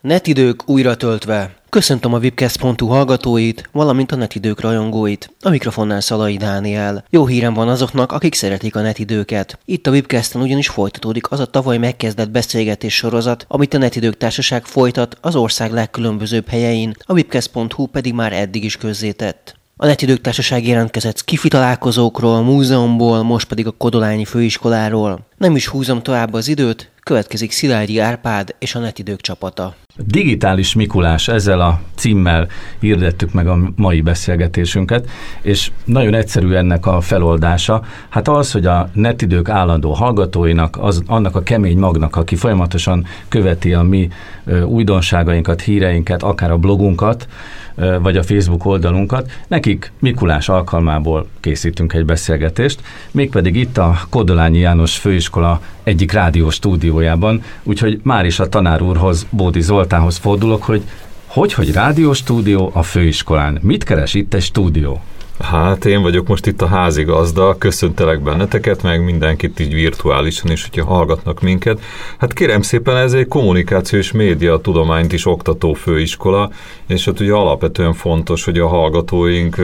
Netidők 0.00 0.68
újra 0.68 0.96
töltve. 0.96 1.54
Köszöntöm 1.68 2.14
a 2.14 2.18
Webcast.hu 2.18 2.86
hallgatóit, 2.86 3.68
valamint 3.72 4.12
a 4.12 4.16
Netidők 4.16 4.60
rajongóit. 4.60 5.30
A 5.40 5.48
mikrofonnál 5.48 6.00
Szalai 6.00 6.36
Dániel. 6.36 7.04
Jó 7.10 7.26
hírem 7.26 7.54
van 7.54 7.68
azoknak, 7.68 8.12
akik 8.12 8.34
szeretik 8.34 8.76
a 8.76 8.80
netidőket. 8.80 9.58
Itt 9.64 9.86
a 9.86 9.90
Webcasten 9.90 10.42
ugyanis 10.42 10.68
folytatódik 10.68 11.30
az 11.30 11.40
a 11.40 11.46
tavaly 11.46 11.78
megkezdett 11.78 12.30
beszélgetés 12.30 12.94
sorozat, 12.94 13.44
amit 13.48 13.74
a 13.74 13.78
Netidők 13.78 14.16
Társaság 14.16 14.64
folytat 14.64 15.16
az 15.20 15.36
ország 15.36 15.72
legkülönbözőbb 15.72 16.48
helyein, 16.48 16.94
a 17.00 17.12
Webcast.hu 17.12 17.86
pedig 17.86 18.14
már 18.14 18.32
eddig 18.32 18.64
is 18.64 18.76
közzétett. 18.76 19.56
A 19.76 19.86
Netidők 19.86 20.20
Társaság 20.20 20.66
jelentkezett 20.66 21.24
kifitalálkozókról, 21.24 22.42
múzeumból, 22.42 23.22
most 23.22 23.48
pedig 23.48 23.66
a 23.66 23.70
Kodolányi 23.70 24.24
Főiskoláról. 24.24 25.26
Nem 25.36 25.56
is 25.56 25.66
húzom 25.66 26.02
tovább 26.02 26.32
az 26.32 26.48
időt, 26.48 26.90
következik 27.02 27.52
Szilágyi 27.52 27.98
Árpád 27.98 28.54
és 28.58 28.74
a 28.74 28.78
Netidők 28.78 29.20
csapata. 29.20 29.74
Digitális 30.06 30.74
Mikulás, 30.74 31.28
ezzel 31.28 31.60
a 31.60 31.80
címmel 31.94 32.48
hirdettük 32.80 33.32
meg 33.32 33.46
a 33.48 33.58
mai 33.76 34.00
beszélgetésünket, 34.00 35.08
és 35.42 35.70
nagyon 35.84 36.14
egyszerű 36.14 36.52
ennek 36.52 36.86
a 36.86 37.00
feloldása. 37.00 37.82
Hát 38.08 38.28
az, 38.28 38.52
hogy 38.52 38.66
a 38.66 38.90
netidők 38.92 39.48
állandó 39.48 39.92
hallgatóinak, 39.92 40.78
az, 40.80 41.02
annak 41.06 41.36
a 41.36 41.42
kemény 41.42 41.78
magnak, 41.78 42.16
aki 42.16 42.36
folyamatosan 42.36 43.06
követi 43.28 43.72
a 43.72 43.82
mi 43.82 44.08
ö, 44.44 44.62
újdonságainkat, 44.62 45.60
híreinket, 45.60 46.22
akár 46.22 46.50
a 46.50 46.58
blogunkat, 46.58 47.28
ö, 47.74 47.98
vagy 48.00 48.16
a 48.16 48.22
Facebook 48.22 48.64
oldalunkat, 48.64 49.30
nekik 49.48 49.92
Mikulás 49.98 50.48
alkalmából 50.48 51.26
készítünk 51.40 51.92
egy 51.92 52.04
beszélgetést, 52.04 52.80
mégpedig 53.10 53.56
itt 53.56 53.78
a 53.78 54.00
Kodolányi 54.10 54.58
János 54.58 54.96
Főiskola 54.96 55.60
egyik 55.82 56.12
rádió 56.12 56.50
stúdiójában, 56.50 57.42
úgyhogy 57.62 58.00
már 58.02 58.24
is 58.26 58.40
a 58.40 58.48
tanár 58.48 58.82
úrhoz, 58.82 59.26
Bódi 59.30 59.60
Zoltánhoz 59.88 60.16
fordulok, 60.16 60.62
hogy 60.62 60.82
hogy, 61.26 61.52
hogy 61.52 61.72
rádióstúdió 61.72 62.70
a 62.74 62.82
főiskolán? 62.82 63.58
Mit 63.62 63.84
keres 63.84 64.14
itt 64.14 64.34
egy 64.34 64.42
stúdió? 64.42 65.00
Hát 65.38 65.84
én 65.84 66.02
vagyok 66.02 66.26
most 66.26 66.46
itt 66.46 66.62
a 66.62 66.66
házigazda, 66.66 67.58
köszöntelek 67.58 68.20
benneteket, 68.20 68.82
meg 68.82 69.04
mindenkit 69.04 69.60
így 69.60 69.74
virtuálisan 69.74 70.50
is, 70.50 70.62
hogyha 70.62 70.84
hallgatnak 70.84 71.40
minket. 71.40 71.80
Hát 72.18 72.32
kérem 72.32 72.62
szépen, 72.62 72.96
ez 72.96 73.12
egy 73.12 73.28
kommunikációs 73.28 74.12
média 74.12 74.58
tudományt 74.58 75.12
is 75.12 75.26
oktató 75.26 75.72
főiskola, 75.72 76.50
és 76.86 77.04
hát 77.04 77.20
ugye 77.20 77.32
alapvetően 77.32 77.92
fontos, 77.92 78.44
hogy 78.44 78.58
a 78.58 78.68
hallgatóink 78.68 79.56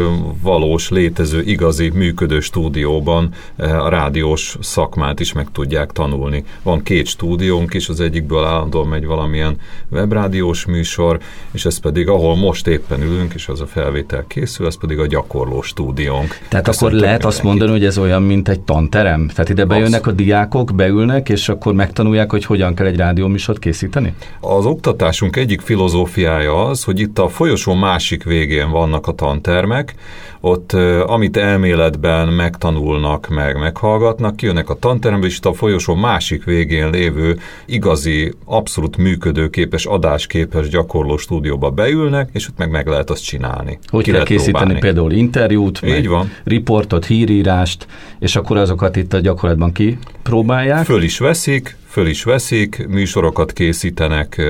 valós, 0.43 0.91
létező, 0.91 1.43
igazi, 1.43 1.91
működő 1.95 2.41
stúdióban 2.41 3.29
a 3.57 3.89
rádiós 3.89 4.57
szakmát 4.61 5.21
is 5.21 5.33
meg 5.33 5.47
tudják 5.53 5.93
tanulni. 5.93 6.45
Van 6.63 6.83
két 6.83 7.07
stúdiónk 7.07 7.75
is, 7.75 7.89
az 7.89 8.01
egyikből 8.01 8.45
állandóan 8.45 8.89
megy 8.89 9.07
valamilyen 9.07 9.57
webrádiós 9.91 10.65
műsor, 10.65 11.19
és 11.53 11.65
ez 11.65 11.79
pedig, 11.79 12.09
ahol 12.09 12.37
most 12.37 12.67
éppen 12.67 13.03
ülünk, 13.03 13.35
és 13.35 13.49
az 13.49 13.61
a 13.61 13.67
felvétel 13.67 14.25
készül, 14.29 14.67
ez 14.67 14.79
pedig 14.79 14.99
a 14.99 15.07
gyakorló 15.07 15.63
stúdiónk. 15.65 16.39
Tehát 16.49 16.69
akkor 16.69 16.93
lehet 16.93 17.25
azt 17.25 17.43
mondani, 17.43 17.71
hogy 17.71 17.85
ez 17.85 17.99
olyan, 17.99 18.23
mint 18.23 18.49
egy 18.49 18.61
tanterem? 18.61 19.29
Tehát 19.29 19.49
ide 19.49 19.65
bejönnek 19.65 20.07
a 20.07 20.13
diákok, 20.13 20.75
beülnek, 20.75 21.29
és 21.29 21.49
akkor 21.49 21.75
megtanulják, 21.75 22.31
hogy 22.31 22.45
hogyan 22.45 22.75
kell 22.75 22.87
egy 22.87 22.97
rádióműsort 22.97 23.59
készíteni? 23.59 24.15
Az 24.41 24.67
oktatásunk 24.67 25.37
egyik 25.37 25.61
filozófiája 25.61 26.65
az, 26.65 26.85
hogy 26.85 27.01
itt 27.01 27.19
a 27.19 27.29
folyosó 27.29 27.75
másik 27.75 28.25
végén 28.25 28.71
vannak 28.71 29.07
a 29.07 29.13
tantermek, 29.13 29.95
ott 30.45 30.73
amit 31.07 31.37
elméletben 31.37 32.29
megtanulnak, 32.29 33.29
meg 33.29 33.59
meghallgatnak, 33.59 34.37
kijönnek 34.37 34.71
a 34.71 34.75
tanterembe, 34.75 35.27
és 35.27 35.37
itt 35.37 35.45
a 35.47 35.53
folyosó 35.53 35.95
másik 35.95 36.45
végén 36.45 36.91
lévő 36.91 37.39
igazi, 37.67 38.33
abszolút 38.45 38.97
működőképes, 38.97 39.85
adásképes 39.87 40.69
gyakorló 40.69 41.17
stúdióba 41.17 41.71
beülnek, 41.71 42.29
és 42.33 42.49
ott 42.49 42.59
meg 42.59 42.71
meg 42.71 42.87
lehet 42.87 43.11
azt 43.11 43.25
csinálni. 43.25 43.79
Hogy 43.87 44.05
Ki 44.05 44.11
kell 44.11 44.25
készíteni 44.25 44.53
próbálni. 44.57 44.81
például 44.81 45.13
interjút, 45.13 45.81
Így 45.85 46.09
van. 46.09 46.33
riportot, 46.45 47.07
hírírást, 47.07 47.87
és 48.19 48.37
akkor 48.37 48.57
azokat 48.57 48.97
itt 48.97 49.13
a 49.13 49.21
gyakorlatban 49.21 49.73
kipróbálják? 49.73 50.85
Föl 50.85 51.03
is 51.03 51.19
veszik, 51.19 51.77
föl 51.89 52.07
is 52.07 52.25
veszik, 52.25 52.87
műsorokat 52.89 53.53
készítenek, 53.53 54.43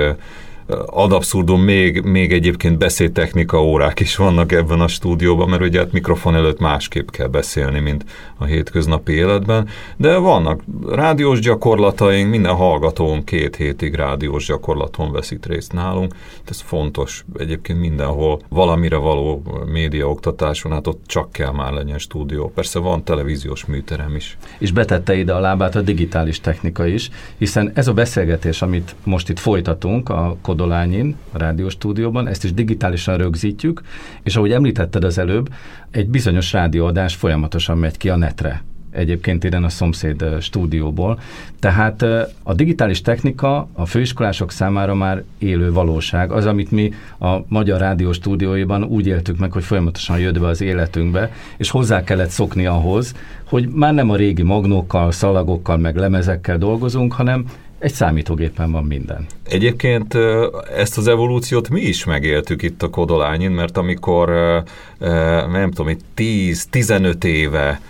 ad 0.87 1.13
abszurdum 1.13 1.61
még, 1.61 2.01
még 2.01 2.33
egyébként 2.33 2.79
beszédtechnika 2.79 3.65
órák 3.65 4.01
is 4.01 4.17
vannak 4.17 4.53
ebben 4.53 4.81
a 4.81 4.89
stúdióban, 4.89 5.49
mert 5.49 5.63
ugye 5.63 5.79
hát 5.79 5.93
mikrofon 5.93 6.35
előtt 6.35 6.59
másképp 6.59 7.11
kell 7.11 7.27
beszélni, 7.27 7.81
mint 7.81 8.05
a 8.39 8.45
hétköznapi 8.45 9.13
életben, 9.13 9.69
de 9.97 10.17
vannak 10.17 10.61
rádiós 10.89 11.41
gyakorlataink, 11.41 12.31
minden 12.31 12.55
hallgatón 12.55 13.25
két 13.25 13.57
hétig 13.57 13.95
rádiós 13.95 14.47
gyakorlaton 14.47 15.13
vesz 15.13 15.31
itt 15.31 15.47
részt 15.47 15.73
nálunk, 15.73 16.15
ez 16.45 16.61
fontos 16.61 17.25
egyébként 17.39 17.81
mindenhol 17.81 18.41
valamire 18.49 18.97
való 18.97 19.43
média 19.73 20.09
oktatáson, 20.09 20.73
hát 20.73 20.87
ott 20.87 21.03
csak 21.07 21.33
kell 21.33 21.53
már 21.53 21.73
legyen 21.73 21.99
stúdió. 21.99 22.53
Persze 22.55 22.79
van 22.79 23.05
televíziós 23.05 23.65
műterem 23.65 24.17
is. 24.17 24.37
És 24.59 24.73
betette 24.73 25.15
ide 25.15 25.33
a 25.33 25.41
lábát 25.41 25.77
a 25.77 25.81
digitális 25.81 26.41
technika 26.41 26.87
is, 26.87 27.11
hiszen 27.39 27.73
ez 27.75 27.89
a 27.89 27.93
beszélgetés, 27.93 28.63
amit 28.63 28.95
most 29.05 29.29
itt 29.29 29.39
folytatunk, 29.39 30.09
a 30.09 30.37
Kodolányin, 30.55 31.17
a 31.33 31.39
rádióstúdióban, 31.39 32.29
ezt 32.29 32.45
is 32.45 32.53
digitálisan 32.53 33.17
rögzítjük, 33.17 33.83
és 34.23 34.37
ahogy 34.37 34.53
említetted 34.53 35.05
az 35.05 35.19
előbb, 35.19 35.49
egy 35.91 36.09
bizonyos 36.09 36.53
rádióadás 36.53 37.15
folyamatosan 37.15 37.79
megy 37.79 37.97
ki 37.97 38.09
a 38.09 38.17
netre 38.17 38.63
egyébként 38.91 39.45
innen 39.45 39.65
a 39.65 39.69
szomszéd 39.69 40.25
stúdióból. 40.41 41.19
Tehát 41.59 42.03
a 42.43 42.55
digitális 42.55 43.01
technika 43.01 43.69
a 43.73 43.87
főiskolások 43.87 44.51
számára 44.51 44.95
már 44.95 45.23
élő 45.39 45.73
valóság. 45.73 46.33
Az, 46.33 46.47
amit 46.47 46.71
mi 46.71 46.93
a 47.19 47.37
Magyar 47.49 47.81
Rádió 47.81 48.13
stúdióiban 48.13 48.85
úgy 48.85 49.07
éltük 49.07 49.39
meg, 49.39 49.53
hogy 49.53 49.65
folyamatosan 49.65 50.19
jött 50.19 50.41
be 50.41 50.47
az 50.47 50.61
életünkbe, 50.61 51.33
és 51.57 51.71
hozzá 51.71 52.05
kellett 52.05 52.29
szokni 52.29 52.67
ahhoz, 52.67 53.15
hogy 53.45 53.69
már 53.69 53.95
nem 53.95 54.11
a 54.11 54.17
régi 54.17 54.43
magnókkal, 54.43 55.13
szalagokkal, 55.13 55.77
meg 55.77 55.97
lemezekkel 55.97 56.59
dolgozunk, 56.59 57.13
hanem 57.13 57.45
egy 57.85 57.93
számítógépen 57.93 58.73
van 58.73 58.85
minden. 58.85 59.27
Egyébként 59.49 60.15
ezt 60.77 60.99
az 60.99 61.07
evolúciót 61.07 61.69
mi 61.69 61.81
is 61.81 62.05
megéltük 62.05 62.63
itt 62.63 62.83
a 62.83 62.91
Kodolányin, 62.91 63.51
mert 63.51 63.77
amikor 63.77 64.29
nem 65.51 65.71
tudom, 65.71 65.89
itt 65.89 66.05
10-15 66.17 67.25
éve 67.25 67.81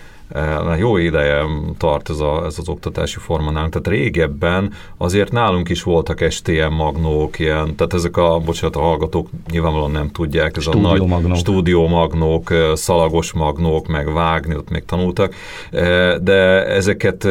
jó 0.78 0.96
ideje 0.96 1.44
tart 1.78 2.10
ez, 2.10 2.18
a, 2.18 2.44
ez 2.44 2.58
az 2.58 2.68
oktatási 2.68 3.18
forma 3.18 3.50
nálunk, 3.50 3.72
tehát 3.72 4.00
régebben 4.00 4.72
azért 4.96 5.32
nálunk 5.32 5.68
is 5.68 5.82
voltak 5.82 6.30
STM 6.30 6.72
magnók, 6.72 7.38
ilyen, 7.38 7.76
tehát 7.76 7.94
ezek 7.94 8.16
a, 8.16 8.38
bocsánat, 8.38 8.76
a 8.76 8.80
hallgatók 8.80 9.28
nyilvánvalóan 9.50 9.90
nem 9.90 10.10
tudják, 10.10 10.56
ez 10.56 10.66
a 10.66 10.76
nagy 10.76 11.06
magnók. 11.06 11.36
stúdiómagnók, 11.36 12.52
szalagos 12.74 13.32
magnók, 13.32 13.86
meg 13.86 14.12
vágni, 14.12 14.56
ott 14.56 14.70
még 14.70 14.84
tanultak, 14.84 15.34
de 16.20 16.66
ezeket 16.66 17.28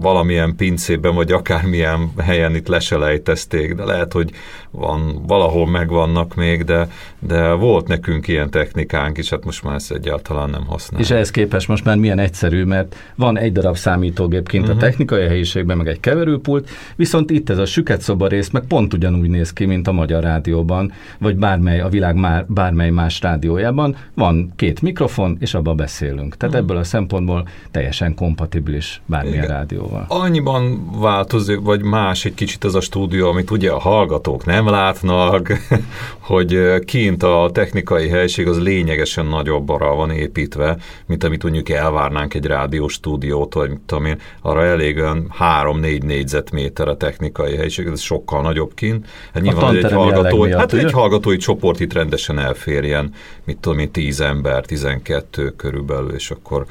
valamilyen 0.00 0.56
pincében, 0.56 1.14
vagy 1.14 1.32
akármilyen 1.32 2.12
helyen 2.18 2.54
itt 2.54 2.68
leselejtezték, 2.68 3.74
de 3.74 3.84
lehet, 3.84 4.12
hogy 4.12 4.30
van, 4.70 5.22
valahol 5.26 5.66
megvannak 5.66 6.34
még, 6.34 6.64
de, 6.64 6.88
de 7.18 7.52
volt 7.52 7.88
nekünk 7.88 8.28
ilyen 8.28 8.50
technikánk 8.50 9.18
is, 9.18 9.30
hát 9.30 9.44
most 9.44 9.62
már 9.62 9.74
ezt 9.74 9.92
egyáltalán 9.92 10.50
nem 10.50 10.66
használjuk. 10.66 11.08
És 11.08 11.14
ehhez 11.14 11.30
képest 11.30 11.68
most 11.68 11.84
már 11.84 11.96
milyen 11.96 12.18
egyszerű, 12.18 12.64
mert 12.64 12.96
van 13.14 13.38
egy 13.38 13.52
darab 13.52 13.76
számítógép 13.76 14.48
kint 14.48 14.62
uh-huh. 14.62 14.78
a 14.78 14.80
mhm. 14.80 14.88
technikai 14.88 15.26
helyiségben, 15.26 15.76
meg 15.76 15.86
egy 15.86 16.00
keverőpult, 16.00 16.70
viszont 16.96 17.30
itt 17.30 17.50
ez 17.50 17.58
a 17.58 17.66
süket 17.66 18.00
szoba 18.00 18.26
rész 18.26 18.50
meg 18.50 18.62
pont 18.62 18.94
ugyanúgy 18.94 19.30
néz 19.30 19.52
ki, 19.52 19.64
mint 19.64 19.88
a 19.88 19.92
Magyar 19.92 20.22
Rádióban, 20.22 20.92
vagy 21.18 21.36
bármely, 21.36 21.80
a 21.80 21.88
világ 21.88 22.14
már, 22.14 22.44
bármely 22.48 22.90
más 22.90 23.20
rádiójában. 23.20 23.96
Van 24.14 24.52
két 24.56 24.82
mikrofon, 24.82 25.36
és 25.40 25.54
abban 25.54 25.76
beszélünk. 25.76 26.36
Tehát 26.36 26.54
uh-huh. 26.54 26.70
ebből 26.70 26.76
a 26.76 26.84
szempontból 26.84 27.48
teljesen 27.70 28.14
kompatibilis 28.14 29.02
bármilyen 29.06 29.44
Igen. 29.44 29.56
rádióval. 29.56 30.04
Annyiban 30.08 30.90
változik, 31.00 31.60
vagy 31.60 31.82
más 31.82 32.24
egy 32.24 32.34
kicsit 32.34 32.64
ez 32.64 32.74
a 32.74 32.80
stúdió, 32.80 33.28
amit 33.28 33.50
ugye 33.50 33.70
a 33.70 33.78
hallgatók 33.78 34.44
nem 34.44 34.59
látnak, 34.68 35.52
hogy 36.30 36.80
kint 36.84 37.22
a 37.22 37.50
technikai 37.52 38.08
helység 38.08 38.48
az 38.48 38.62
lényegesen 38.62 39.26
nagyobb 39.26 39.68
arra 39.68 39.94
van 39.94 40.10
építve, 40.10 40.76
mint 41.06 41.24
amit 41.24 41.42
mondjuk 41.42 41.68
elvárnánk 41.68 42.34
egy 42.34 42.46
rádióstúdiót, 42.46 43.54
vagy 43.54 43.70
mit 43.70 43.80
tudom 43.86 44.04
én, 44.04 44.18
arra 44.42 44.64
elég 44.64 44.96
olyan 44.96 45.34
3-4 45.40 46.02
négyzetméter 46.02 46.88
a 46.88 46.96
technikai 46.96 47.56
helység, 47.56 47.86
ez 47.86 48.00
sokkal 48.00 48.42
nagyobb 48.42 48.74
kint. 48.74 49.06
Hát 49.34 49.42
nyilván, 49.42 49.76
egy 49.76 49.92
hallgatói, 49.92 50.48
miatt, 50.48 50.60
hát 50.60 50.72
ugye? 50.72 50.82
egy 50.82 50.92
hallgatói 50.92 51.36
csoport 51.36 51.80
itt 51.80 51.92
rendesen 51.92 52.38
elférjen, 52.38 53.12
mit 53.44 53.58
tudom 53.58 53.78
én, 53.78 53.90
10 53.90 54.20
ember, 54.20 54.64
12 54.64 55.50
körülbelül, 55.56 56.14
és 56.14 56.30
akkor 56.30 56.66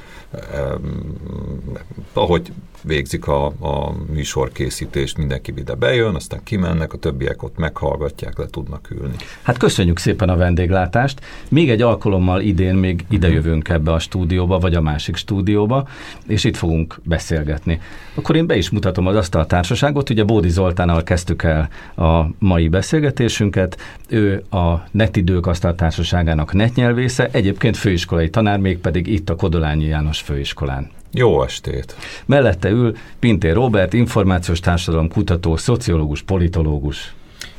ahogy 2.14 2.52
végzik 2.84 3.28
a, 3.28 3.46
a 3.46 3.94
műsorkészítést, 4.14 5.18
mindenki 5.18 5.54
ide 5.58 5.74
bejön, 5.74 6.16
aztán 6.16 6.40
kimennek, 6.44 6.94
a 6.94 6.98
többiek 6.98 7.44
ott 7.44 7.58
meghallgatják, 7.58 8.38
le 8.38 8.46
tudnak 8.46 8.90
ülni. 8.92 9.16
Hát 9.42 9.58
köszönjük 9.58 9.98
szépen 9.98 10.30
a 10.30 10.36
vendéglátást. 10.36 11.22
Még 11.50 11.70
egy 11.70 11.82
alkalommal 11.82 12.42
idén 12.42 12.76
még 12.76 13.06
idejövünk 13.10 13.70
ebbe 13.70 13.92
a 13.92 14.00
stúdióba, 14.00 14.60
vagy 14.60 14.76
a 14.76 14.82
másik 14.82 15.16
stúdióba, 15.16 15.88
és 16.28 16.44
itt 16.44 16.58
fogunk 16.58 17.00
beszélgetni. 17.04 17.82
Akkor 18.14 18.36
én 18.36 18.48
be 18.48 18.58
is 18.58 18.70
mutatom 18.70 19.08
az 19.08 19.16
asztal 19.16 19.46
társaságot, 19.46 20.10
ugye 20.10 20.24
Bódi 20.24 20.50
Zoltánnal 20.50 21.04
kezdtük 21.04 21.44
el 21.44 21.70
a 21.96 22.26
mai 22.40 22.68
beszélgetésünket, 22.68 23.78
ő 24.08 24.44
a 24.50 24.74
Netidők 24.92 25.46
asztaltársaságának 25.46 26.54
netnyelvésze, 26.54 27.30
egyébként 27.32 27.78
főiskolai 27.78 28.30
tanár, 28.30 28.60
mégpedig 28.60 29.08
itt 29.08 29.30
a 29.30 29.36
Kodolányi 29.36 29.86
János 29.86 30.19
főiskolán. 30.22 30.92
Jó 31.12 31.44
estét! 31.44 31.96
Mellette 32.26 32.70
ül 32.70 32.98
Pintér 33.20 33.54
Robert, 33.54 33.94
információs 33.94 34.60
társadalom 34.60 35.08
kutató, 35.08 35.58
szociológus, 35.58 36.22
politológus. 36.22 37.14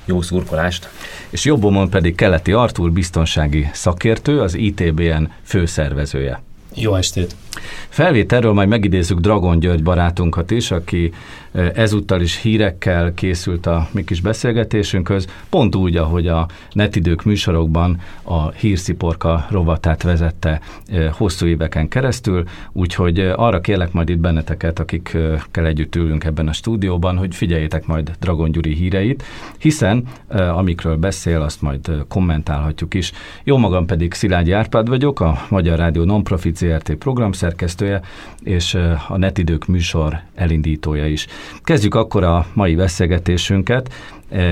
Jó 0.05 0.23
szurkolást! 0.23 0.89
És 1.31 1.45
jobbomon 1.45 1.91
pedig 1.91 2.15
Keleti 2.15 2.53
Artúr, 2.53 2.93
biztonsági 2.93 3.69
szakértő, 3.73 4.41
az 4.41 4.55
ITBN 4.55 5.29
főszervezője. 5.43 6.43
Jó 6.75 6.95
estét! 6.95 7.35
Felvételről 7.89 8.53
majd 8.53 8.69
megidézzük 8.69 9.19
Dragon 9.19 9.59
György 9.59 9.83
barátunkat 9.83 10.51
is, 10.51 10.71
aki 10.71 11.13
ezúttal 11.75 12.21
is 12.21 12.41
hírekkel 12.41 13.15
készült 13.15 13.67
a 13.67 13.89
mi 13.93 14.05
kis 14.05 14.21
beszélgetésünkhöz, 14.21 15.27
pont 15.49 15.75
úgy, 15.75 15.97
ahogy 15.97 16.27
a 16.27 16.47
netidők 16.73 17.23
műsorokban 17.25 18.01
a 18.23 18.51
hírsziporka 18.51 19.47
rovatát 19.51 20.03
vezette 20.03 20.61
hosszú 21.13 21.47
éveken 21.47 21.89
keresztül, 21.89 22.45
úgyhogy 22.73 23.19
arra 23.19 23.61
kérlek 23.61 23.93
majd 23.93 24.09
itt 24.09 24.19
benneteket, 24.19 24.79
akikkel 24.79 25.67
együtt 25.67 25.97
ülünk 25.97 26.25
ebben 26.25 26.49
a 26.49 26.53
stúdióban, 26.53 27.17
hogy 27.17 27.35
figyeljétek 27.35 27.87
majd 27.87 28.11
Dragon 28.21 28.53
Gyuri 28.53 28.75
híreit, 28.75 29.25
hiszen 29.59 30.05
amikről 30.55 30.97
beszél, 30.97 31.41
azt 31.41 31.63
majd 31.63 32.05
kommentálhatjuk 32.09 32.95
is. 32.95 33.13
Jó 33.45 33.57
magam 33.57 33.87
pedig 33.87 34.13
Szilágyi 34.13 34.53
Árpád 34.53 34.89
vagyok, 34.89 35.21
a 35.21 35.47
Magyar 35.49 35.79
Rádió 35.79 36.05
Nonprofit 36.05 36.57
ZRT 36.57 36.95
programszerkesztője, 37.41 38.01
és 38.43 38.79
a 39.09 39.17
Netidők 39.17 39.67
műsor 39.67 40.21
elindítója 40.35 41.07
is. 41.07 41.27
Kezdjük 41.63 41.95
akkor 41.95 42.25
a 42.25 42.47
mai 42.53 42.75
beszélgetésünket 42.75 43.93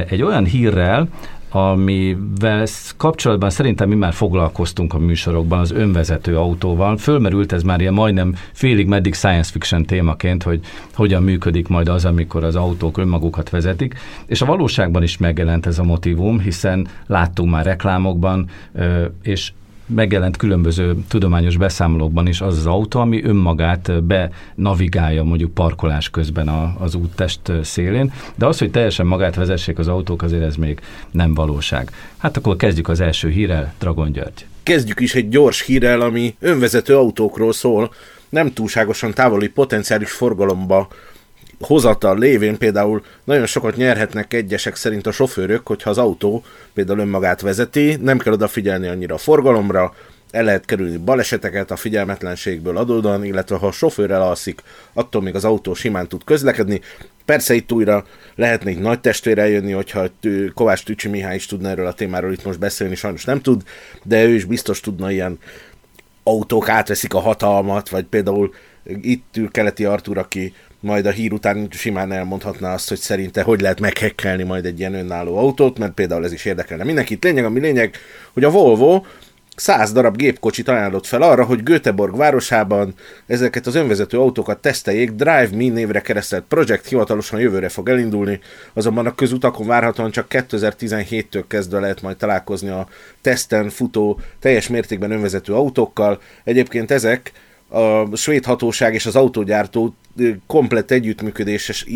egy 0.08 0.22
olyan 0.22 0.44
hírrel, 0.44 1.08
amivel 1.50 2.66
kapcsolatban 2.96 3.50
szerintem 3.50 3.88
mi 3.88 3.94
már 3.94 4.12
foglalkoztunk 4.12 4.94
a 4.94 4.98
műsorokban, 4.98 5.58
az 5.58 5.70
önvezető 5.70 6.36
autóval. 6.36 6.96
Fölmerült 6.96 7.52
ez 7.52 7.62
már 7.62 7.80
ilyen 7.80 7.92
majdnem 7.92 8.34
félig 8.52 8.86
meddig 8.86 9.14
science 9.14 9.50
fiction 9.52 9.84
témaként, 9.84 10.42
hogy 10.42 10.60
hogyan 10.94 11.22
működik 11.22 11.68
majd 11.68 11.88
az, 11.88 12.04
amikor 12.04 12.44
az 12.44 12.56
autók 12.56 12.98
önmagukat 12.98 13.50
vezetik, 13.50 13.94
és 14.26 14.42
a 14.42 14.46
valóságban 14.46 15.02
is 15.02 15.16
megjelent 15.16 15.66
ez 15.66 15.78
a 15.78 15.84
motivum, 15.84 16.40
hiszen 16.40 16.88
láttunk 17.06 17.50
már 17.50 17.64
reklámokban, 17.64 18.48
és 19.22 19.52
megjelent 19.88 20.36
különböző 20.36 20.96
tudományos 21.08 21.56
beszámolókban 21.56 22.26
is 22.26 22.40
az 22.40 22.58
az 22.58 22.66
autó, 22.66 23.00
ami 23.00 23.24
önmagát 23.24 24.04
benavigálja 24.04 25.22
mondjuk 25.22 25.54
parkolás 25.54 26.10
közben 26.10 26.48
a, 26.48 26.74
az 26.78 26.94
úttest 26.94 27.40
szélén, 27.62 28.12
de 28.34 28.46
az, 28.46 28.58
hogy 28.58 28.70
teljesen 28.70 29.06
magát 29.06 29.34
vezessék 29.34 29.78
az 29.78 29.88
autók, 29.88 30.22
azért 30.22 30.42
ez 30.42 30.56
még 30.56 30.80
nem 31.10 31.34
valóság. 31.34 31.90
Hát 32.16 32.36
akkor 32.36 32.56
kezdjük 32.56 32.88
az 32.88 33.00
első 33.00 33.28
hírrel, 33.28 33.72
Dragon 33.78 34.12
György. 34.12 34.46
Kezdjük 34.62 35.00
is 35.00 35.14
egy 35.14 35.28
gyors 35.28 35.62
hírrel, 35.62 36.00
ami 36.00 36.34
önvezető 36.40 36.96
autókról 36.96 37.52
szól, 37.52 37.90
nem 38.28 38.52
túlságosan 38.52 39.12
távoli 39.12 39.48
potenciális 39.48 40.10
forgalomba 40.10 40.88
hozatal 41.60 42.18
lévén 42.18 42.58
például 42.58 43.02
nagyon 43.24 43.46
sokat 43.46 43.76
nyerhetnek 43.76 44.34
egyesek 44.34 44.76
szerint 44.76 45.06
a 45.06 45.12
sofőrök, 45.12 45.66
hogyha 45.66 45.90
az 45.90 45.98
autó 45.98 46.44
például 46.74 46.98
önmagát 46.98 47.40
vezeti, 47.40 47.96
nem 48.00 48.18
kell 48.18 48.32
odafigyelni 48.32 48.86
annyira 48.86 49.14
a 49.14 49.18
forgalomra, 49.18 49.94
el 50.30 50.44
lehet 50.44 50.64
kerülni 50.64 50.96
baleseteket 50.96 51.70
a 51.70 51.76
figyelmetlenségből 51.76 52.76
adódóan, 52.76 53.24
illetve 53.24 53.56
ha 53.56 53.66
a 53.66 53.72
sofőr 53.72 54.10
elalszik, 54.10 54.62
attól 54.92 55.22
még 55.22 55.34
az 55.34 55.44
autó 55.44 55.74
simán 55.74 56.08
tud 56.08 56.24
közlekedni. 56.24 56.80
Persze 57.24 57.54
itt 57.54 57.72
újra 57.72 58.04
lehetne 58.34 58.70
egy 58.70 58.78
nagy 58.78 59.00
testvére 59.00 59.42
eljönni, 59.42 59.72
hogyha 59.72 60.06
Kovács 60.54 60.84
Tücsi 60.84 61.08
Mihály 61.08 61.34
is 61.34 61.46
tudna 61.46 61.68
erről 61.68 61.86
a 61.86 61.92
témáról 61.92 62.32
itt 62.32 62.44
most 62.44 62.58
beszélni, 62.58 62.94
sajnos 62.94 63.24
nem 63.24 63.40
tud, 63.40 63.62
de 64.02 64.24
ő 64.24 64.34
is 64.34 64.44
biztos 64.44 64.80
tudna 64.80 65.10
ilyen 65.10 65.38
autók 66.22 66.68
átveszik 66.68 67.14
a 67.14 67.20
hatalmat, 67.20 67.88
vagy 67.88 68.04
például 68.04 68.54
itt 68.84 69.36
ül 69.36 69.50
Keleti 69.50 69.84
Artúr, 69.84 70.18
aki 70.18 70.54
majd 70.80 71.06
a 71.06 71.10
hír 71.10 71.32
után 71.32 71.68
simán 71.70 72.12
elmondhatná 72.12 72.74
azt, 72.74 72.88
hogy 72.88 72.98
szerinte 72.98 73.42
hogy 73.42 73.60
lehet 73.60 73.80
meghekkelni 73.80 74.42
majd 74.42 74.64
egy 74.64 74.78
ilyen 74.78 74.94
önálló 74.94 75.36
autót, 75.36 75.78
mert 75.78 75.92
például 75.92 76.24
ez 76.24 76.32
is 76.32 76.44
érdekelne 76.44 76.84
mindenkit. 76.84 77.24
Lényeg, 77.24 77.44
ami 77.44 77.60
lényeg, 77.60 77.96
hogy 78.32 78.44
a 78.44 78.50
Volvo 78.50 79.02
száz 79.56 79.92
darab 79.92 80.16
gépkocsit 80.16 80.68
ajánlott 80.68 81.06
fel 81.06 81.22
arra, 81.22 81.44
hogy 81.44 81.62
Göteborg 81.62 82.16
városában 82.16 82.94
ezeket 83.26 83.66
az 83.66 83.74
önvezető 83.74 84.18
autókat 84.18 84.58
teszteljék. 84.58 85.10
Drive 85.10 85.48
Me 85.52 85.68
névre 85.68 86.00
keresztelt 86.00 86.44
projekt 86.48 86.88
hivatalosan 86.88 87.40
jövőre 87.40 87.68
fog 87.68 87.88
elindulni, 87.88 88.40
azonban 88.72 89.06
a 89.06 89.14
közutakon 89.14 89.66
várhatóan 89.66 90.10
csak 90.10 90.26
2017-től 90.30 91.44
kezdve 91.48 91.80
lehet 91.80 92.02
majd 92.02 92.16
találkozni 92.16 92.68
a 92.68 92.88
teszten 93.20 93.68
futó 93.68 94.20
teljes 94.40 94.68
mértékben 94.68 95.10
önvezető 95.10 95.54
autókkal. 95.54 96.20
Egyébként 96.44 96.90
ezek 96.90 97.32
a 97.68 98.16
svéd 98.16 98.44
hatóság 98.44 98.94
és 98.94 99.06
az 99.06 99.16
autógyártó 99.16 99.94
komplett 100.46 100.90
együttműködéses 100.90 101.86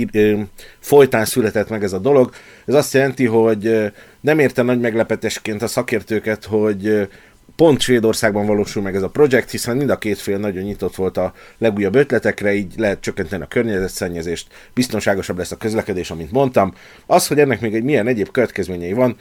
folytán 0.79 1.25
született 1.25 1.69
meg 1.69 1.83
ez 1.83 1.93
a 1.93 1.99
dolog. 1.99 2.31
Ez 2.67 2.75
azt 2.75 2.95
jelenti, 2.95 3.27
hogy 3.27 3.93
nem 4.21 4.39
érte 4.39 4.63
nagy 4.63 4.81
meglepetésként 4.81 5.63
a 5.63 5.67
szakértőket, 5.67 6.45
hogy 6.45 7.09
pont 7.57 7.81
Svédországban 7.81 8.47
valósul 8.47 8.83
meg 8.83 8.95
ez 8.95 9.03
a 9.03 9.09
projekt, 9.09 9.51
hiszen 9.51 9.77
mind 9.77 9.91
a 9.91 9.99
két 9.99 10.19
fél 10.19 10.39
nagyon 10.39 10.63
nyitott 10.63 10.95
volt 10.95 11.17
a 11.17 11.33
legújabb 11.59 11.95
ötletekre, 11.95 12.55
így 12.55 12.75
lehet 12.77 13.01
csökkenteni 13.01 13.43
a 13.43 13.47
környezetszennyezést, 13.47 14.47
biztonságosabb 14.75 15.39
lesz 15.39 15.53
a 15.53 15.57
közlekedés, 15.57 16.11
amint 16.11 16.33
mondtam. 16.33 16.75
Az, 17.07 17.27
hogy 17.27 17.39
ennek 17.39 17.61
még 17.61 17.75
egy 17.75 17.83
milyen 17.83 18.07
egyéb 18.07 18.31
következményei 18.31 18.93
van, 18.93 19.17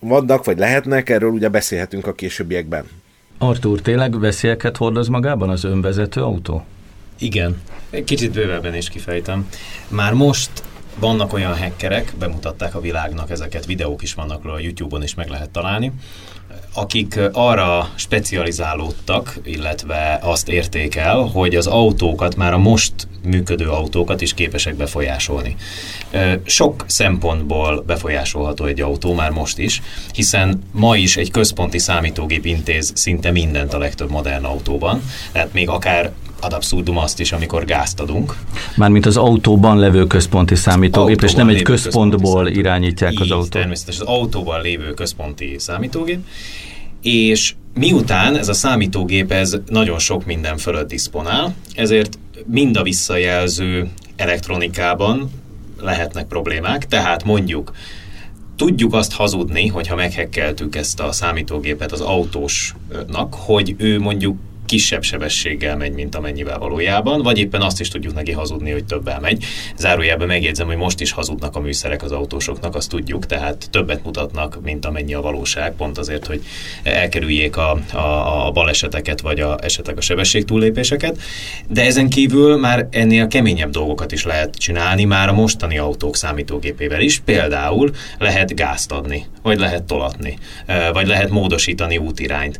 vannak, 0.00 0.44
vagy 0.44 0.58
lehetnek, 0.58 1.08
erről 1.08 1.30
ugye 1.30 1.48
beszélhetünk 1.48 2.06
a 2.06 2.12
későbbiekben. 2.12 2.84
Artúr, 3.38 3.80
tényleg 3.80 4.20
veszélyeket 4.20 4.76
hordoz 4.76 5.08
magában 5.08 5.48
az 5.48 5.64
önvezető 5.64 6.22
autó? 6.22 6.64
Igen. 7.18 7.60
Kicsit 8.04 8.32
bővebben 8.32 8.74
is 8.74 8.88
kifejtem. 8.88 9.48
Már 9.88 10.12
most 10.12 10.50
vannak 10.98 11.32
olyan 11.32 11.58
hackerek, 11.58 12.12
bemutatták 12.18 12.74
a 12.74 12.80
világnak 12.80 13.30
ezeket, 13.30 13.66
videók 13.66 14.02
is 14.02 14.14
vannak 14.14 14.42
róla, 14.42 14.56
a 14.56 14.60
YouTube-on 14.60 15.02
is 15.02 15.14
meg 15.14 15.28
lehet 15.28 15.50
találni, 15.50 15.92
akik 16.74 17.20
arra 17.32 17.90
specializálódtak, 17.94 19.38
illetve 19.44 20.18
azt 20.22 20.48
érték 20.48 20.94
el, 20.94 21.16
hogy 21.16 21.54
az 21.54 21.66
autókat, 21.66 22.36
már 22.36 22.52
a 22.52 22.58
most 22.58 22.92
működő 23.22 23.68
autókat 23.68 24.20
is 24.20 24.34
képesek 24.34 24.74
befolyásolni. 24.74 25.56
Sok 26.44 26.84
szempontból 26.86 27.82
befolyásolható 27.86 28.64
egy 28.64 28.80
autó 28.80 29.14
már 29.14 29.30
most 29.30 29.58
is, 29.58 29.82
hiszen 30.12 30.62
ma 30.72 30.96
is 30.96 31.16
egy 31.16 31.30
központi 31.30 31.78
számítógép 31.78 32.44
intéz 32.44 32.92
szinte 32.94 33.30
mindent 33.30 33.74
a 33.74 33.78
legtöbb 33.78 34.10
modern 34.10 34.44
autóban, 34.44 35.02
tehát 35.32 35.52
még 35.52 35.68
akár 35.68 36.12
ad 36.40 36.52
abszurdum 36.52 36.98
azt 36.98 37.20
is, 37.20 37.32
amikor 37.32 37.64
gázt 37.64 38.00
adunk. 38.00 38.36
Mármint 38.76 39.06
az 39.06 39.16
autóban 39.16 39.78
levő 39.78 40.06
központi 40.06 40.54
számítógép, 40.54 41.22
és 41.22 41.34
nem 41.34 41.48
egy 41.48 41.62
központból 41.62 42.48
irányítják 42.48 43.12
az 43.16 43.30
autót. 43.30 43.50
Természetesen 43.50 44.06
az 44.06 44.12
autóban 44.12 44.62
lévő 44.62 44.94
központi 44.94 45.54
számítógép, 45.58 46.18
és 47.02 47.54
miután 47.74 48.36
ez 48.36 48.48
a 48.48 48.52
számítógép 48.52 49.32
ez 49.32 49.56
nagyon 49.68 49.98
sok 49.98 50.24
minden 50.24 50.56
fölött 50.56 50.88
diszponál, 50.88 51.54
ezért 51.74 52.18
mind 52.46 52.76
a 52.76 52.82
visszajelző 52.82 53.88
elektronikában 54.16 55.30
lehetnek 55.80 56.26
problémák, 56.26 56.86
tehát 56.86 57.24
mondjuk 57.24 57.72
tudjuk 58.56 58.94
azt 58.94 59.12
hazudni, 59.12 59.66
hogyha 59.66 59.94
meghekkeltük 59.94 60.76
ezt 60.76 61.00
a 61.00 61.12
számítógépet 61.12 61.92
az 61.92 62.00
autósnak, 62.00 63.34
hogy 63.34 63.74
ő 63.78 64.00
mondjuk 64.00 64.36
kisebb 64.68 65.02
sebességgel 65.02 65.76
megy, 65.76 65.92
mint 65.92 66.14
amennyivel 66.14 66.58
valójában, 66.58 67.22
vagy 67.22 67.38
éppen 67.38 67.60
azt 67.60 67.80
is 67.80 67.88
tudjuk 67.88 68.14
neki 68.14 68.32
hazudni, 68.32 68.70
hogy 68.70 68.84
többel 68.84 69.20
megy. 69.20 69.44
Zárójelben 69.76 70.26
megjegyzem, 70.26 70.66
hogy 70.66 70.76
most 70.76 71.00
is 71.00 71.12
hazudnak 71.12 71.56
a 71.56 71.60
műszerek 71.60 72.02
az 72.02 72.12
autósoknak, 72.12 72.74
azt 72.74 72.88
tudjuk, 72.88 73.26
tehát 73.26 73.68
többet 73.70 74.04
mutatnak, 74.04 74.58
mint 74.62 74.84
amennyi 74.84 75.14
a 75.14 75.20
valóság, 75.20 75.72
pont 75.72 75.98
azért, 75.98 76.26
hogy 76.26 76.42
elkerüljék 76.82 77.56
a, 77.56 77.78
a, 77.92 78.46
a 78.46 78.50
baleseteket, 78.50 79.20
vagy 79.20 79.40
a, 79.40 79.58
esetleg 79.62 79.96
a 79.96 80.00
sebességtúllépéseket. 80.00 81.18
De 81.68 81.84
ezen 81.84 82.08
kívül 82.08 82.56
már 82.56 82.88
ennél 82.90 83.26
keményebb 83.26 83.70
dolgokat 83.70 84.12
is 84.12 84.24
lehet 84.24 84.54
csinálni, 84.54 85.04
már 85.04 85.28
a 85.28 85.32
mostani 85.32 85.78
autók 85.78 86.16
számítógépével 86.16 87.00
is. 87.00 87.18
Például 87.18 87.90
lehet 88.18 88.54
gázt 88.54 88.92
adni, 88.92 89.26
vagy 89.42 89.58
lehet 89.58 89.82
tolatni, 89.82 90.38
vagy 90.92 91.06
lehet 91.06 91.30
módosítani 91.30 91.96
útirányt. 91.96 92.58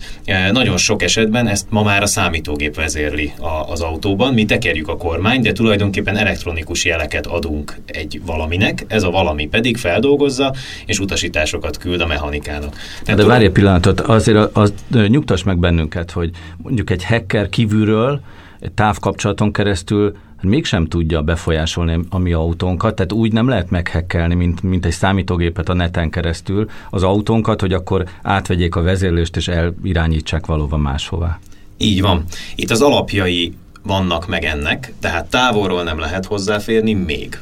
Nagyon 0.53 0.77
sok 0.77 1.03
esetben 1.03 1.49
ezt 1.49 1.67
ma 1.71 1.83
már 1.83 1.98
már 1.99 2.07
a 2.07 2.11
számítógép 2.11 2.75
vezérli 2.75 3.33
a, 3.39 3.71
az 3.71 3.81
autóban, 3.81 4.35
mi 4.35 4.45
tekerjük 4.45 4.89
a 4.89 4.97
kormány, 4.97 5.41
de 5.41 5.53
tulajdonképpen 5.53 6.17
elektronikus 6.17 6.85
jeleket 6.85 7.27
adunk 7.27 7.77
egy 7.87 8.21
valaminek, 8.27 8.85
ez 8.89 9.03
a 9.03 9.11
valami 9.11 9.47
pedig 9.47 9.77
feldolgozza, 9.77 10.55
és 10.87 10.99
utasításokat 10.99 11.77
küld 11.77 12.01
a 12.01 12.07
mechanikának. 12.07 12.77
Tehát 13.05 13.21
de 13.21 13.27
várj 13.27 13.45
egy 13.45 13.53
pillanatot, 13.53 14.01
azért 14.01 14.57
az, 14.57 14.73
nyugtass 15.09 15.43
meg 15.43 15.59
bennünket, 15.59 16.11
hogy 16.11 16.31
mondjuk 16.57 16.91
egy 16.91 17.05
hacker 17.05 17.49
kívülről 17.49 18.21
egy 18.61 18.73
távkapcsolaton 18.73 19.53
keresztül 19.53 20.17
mégsem 20.43 20.87
tudja 20.87 21.23
befolyásolni 21.23 22.01
a 22.11 22.19
mi 22.19 22.33
autónkat, 22.33 22.95
tehát 22.95 23.13
úgy 23.13 23.33
nem 23.33 23.49
lehet 23.49 23.71
meghekkelni, 23.71 24.35
mint, 24.35 24.63
mint 24.63 24.87
egy 24.87 24.93
számítógépet 24.93 25.69
a 25.69 25.75
neten 25.75 26.11
keresztül 26.11 26.69
az 26.91 27.03
autónkat, 27.03 27.61
hogy 27.61 27.73
akkor 27.73 28.05
átvegyék 28.23 28.77
a 28.77 28.83
vezérlést 28.83 29.37
és 29.37 29.49
elirányítsák 29.49 30.47
valóva 30.47 30.77
máshová. 30.77 31.39
Így 31.79 32.01
van. 32.01 32.25
Itt 32.55 32.71
az 32.71 32.81
alapjai 32.81 33.53
vannak 33.83 34.27
meg 34.27 34.45
ennek, 34.45 34.93
tehát 35.01 35.31
távolról 35.31 35.83
nem 35.83 35.99
lehet 35.99 36.27
hozzáférni 36.27 36.93
még 36.93 37.39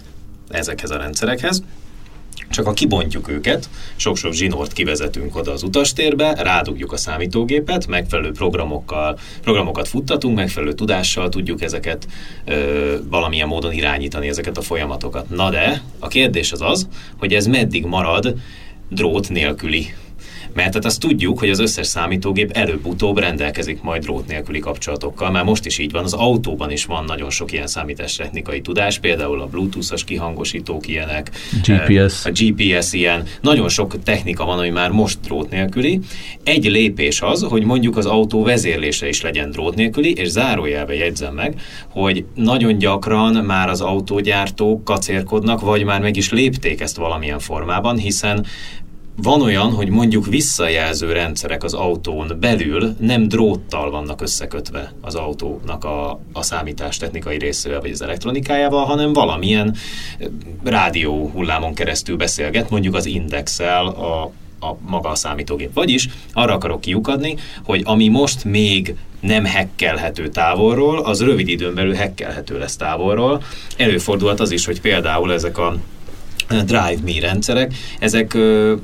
ezekhez 0.49 0.91
a 0.91 0.97
rendszerekhez. 0.97 1.63
Csak 2.51 2.67
ha 2.67 2.73
kibontjuk 2.73 3.29
őket, 3.29 3.69
sok-sok 3.97 4.33
zsinort 4.33 4.73
kivezetünk 4.73 5.37
oda 5.37 5.53
az 5.53 5.63
utastérbe, 5.63 6.35
rádugjuk 6.35 6.93
a 6.93 6.97
számítógépet, 6.97 7.87
megfelelő 7.87 8.33
programokkal, 8.33 9.19
programokat 9.43 9.89
futtatunk, 9.89 10.37
megfelelő 10.37 10.73
tudással 10.73 11.29
tudjuk 11.29 11.63
ezeket 11.63 12.07
ö, 12.45 12.97
valamilyen 13.11 13.49
módon 13.49 13.73
irányítani, 13.73 14.29
ezeket 14.29 14.57
a 14.57 14.63
folyamatokat. 14.63 15.29
Na 15.31 15.51
de, 15.51 15.83
a 15.99 16.09
kérdés 16.09 16.53
az 16.53 16.61
az, 16.61 16.89
hogy 17.17 17.33
ez 17.33 17.47
meddig 17.47 17.85
marad 17.85 18.35
drót 18.89 19.29
nélküli 19.29 19.95
mert 20.57 20.75
hát 20.75 20.85
azt 20.85 21.01
tudjuk, 21.01 21.39
hogy 21.39 21.51
az 21.51 21.59
összes 21.59 21.87
számítógép 21.87 22.51
előbb-utóbb 22.51 23.19
rendelkezik 23.19 23.83
majd 23.83 24.03
drót 24.03 24.27
nélküli 24.27 24.59
kapcsolatokkal. 24.59 25.31
Már 25.31 25.45
most 25.45 25.67
is 25.67 25.79
így 25.79 25.91
van, 25.91 26.05
az 26.05 26.13
autóban 26.13 26.71
is 26.71 26.85
van 26.85 27.05
nagyon 27.05 27.31
sok 27.31 27.53
ilyen 27.53 27.67
számítástechnikai 27.67 28.61
tudás, 28.61 28.99
például 28.99 29.41
a 29.41 29.47
Bluetooth-os 29.47 30.05
kihangosítók 30.05 30.89
ilyenek, 30.89 31.31
GPS. 31.63 32.25
a 32.25 32.31
GPS 32.31 32.93
ilyen. 32.93 33.25
Nagyon 33.41 33.69
sok 33.69 34.03
technika 34.03 34.45
van, 34.45 34.59
ami 34.59 34.69
már 34.69 34.91
most 34.91 35.19
drót 35.21 35.51
nélküli. 35.51 36.01
Egy 36.45 36.65
lépés 36.65 37.21
az, 37.21 37.43
hogy 37.43 37.65
mondjuk 37.65 37.97
az 37.97 38.07
autó 38.07 38.43
vezérlése 38.43 39.09
is 39.09 39.21
legyen 39.21 39.51
drót 39.51 39.75
nélküli, 39.75 40.13
és 40.13 40.29
zárójelbe 40.29 40.95
jegyzem 40.95 41.35
meg, 41.35 41.61
hogy 41.91 42.25
nagyon 42.35 42.79
gyakran 42.79 43.45
már 43.45 43.69
az 43.69 43.81
autógyártók 43.81 44.85
kacérkodnak, 44.85 45.61
vagy 45.61 45.85
már 45.85 46.01
meg 46.01 46.17
is 46.17 46.31
lépték 46.31 46.81
ezt 46.81 46.97
valamilyen 46.97 47.39
formában, 47.39 47.99
hiszen 47.99 48.47
van 49.23 49.43
olyan, 49.43 49.71
hogy 49.71 49.89
mondjuk 49.89 50.27
visszajelző 50.27 51.13
rendszerek 51.13 51.65
az 51.65 51.75
autón 51.75 52.37
belül 52.41 52.97
nem 53.01 53.29
dróttal 53.29 53.91
vannak 53.91 54.21
összekötve 54.21 54.93
az 55.01 55.15
autónak 55.15 55.85
a, 55.85 56.21
a 56.33 56.43
számítás 56.43 56.97
technikai 56.97 57.39
részével 57.39 57.81
vagy 57.81 57.91
az 57.91 58.03
elektronikájával, 58.03 58.85
hanem 58.85 59.13
valamilyen 59.13 59.75
eh, 60.19 60.27
rádió 60.65 61.31
hullámon 61.35 61.75
keresztül 61.75 62.17
beszélget, 62.17 62.71
mondjuk 62.71 62.95
az 62.95 63.07
indexel 63.07 63.87
a, 63.87 64.33
a 64.67 64.77
maga 64.87 65.09
a 65.09 65.15
számítógép. 65.15 65.73
Vagyis 65.75 66.09
arra 66.33 66.53
akarok 66.53 66.81
kiukadni, 66.81 67.37
hogy 67.65 67.83
ami 67.85 68.09
most 68.09 68.45
még 68.45 68.95
nem 69.21 69.45
hekkelhető 69.45 70.29
távolról, 70.29 70.99
az 70.99 71.23
rövid 71.23 71.49
időn 71.49 71.75
belül 71.75 71.95
hekkelhető 71.95 72.59
lesz 72.59 72.77
távolról. 72.77 73.43
Előfordulhat 73.77 74.41
az 74.41 74.51
is, 74.51 74.65
hogy 74.67 74.81
például 74.81 75.33
ezek 75.33 75.59
a 75.59 75.77
Drive-Me 76.49 77.21
rendszerek, 77.21 77.75
ezek 77.99 78.35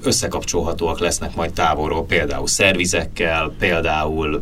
összekapcsolhatóak 0.02 0.98
lesznek 0.98 1.34
majd 1.34 1.52
távolról, 1.52 2.04
például 2.06 2.46
szervizekkel, 2.46 3.54
például 3.58 4.40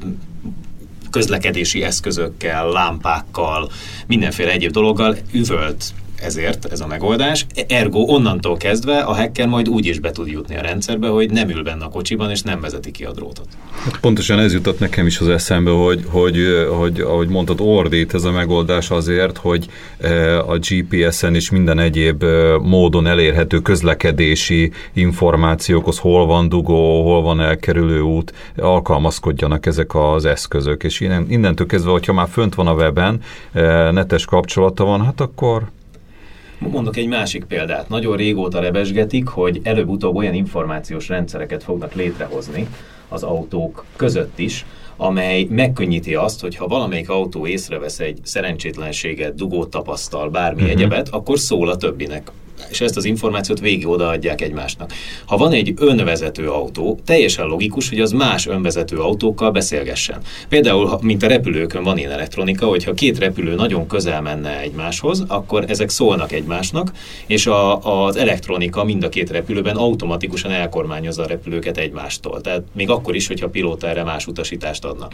közlekedési 1.10 1.82
eszközökkel, 1.82 2.68
lámpákkal, 2.68 3.70
mindenféle 4.06 4.50
egyéb 4.50 4.72
dologgal. 4.72 5.16
Üvölt 5.32 5.84
ezért 6.20 6.64
ez 6.64 6.80
a 6.80 6.86
megoldás. 6.86 7.46
Ergo 7.68 7.98
onnantól 7.98 8.56
kezdve 8.56 8.98
a 8.98 9.14
hacker 9.14 9.48
majd 9.48 9.68
úgy 9.68 9.86
is 9.86 10.00
be 10.00 10.10
tud 10.10 10.28
jutni 10.28 10.56
a 10.56 10.60
rendszerbe, 10.60 11.08
hogy 11.08 11.30
nem 11.30 11.48
ül 11.48 11.62
benne 11.62 11.84
a 11.84 11.88
kocsiban, 11.88 12.30
és 12.30 12.42
nem 12.42 12.60
vezeti 12.60 12.90
ki 12.90 13.04
a 13.04 13.12
drótot. 13.12 13.46
Pontosan 14.00 14.38
ez 14.38 14.52
jutott 14.52 14.78
nekem 14.78 15.06
is 15.06 15.20
az 15.20 15.28
eszembe, 15.28 15.70
hogy, 15.70 16.04
hogy, 16.08 16.36
hogy 16.78 17.00
ahogy 17.00 17.28
mondtad, 17.28 17.60
ordít 17.60 18.14
ez 18.14 18.24
a 18.24 18.30
megoldás 18.30 18.90
azért, 18.90 19.36
hogy 19.36 19.66
a 20.46 20.58
GPS-en 20.58 21.34
is 21.34 21.50
minden 21.50 21.78
egyéb 21.78 22.24
módon 22.62 23.06
elérhető 23.06 23.58
közlekedési 23.58 24.72
információkhoz, 24.92 25.98
hol 25.98 26.26
van 26.26 26.48
dugó, 26.48 27.02
hol 27.02 27.22
van 27.22 27.40
elkerülő 27.40 28.00
út, 28.00 28.32
alkalmazkodjanak 28.56 29.66
ezek 29.66 29.94
az 29.94 30.24
eszközök. 30.24 30.82
És 30.82 31.00
innen, 31.00 31.26
innentől 31.28 31.66
kezdve, 31.66 31.90
hogyha 31.90 32.12
már 32.12 32.28
fönt 32.28 32.54
van 32.54 32.66
a 32.66 32.74
weben, 32.74 33.20
netes 33.92 34.24
kapcsolata 34.24 34.84
van, 34.84 35.04
hát 35.04 35.20
akkor 35.20 35.62
Mondok 36.68 36.96
egy 36.96 37.06
másik 37.06 37.44
példát. 37.44 37.88
Nagyon 37.88 38.16
régóta 38.16 38.60
rebesgetik, 38.60 39.28
hogy 39.28 39.60
előbb-utóbb 39.62 40.16
olyan 40.16 40.34
információs 40.34 41.08
rendszereket 41.08 41.62
fognak 41.62 41.94
létrehozni 41.94 42.68
az 43.08 43.22
autók 43.22 43.84
között 43.96 44.38
is, 44.38 44.66
amely 44.96 45.46
megkönnyíti 45.50 46.14
azt, 46.14 46.40
hogy 46.40 46.56
ha 46.56 46.66
valamelyik 46.66 47.10
autó 47.10 47.46
észrevesz 47.46 48.00
egy 48.00 48.18
szerencsétlenséget, 48.22 49.34
dugót 49.34 49.70
tapasztal, 49.70 50.30
bármi 50.30 50.62
uh-huh. 50.62 50.76
egyebet, 50.76 51.08
akkor 51.08 51.38
szól 51.38 51.68
a 51.68 51.76
többinek 51.76 52.30
és 52.70 52.80
ezt 52.80 52.96
az 52.96 53.04
információt 53.04 53.60
végig 53.60 53.88
odaadják 53.88 54.40
egymásnak. 54.40 54.92
Ha 55.26 55.36
van 55.36 55.52
egy 55.52 55.74
önvezető 55.76 56.48
autó, 56.50 56.98
teljesen 57.04 57.46
logikus, 57.46 57.88
hogy 57.88 58.00
az 58.00 58.12
más 58.12 58.46
önvezető 58.46 58.98
autókkal 58.98 59.50
beszélgessen. 59.50 60.20
Például, 60.48 60.98
mint 61.00 61.22
a 61.22 61.26
repülőkön 61.26 61.82
van 61.82 61.98
ilyen 61.98 62.10
elektronika, 62.10 62.66
hogyha 62.66 62.94
két 62.94 63.18
repülő 63.18 63.54
nagyon 63.54 63.86
közel 63.86 64.22
menne 64.22 64.60
egymáshoz, 64.60 65.24
akkor 65.28 65.64
ezek 65.68 65.88
szólnak 65.88 66.32
egymásnak, 66.32 66.92
és 67.26 67.46
a, 67.46 67.78
az 68.06 68.16
elektronika 68.16 68.84
mind 68.84 69.02
a 69.02 69.08
két 69.08 69.30
repülőben 69.30 69.76
automatikusan 69.76 70.50
elkormányozza 70.50 71.22
a 71.22 71.26
repülőket 71.26 71.76
egymástól. 71.76 72.40
Tehát 72.40 72.62
még 72.72 72.90
akkor 72.90 73.14
is, 73.14 73.26
hogyha 73.26 73.46
a 73.46 73.50
pilóta 73.50 73.88
erre 73.88 74.04
más 74.04 74.26
utasítást 74.26 74.84
adna. 74.84 75.08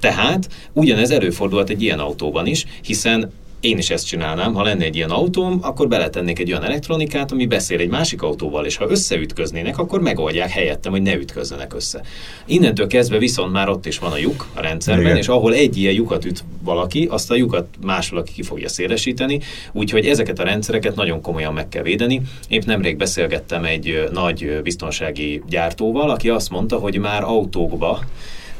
Tehát 0.00 0.48
ugyanez 0.72 1.10
előfordulhat 1.10 1.70
egy 1.70 1.82
ilyen 1.82 1.98
autóban 1.98 2.46
is, 2.46 2.64
hiszen 2.82 3.32
én 3.62 3.78
is 3.78 3.90
ezt 3.90 4.06
csinálnám, 4.06 4.54
ha 4.54 4.62
lenne 4.62 4.84
egy 4.84 4.96
ilyen 4.96 5.10
autóm, 5.10 5.58
akkor 5.62 5.88
beletennék 5.88 6.38
egy 6.38 6.50
olyan 6.50 6.64
elektronikát, 6.64 7.32
ami 7.32 7.46
beszél 7.46 7.80
egy 7.80 7.88
másik 7.88 8.22
autóval, 8.22 8.64
és 8.64 8.76
ha 8.76 8.90
összeütköznének, 8.90 9.78
akkor 9.78 10.00
megoldják 10.00 10.50
helyettem, 10.50 10.92
hogy 10.92 11.02
ne 11.02 11.14
ütközzenek 11.14 11.74
össze. 11.74 12.02
Innentől 12.46 12.86
kezdve 12.86 13.18
viszont 13.18 13.52
már 13.52 13.68
ott 13.68 13.86
is 13.86 13.98
van 13.98 14.12
a 14.12 14.16
lyuk 14.16 14.48
a 14.54 14.60
rendszerben, 14.60 15.04
Igen. 15.04 15.16
és 15.16 15.28
ahol 15.28 15.54
egy 15.54 15.76
ilyen 15.76 15.94
lyukat 15.94 16.24
üt 16.24 16.44
valaki, 16.62 17.06
azt 17.10 17.30
a 17.30 17.34
lyukat 17.34 17.66
más 17.80 18.08
valaki 18.08 18.32
ki 18.32 18.42
fogja 18.42 18.68
szélesíteni, 18.68 19.40
úgyhogy 19.72 20.06
ezeket 20.06 20.38
a 20.38 20.44
rendszereket 20.44 20.94
nagyon 20.94 21.20
komolyan 21.20 21.52
meg 21.52 21.68
kell 21.68 21.82
védeni. 21.82 22.22
Épp 22.48 22.62
nemrég 22.62 22.96
beszélgettem 22.96 23.64
egy 23.64 24.08
nagy 24.12 24.60
biztonsági 24.62 25.42
gyártóval, 25.48 26.10
aki 26.10 26.28
azt 26.28 26.50
mondta, 26.50 26.76
hogy 26.76 26.98
már 26.98 27.22
autókba 27.22 28.00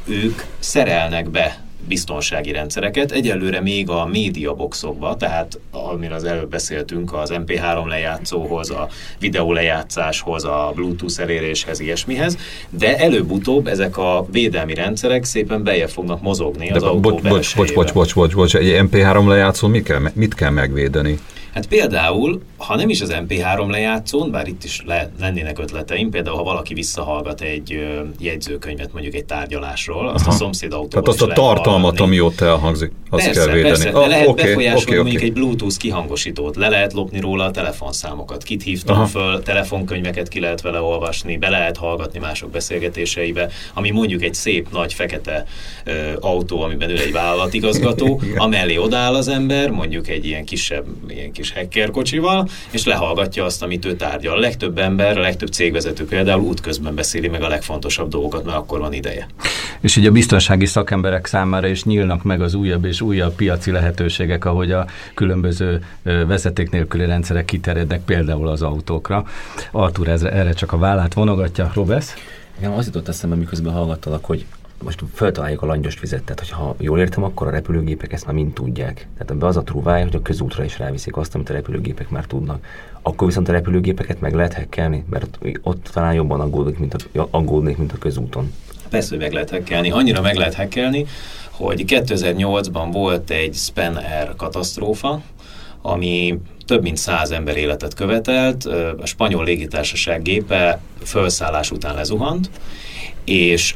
ők 0.07 0.41
szerelnek 0.59 1.29
be 1.29 1.63
biztonsági 1.87 2.51
rendszereket. 2.51 3.11
Egyelőre 3.11 3.61
még 3.61 3.89
a 3.89 4.05
médiaboxokba, 4.05 5.15
tehát 5.15 5.59
amiről 5.71 6.15
az 6.15 6.23
előbb 6.23 6.49
beszéltünk, 6.49 7.13
az 7.13 7.31
MP3 7.33 7.87
lejátszóhoz, 7.87 8.69
a 8.69 8.87
videó 9.19 9.51
lejátszáshoz, 9.51 10.45
a 10.45 10.71
Bluetooth 10.75 11.21
eléréshez, 11.21 11.79
ilyesmihez, 11.79 12.37
de 12.69 12.97
előbb-utóbb 12.97 13.67
ezek 13.67 13.97
a 13.97 14.25
védelmi 14.31 14.73
rendszerek 14.73 15.23
szépen 15.23 15.63
bejebb 15.63 15.89
fognak 15.89 16.21
mozogni 16.21 16.69
az 16.69 16.81
de 16.81 16.87
autó 16.87 16.99
bocs, 16.99 17.21
bocs, 17.21 17.55
bocs, 17.55 17.73
bocs, 17.73 17.93
bocs, 17.93 18.13
bocs, 18.13 18.35
bocs, 18.35 18.55
egy 18.55 18.87
MP3 18.91 19.27
lejátszó 19.27 19.67
mit 19.67 19.83
kell, 19.83 20.01
mit 20.13 20.33
kell 20.33 20.49
megvédeni? 20.49 21.19
Hát 21.53 21.67
például, 21.67 22.41
ha 22.57 22.75
nem 22.75 22.89
is 22.89 23.01
az 23.01 23.15
MP3 23.27 23.69
lejátszón, 23.69 24.31
bár 24.31 24.47
itt 24.47 24.63
is 24.63 24.83
le, 24.85 25.11
lennének 25.19 25.59
ötleteim, 25.59 26.09
például 26.09 26.35
ha 26.35 26.43
valaki 26.43 26.73
visszahallgat 26.73 27.41
egy 27.41 27.73
ö, 27.73 28.01
jegyzőkönyvet 28.19 28.93
mondjuk 28.93 29.13
egy 29.13 29.25
tárgyalásról, 29.25 30.09
azt 30.09 30.25
Aha. 30.25 30.33
a 30.33 30.37
szomszéd 30.37 30.73
autóban 30.73 30.89
Tehát 30.89 31.07
azt 31.07 31.21
a 31.21 31.27
tartalmat, 31.27 31.99
ami 31.99 32.19
ott 32.19 32.41
elhangzik, 32.41 32.91
azt 33.09 33.25
persze, 33.25 33.39
kell 33.39 33.53
védeni. 33.53 33.69
Persze, 33.69 33.91
de 33.91 33.97
ah, 33.97 34.07
lehet 34.07 34.27
okay, 34.27 34.45
befolyásolni 34.45 34.83
okay, 34.83 34.97
mondjuk 34.97 35.15
okay. 35.15 35.27
egy 35.27 35.33
Bluetooth 35.33 35.77
kihangosítót, 35.77 36.55
le 36.55 36.69
lehet 36.69 36.93
lopni 36.93 37.19
róla 37.19 37.43
a 37.43 37.51
telefonszámokat, 37.51 38.43
kit 38.43 38.63
hívtam 38.63 38.95
Aha. 38.95 39.05
föl, 39.05 39.41
telefonkönyveket 39.41 40.27
ki 40.27 40.39
lehet 40.39 40.61
vele 40.61 40.81
olvasni, 40.81 41.37
be 41.37 41.49
lehet 41.49 41.77
hallgatni 41.77 42.19
mások 42.19 42.49
beszélgetéseibe, 42.49 43.49
ami 43.73 43.89
mondjuk 43.89 44.23
egy 44.23 44.33
szép 44.33 44.67
nagy 44.71 44.93
fekete 44.93 45.45
ö, 45.83 45.91
autó, 46.19 46.61
amiben 46.61 46.89
ül 46.89 46.99
egy 46.99 47.11
vállalatigazgató, 47.11 48.21
amellé 48.35 48.77
odáll 48.77 49.15
az 49.15 49.27
ember, 49.27 49.69
mondjuk 49.69 50.07
egy 50.07 50.25
ilyen 50.25 50.45
kisebb, 50.45 50.85
ilyen 51.07 51.31
kis 51.31 51.42
kis 51.43 51.53
hacker 51.53 51.91
kocsival, 51.91 52.47
és 52.71 52.85
lehallgatja 52.85 53.45
azt, 53.45 53.63
amit 53.63 53.85
ő 53.85 53.95
tárgyal. 53.95 54.37
A 54.37 54.39
legtöbb 54.39 54.77
ember, 54.77 55.17
a 55.17 55.21
legtöbb 55.21 55.49
cégvezető 55.49 56.05
például 56.05 56.41
útközben 56.41 56.95
beszéli 56.95 57.27
meg 57.27 57.41
a 57.41 57.47
legfontosabb 57.47 58.09
dolgokat, 58.09 58.45
mert 58.45 58.57
akkor 58.57 58.79
van 58.79 58.93
ideje. 58.93 59.27
És 59.81 59.97
ugye 59.97 60.09
a 60.09 60.11
biztonsági 60.11 60.65
szakemberek 60.65 61.25
számára 61.25 61.67
is 61.67 61.83
nyílnak 61.83 62.23
meg 62.23 62.41
az 62.41 62.53
újabb 62.53 62.85
és 62.85 63.01
újabb 63.01 63.35
piaci 63.35 63.71
lehetőségek, 63.71 64.45
ahogy 64.45 64.71
a 64.71 64.85
különböző 65.13 65.83
vezeték 66.03 66.69
nélküli 66.69 67.05
rendszerek 67.05 67.45
kiterjednek 67.45 68.01
például 68.03 68.47
az 68.47 68.61
autókra. 68.61 69.25
Artur 69.71 70.07
erre 70.07 70.53
csak 70.53 70.71
a 70.71 70.77
vállát 70.77 71.13
vonogatja. 71.13 71.71
Robesz? 71.73 72.15
Igen, 72.57 72.71
az 72.71 72.85
jutott 72.85 73.07
eszembe, 73.07 73.35
miközben 73.35 73.73
hallgattalak, 73.73 74.25
hogy 74.25 74.45
most 74.83 75.03
feltaláljuk 75.13 75.61
a 75.61 75.65
langyos 75.65 75.99
vizet, 75.99 76.23
tehát 76.23 76.49
ha 76.49 76.75
jól 76.79 76.99
értem, 76.99 77.23
akkor 77.23 77.47
a 77.47 77.49
repülőgépek 77.49 78.13
ezt 78.13 78.25
már 78.25 78.35
mind 78.35 78.53
tudják. 78.53 79.07
Tehát 79.13 79.31
ebbe 79.31 79.45
az 79.45 79.57
a 79.57 79.63
trúvája, 79.63 80.03
hogy 80.03 80.15
a 80.15 80.21
közútra 80.21 80.63
is 80.63 80.77
ráviszik 80.77 81.17
azt, 81.17 81.35
amit 81.35 81.49
a 81.49 81.53
repülőgépek 81.53 82.09
már 82.09 82.25
tudnak. 82.25 82.65
Akkor 83.01 83.27
viszont 83.27 83.49
a 83.49 83.51
repülőgépeket 83.51 84.19
meg 84.19 84.33
lehet 84.33 84.53
hekkelni, 84.53 85.05
mert 85.09 85.39
ott 85.61 85.89
talán 85.93 86.13
jobban 86.13 86.39
aggódnék, 86.39 86.77
mint 86.77 86.93
a, 86.93 87.27
aggódnék, 87.31 87.77
mint 87.77 87.91
a 87.91 87.97
közúton. 87.97 88.53
Persze, 88.89 89.09
hogy 89.09 89.19
meg 89.19 89.33
lehet 89.33 89.49
hekkelni. 89.49 89.91
Annyira 89.91 90.21
meg 90.21 90.35
lehet 90.35 90.53
hekkelni, 90.53 91.05
hogy 91.51 91.83
2008-ban 91.87 92.89
volt 92.91 93.29
egy 93.29 93.53
Span 93.53 93.95
Air 93.95 94.35
katasztrófa, 94.35 95.21
ami 95.81 96.39
több 96.65 96.81
mint 96.81 96.97
száz 96.97 97.31
ember 97.31 97.57
életet 97.57 97.93
követelt, 97.93 98.65
a 98.97 99.05
spanyol 99.05 99.43
légitársaság 99.43 100.21
gépe 100.21 100.79
felszállás 101.01 101.71
után 101.71 101.95
lezuhant, 101.95 102.49
és 103.23 103.75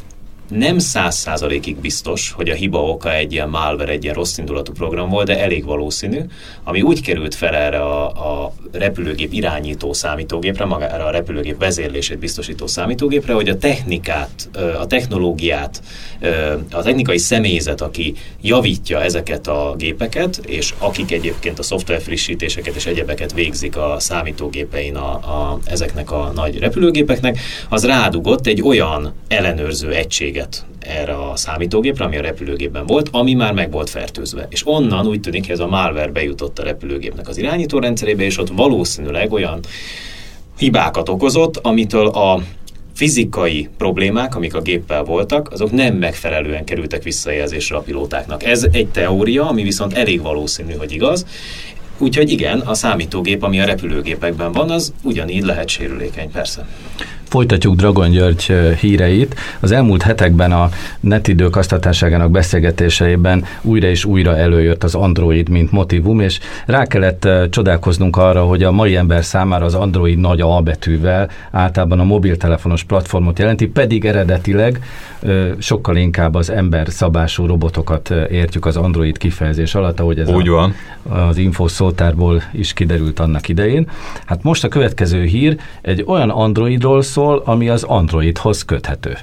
nem 0.50 0.80
száz 0.80 1.16
százalékig 1.16 1.78
biztos, 1.78 2.32
hogy 2.32 2.50
a 2.50 2.54
hiba 2.54 2.84
oka 2.84 3.14
egy 3.14 3.34
ilyen 3.34 3.50
malware, 3.50 3.92
egy 3.92 4.04
ilyen 4.04 4.16
rossz 4.16 4.38
indulatú 4.38 4.72
program 4.72 5.10
volt, 5.10 5.28
de 5.28 5.40
elég 5.40 5.66
valószínű, 5.66 6.20
ami 6.64 6.82
úgy 6.82 7.02
került 7.02 7.36
fel 7.36 7.56
erre 7.56 7.80
a, 7.80 8.06
a 8.44 8.54
repülőgép 8.72 9.34
irányító 9.34 9.94
számítógépre, 9.94 10.66
magára 10.66 11.06
a 11.06 11.12
repülőgép 11.12 11.60
vezérlését 11.60 12.20
biztosító 12.20 12.68
számítógépre, 12.68 13.34
hogy 13.34 13.50
a 13.50 13.58
technikát, 13.58 14.50
a 14.80 14.88
technológiát, 14.88 15.82
a 16.72 16.82
technikai 16.82 17.18
személyzet, 17.18 17.82
aki 17.82 18.14
javítja 18.42 19.02
ezeket 19.02 19.48
a 19.48 19.74
gépeket, 19.78 20.42
és 20.46 20.74
akik 20.78 21.12
egyébként 21.12 21.60
a 21.60 21.64
szoftver 21.64 22.02
frissítéseket 22.02 22.76
és 22.76 22.86
egyebeket 22.86 23.34
végzik 23.34 23.78
a 23.78 23.96
számítógépein 24.00 24.96
a, 24.96 25.12
a, 25.14 25.60
ezeknek 25.66 26.12
a 26.12 26.32
nagy 26.36 26.60
repülőgépeknek, 26.60 27.40
az 27.70 27.86
rádugott 27.86 28.48
egy 28.48 28.62
olyan 28.62 29.14
ellenőrző 29.28 29.92
egység 29.92 30.37
egységet 30.38 30.66
erre 30.80 31.14
a 31.14 31.36
számítógépre, 31.36 32.06
ami 32.06 32.18
a 32.18 32.22
repülőgépben 32.22 32.86
volt, 32.86 33.10
ami 33.12 33.34
már 33.34 33.54
meg 33.54 33.72
volt 33.72 33.90
fertőzve. 33.90 34.48
És 34.50 34.68
onnan 34.68 35.08
úgy 35.08 35.20
tűnik, 35.20 35.42
hogy 35.42 35.52
ez 35.52 35.60
a 35.60 35.68
malware 35.68 36.12
bejutott 36.12 36.60
a 36.60 36.64
repülőgépnek 36.64 37.28
az 37.28 37.38
irányítórendszerébe, 37.38 38.24
és 38.24 38.38
ott 38.38 38.50
valószínűleg 38.50 39.32
olyan 39.32 39.60
hibákat 40.58 41.10
okozott, 41.10 41.58
amitől 41.58 42.08
a 42.08 42.42
fizikai 42.94 43.70
problémák, 43.78 44.36
amik 44.36 44.56
a 44.56 44.62
géppel 44.62 45.04
voltak, 45.04 45.52
azok 45.52 45.72
nem 45.72 45.96
megfelelően 45.96 46.64
kerültek 46.64 47.04
visszajelzésre 47.04 47.76
a 47.76 47.82
pilótáknak. 47.82 48.44
Ez 48.44 48.68
egy 48.72 48.88
teória, 48.88 49.48
ami 49.48 49.64
viszont 49.64 49.94
elég 49.94 50.22
valószínű, 50.22 50.74
hogy 50.74 50.92
igaz, 50.92 51.26
Úgyhogy 52.00 52.32
igen, 52.32 52.60
a 52.60 52.74
számítógép, 52.74 53.44
ami 53.44 53.60
a 53.60 53.66
repülőgépekben 53.66 54.52
van, 54.52 54.70
az 54.70 54.94
ugyanígy 55.04 55.44
lehet 55.44 55.70
sérülékeny, 55.70 56.32
persze. 56.32 56.68
Folytatjuk 57.30 57.76
Dragon 57.76 58.10
György 58.10 58.54
híreit. 58.80 59.36
Az 59.60 59.72
elmúlt 59.72 60.02
hetekben 60.02 60.52
a 60.52 60.70
netidők 61.00 61.56
asztatárságának 61.56 62.32
beszélgetéseiben 62.32 63.46
újra 63.62 63.88
és 63.88 64.06
újra 64.06 64.38
előjött 64.38 64.84
az 64.84 64.96
Android, 64.96 65.50
mint 65.50 65.72
motivum, 65.72 66.20
és 66.20 66.40
rá 66.66 66.86
kellett 66.86 67.28
csodálkoznunk 67.50 68.18
arra, 68.18 68.44
hogy 68.44 68.64
a 68.64 68.72
mai 68.72 68.96
ember 68.96 69.24
számára 69.24 69.66
az 69.66 69.74
Android 69.74 70.18
nagy 70.18 70.42
A 70.42 70.62
betűvel 70.62 71.30
általában 71.52 72.00
a 72.00 72.04
mobiltelefonos 72.04 72.84
platformot 72.84 73.40
jelenti, 73.40 73.68
pedig 73.68 74.06
eredetileg 74.06 74.80
sokkal 75.58 75.96
inkább 75.96 76.36
az 76.36 76.50
ember 76.50 76.88
szabású 76.90 77.46
robotokat 77.46 78.10
értjük 78.10 78.66
az 78.66 78.78
Android 78.78 79.18
kifejezés 79.18 79.76
alatt, 79.76 80.00
ahogy 80.00 80.20
ez 80.20 80.30
Úgy 80.30 80.48
a, 80.48 80.52
van. 80.52 80.74
az 81.28 81.38
infoszótárból 81.38 82.42
is 82.52 82.74
kiderült 82.74 83.20
annak 83.20 83.50
idején. 83.50 83.90
Hát 84.26 84.44
most 84.44 84.64
a 84.64 84.68
következő 84.68 85.24
hír 85.24 85.58
egy 85.82 86.04
olyan 86.08 86.30
Androidról 86.30 87.02
szól, 87.02 87.17
ami 87.26 87.70
az 87.70 87.84
Androidhoz 87.84 88.66
köthető. 88.66 89.18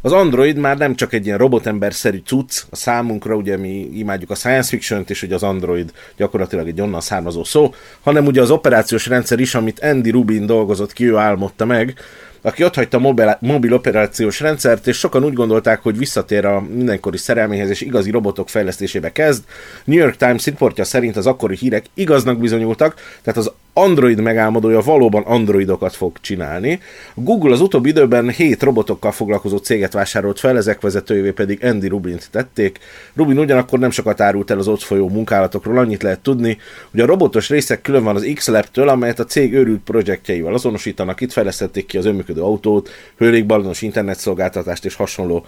Az 0.00 0.12
Android 0.12 0.56
már 0.56 0.78
nem 0.78 0.94
csak 0.94 1.12
egy 1.12 1.26
ilyen 1.26 1.38
robotember-szerű 1.38 2.22
cucc 2.26 2.62
a 2.70 2.76
számunkra, 2.76 3.34
ugye 3.34 3.56
mi 3.56 3.88
imádjuk 3.94 4.30
a 4.30 4.34
science 4.34 4.68
fiction-t, 4.68 5.10
és 5.10 5.22
ugye 5.22 5.34
az 5.34 5.42
Android 5.42 5.92
gyakorlatilag 6.16 6.68
egy 6.68 6.80
onnan 6.80 7.00
származó 7.00 7.44
szó, 7.44 7.74
hanem 8.02 8.26
ugye 8.26 8.40
az 8.40 8.50
operációs 8.50 9.06
rendszer 9.06 9.38
is, 9.38 9.54
amit 9.54 9.80
Andy 9.80 10.10
Rubin 10.10 10.46
dolgozott 10.46 10.92
ki, 10.92 11.04
ő 11.04 11.16
álmodta 11.16 11.64
meg, 11.64 11.94
aki 12.40 12.64
ott 12.64 12.74
hagyta 12.74 12.98
mobil, 12.98 13.38
mobil 13.40 13.72
operációs 13.72 14.40
rendszert, 14.40 14.86
és 14.86 14.96
sokan 14.96 15.24
úgy 15.24 15.32
gondolták, 15.32 15.82
hogy 15.82 15.98
visszatér 15.98 16.44
a 16.44 16.60
mindenkori 16.60 17.16
szerelméhez, 17.16 17.70
és 17.70 17.80
igazi 17.80 18.10
robotok 18.10 18.48
fejlesztésébe 18.48 19.12
kezd. 19.12 19.44
New 19.84 19.98
York 19.98 20.16
Times 20.16 20.44
riportja 20.44 20.84
szerint 20.84 21.16
az 21.16 21.26
akkori 21.26 21.56
hírek 21.56 21.84
igaznak 21.94 22.38
bizonyultak, 22.38 22.94
tehát 23.22 23.38
az 23.38 23.52
Android 23.78 24.20
megálmodója 24.20 24.80
valóban 24.80 25.22
androidokat 25.22 25.94
fog 25.94 26.16
csinálni. 26.20 26.80
Google 27.14 27.52
az 27.52 27.60
utóbbi 27.60 27.88
időben 27.88 28.28
hét 28.30 28.62
robotokkal 28.62 29.12
foglalkozó 29.12 29.56
céget 29.56 29.92
vásárolt 29.92 30.38
fel, 30.40 30.56
ezek 30.56 30.80
vezetőjévé 30.80 31.30
pedig 31.30 31.64
Andy 31.64 31.88
Rubint 31.88 32.28
tették. 32.30 32.78
Rubin 33.14 33.38
ugyanakkor 33.38 33.78
nem 33.78 33.90
sokat 33.90 34.20
árult 34.20 34.50
el 34.50 34.58
az 34.58 34.68
ott 34.68 34.82
folyó 34.82 35.08
munkálatokról, 35.08 35.78
annyit 35.78 36.02
lehet 36.02 36.20
tudni, 36.20 36.58
hogy 36.90 37.00
a 37.00 37.06
robotos 37.06 37.48
részek 37.48 37.82
külön 37.82 38.04
van 38.04 38.16
az 38.16 38.30
X-Lab-től, 38.34 38.88
amelyet 38.88 39.18
a 39.18 39.24
cég 39.24 39.54
őrült 39.54 39.80
projektjeivel 39.80 40.54
azonosítanak. 40.54 41.20
Itt 41.20 41.32
fejlesztették 41.32 41.86
ki 41.86 41.98
az 41.98 42.06
önműködő 42.06 42.40
autót, 42.40 42.90
hőlékballonos 43.16 43.82
internetszolgáltatást 43.82 44.84
és 44.84 44.94
hasonló 44.94 45.46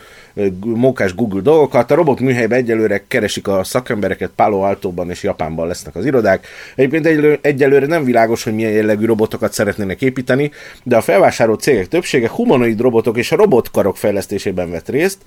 mókás 0.60 1.14
Google 1.14 1.40
dolgokat. 1.40 1.90
A 1.90 1.94
robot 1.94 2.20
műhelybe 2.20 2.56
egyelőre 2.56 3.04
keresik 3.08 3.48
a 3.48 3.64
szakembereket, 3.64 4.30
Palo 4.36 4.58
Alto-ban 4.60 5.10
és 5.10 5.22
Japánban 5.22 5.66
lesznek 5.66 5.96
az 5.96 6.04
irodák. 6.04 6.46
Egyébként 6.74 7.06
egyelőre, 7.40 7.86
nem 7.86 8.04
világos, 8.18 8.44
hogy 8.44 8.54
milyen 8.54 8.72
jellegű 8.72 9.04
robotokat 9.04 9.52
szeretnének 9.52 10.02
építeni, 10.02 10.50
de 10.82 10.96
a 10.96 11.00
felvásárolt 11.00 11.60
cégek 11.60 11.88
többsége 11.88 12.28
humanoid 12.28 12.80
robotok 12.80 13.16
és 13.16 13.32
a 13.32 13.36
robotkarok 13.36 13.96
fejlesztésében 13.96 14.70
vett 14.70 14.88
részt. 14.88 15.18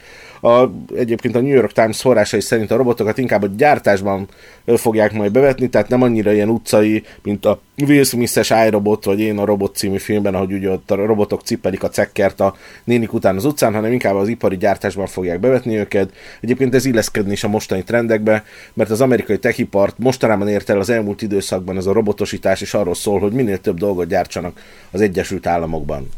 A, 0.42 0.66
egyébként 0.96 1.36
a 1.36 1.42
New 1.42 1.54
York 1.54 1.72
Times 1.72 2.02
forrásai 2.02 2.42
szerint 2.42 2.72
a 2.72 2.76
robotokat 2.76 3.18
inkább 3.18 3.44
a 3.44 3.48
gyártásban 3.58 4.28
fogják 4.66 5.14
majd 5.14 5.32
bevetni, 5.32 5.70
tehát 5.70 5.90
nem 5.90 6.02
annyira 6.02 6.32
ilyen 6.32 6.50
utcai, 6.50 7.04
mint 7.24 7.46
a 7.46 7.62
Will 7.90 8.04
Smith-es 8.04 8.50
iRobot, 8.68 9.06
vagy 9.06 9.20
én 9.20 9.38
a 9.38 9.46
Robot 9.46 9.76
című 9.76 9.98
filmben, 9.98 10.36
ahogy 10.36 10.54
ugye 10.54 10.70
ott 10.70 10.92
a 10.92 10.96
robotok 10.96 11.42
cipelik 11.42 11.84
a 11.84 11.90
cekkert 11.90 12.40
a 12.40 12.56
nénik 12.84 13.14
után 13.14 13.36
az 13.36 13.46
utcán, 13.46 13.74
hanem 13.74 13.92
inkább 13.92 14.16
az 14.16 14.28
ipari 14.28 14.58
gyártásban 14.58 15.08
fogják 15.08 15.40
bevetni 15.40 15.78
őket. 15.78 16.12
Egyébként 16.42 16.76
ez 16.76 16.86
illeszkedni 16.86 17.32
is 17.32 17.44
a 17.44 17.48
mostani 17.48 17.84
trendekbe, 17.84 18.44
mert 18.74 18.90
az 18.90 19.02
amerikai 19.02 19.40
techipart 19.40 19.98
mostanában 19.98 20.48
ért 20.48 20.70
el 20.70 20.80
az 20.80 20.90
elmúlt 20.90 21.22
időszakban 21.22 21.78
ez 21.78 21.86
a 21.86 21.94
robotosítás, 21.94 22.62
és 22.62 22.74
arról 22.74 22.96
szól, 22.96 23.20
hogy 23.20 23.32
minél 23.32 23.58
több 23.58 23.78
dolgot 23.78 24.08
gyártsanak 24.08 24.62
az 24.92 25.02
Egyesült 25.02 25.48
Államokban. 25.48 26.10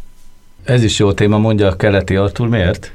Ez 0.64 0.84
is 0.84 1.00
jó 1.00 1.14
téma, 1.14 1.38
mondja 1.38 1.68
a 1.68 1.76
keleti 1.76 2.16
Artur, 2.16 2.48
miért? 2.48 2.92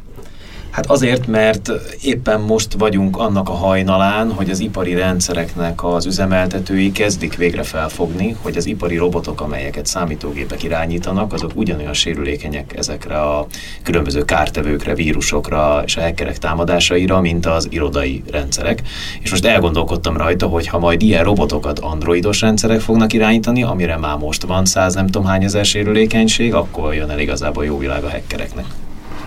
Hát 0.70 0.87
azért, 0.90 1.26
mert 1.26 1.70
éppen 2.02 2.40
most 2.40 2.72
vagyunk 2.78 3.16
annak 3.16 3.48
a 3.48 3.52
hajnalán, 3.52 4.33
hogy 4.33 4.50
az 4.50 4.61
ipari 4.61 4.94
rendszereknek 4.94 5.85
az 5.85 6.07
üzemeltetői 6.07 6.92
kezdik 6.92 7.37
végre 7.37 7.62
felfogni, 7.62 8.37
hogy 8.42 8.57
az 8.57 8.66
ipari 8.66 8.96
robotok, 8.96 9.40
amelyeket 9.40 9.87
számítógépek 9.87 10.62
irányítanak, 10.62 11.33
azok 11.33 11.50
ugyanolyan 11.54 11.92
sérülékenyek 11.92 12.76
ezekre 12.76 13.20
a 13.20 13.46
különböző 13.83 14.24
kártevőkre, 14.24 14.94
vírusokra 14.94 15.83
és 15.85 15.96
a 15.96 16.00
hackerek 16.00 16.38
támadásaira, 16.38 17.20
mint 17.20 17.46
az 17.46 17.66
irodai 17.70 18.22
rendszerek. 18.31 18.83
És 19.20 19.31
most 19.31 19.44
elgondolkodtam 19.44 20.16
rajta, 20.16 20.46
hogy 20.46 20.66
ha 20.66 20.78
majd 20.78 21.02
ilyen 21.02 21.24
robotokat 21.24 21.78
androidos 21.78 22.40
rendszerek 22.40 22.81
fognak 22.81 23.12
irányítani, 23.12 23.62
amire 23.62 23.96
már 23.96 24.16
most 24.16 24.42
van 24.42 24.64
száz 24.64 24.94
nem 24.94 25.07
tudom 25.07 25.26
hány 25.26 25.44
ezer 25.44 25.64
sérülékenység, 25.64 26.54
akkor 26.54 26.94
jön 26.94 27.11
el 27.11 27.18
igazából 27.18 27.64
jó 27.64 27.78
világ 27.78 28.04
a 28.04 28.11
hackereknek. 28.11 28.64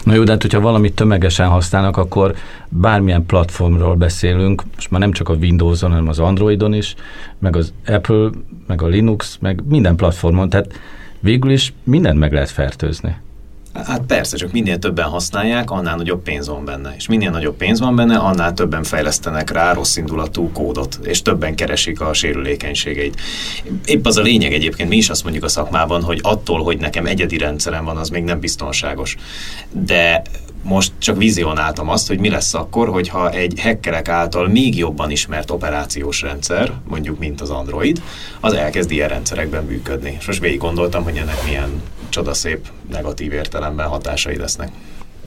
Na 0.04 0.14
jó, 0.14 0.24
de 0.24 0.32
hát, 0.32 0.42
hogyha 0.42 0.60
valamit 0.60 0.94
tömegesen 0.94 1.48
használnak, 1.48 1.98
akkor 1.98 2.36
bármilyen 2.70 3.26
platformról 3.26 3.96
beszélünk, 3.96 4.64
most 4.76 4.92
már 4.92 5.00
nem 5.00 5.12
csak 5.12 5.30
a 5.30 5.34
Windows-on, 5.34 5.90
hanem 5.90 6.08
az 6.08 6.20
Androidon 6.20 6.74
is, 6.74 6.96
meg 7.40 7.56
az 7.56 7.74
Apple, 7.86 8.30
meg 8.68 8.82
a 8.82 8.88
Linux, 8.88 9.38
meg 9.42 9.62
minden 9.68 9.96
platformon, 9.96 10.50
tehát 10.50 10.80
végül 11.20 11.52
is 11.52 11.74
mindent 11.84 12.20
meg 12.20 12.34
lehet 12.34 12.50
fertőzni. 12.50 13.16
Hát 13.74 14.02
persze, 14.02 14.38
csak 14.38 14.52
minél 14.52 14.80
többen 14.80 15.10
használják, 15.10 15.72
annál 15.72 15.96
nagyobb 15.96 16.24
pénz 16.24 16.48
van 16.48 16.66
benne. 16.66 16.94
És 16.96 17.08
minél 17.08 17.30
nagyobb 17.30 17.56
pénz 17.56 17.80
van 17.80 17.96
benne, 17.96 18.18
annál 18.18 18.54
többen 18.54 18.84
fejlesztenek 18.84 19.52
rá 19.52 19.74
rossz 19.74 19.98
indulatú 19.98 20.52
kódot, 20.52 21.00
és 21.04 21.22
többen 21.22 21.56
keresik 21.56 22.02
a 22.02 22.14
sérülékenységeit. 22.14 23.22
Épp 23.86 24.06
az 24.06 24.18
a 24.18 24.22
lényeg 24.22 24.54
egyébként, 24.54 24.90
mi 24.90 24.96
is 24.96 25.10
azt 25.10 25.24
mondjuk 25.24 25.44
a 25.44 25.48
szakmában, 25.48 26.04
hogy 26.04 26.20
attól, 26.22 26.64
hogy 26.64 26.78
nekem 26.78 27.06
egyedi 27.06 27.38
rendszerem 27.38 27.86
van, 27.86 27.98
az 27.98 28.10
még 28.10 28.24
nem 28.24 28.40
biztonságos. 28.40 29.18
De 29.72 30.22
most 30.64 30.92
csak 30.98 31.18
vizionáltam 31.18 31.90
azt, 31.90 32.08
hogy 32.08 32.20
mi 32.20 32.30
lesz 32.30 32.54
akkor, 32.54 32.90
hogyha 32.90 33.30
egy 33.30 33.60
hackerek 33.62 34.10
által 34.10 34.48
még 34.48 34.78
jobban 34.78 35.12
ismert 35.12 35.52
operációs 35.52 36.22
rendszer, 36.22 36.72
mondjuk 36.88 37.20
mint 37.20 37.42
az 37.42 37.50
Android, 37.50 38.02
az 38.40 38.54
elkezd 38.54 38.92
ilyen 38.92 39.10
rendszerekben 39.10 39.64
működni. 39.64 40.16
És 40.20 40.26
most 40.26 40.40
végig 40.40 40.60
gondoltam, 40.60 41.04
hogy 41.04 41.18
ennek 41.18 41.44
milyen 41.46 41.82
csodaszép 42.12 42.68
negatív 42.90 43.34
értelemben 43.34 43.88
hatásai 43.88 44.38
lesznek. 44.38 44.70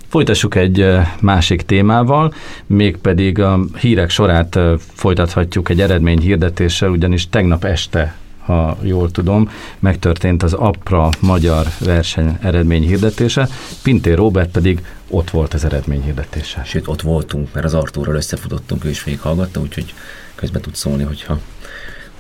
Folytassuk 0.09 0.55
egy 0.55 0.87
másik 1.21 1.63
témával, 1.63 2.35
mégpedig 2.67 3.39
a 3.39 3.61
hírek 3.79 4.11
sorát 4.11 4.59
folytathatjuk 4.95 5.69
egy 5.69 5.81
eredmény 5.81 6.21
hirdetéssel, 6.21 6.91
ugyanis 6.91 7.29
tegnap 7.29 7.65
este 7.65 8.15
ha 8.45 8.77
jól 8.81 9.11
tudom, 9.11 9.51
megtörtént 9.79 10.43
az 10.43 10.53
APRA 10.53 11.09
magyar 11.21 11.67
verseny 11.79 12.39
eredmény 12.41 12.83
hirdetése, 12.83 13.49
Pintér 13.83 14.17
Robert 14.17 14.51
pedig 14.51 14.87
ott 15.09 15.31
volt 15.31 15.55
az 15.55 15.65
eredmény 15.65 16.03
hirdetése. 16.03 16.63
Sőt, 16.65 16.89
ott 16.89 17.03
voltunk, 17.03 17.53
mert 17.53 17.67
az 17.67 17.75
Artúrral 17.75 18.15
összefutottunk, 18.15 18.85
ő 18.85 18.89
is 18.89 19.05
végighallgatta, 19.05 19.61
úgyhogy 19.61 19.95
közben 20.35 20.63
tud 20.63 20.75
szólni, 20.75 21.03
hogyha 21.03 21.39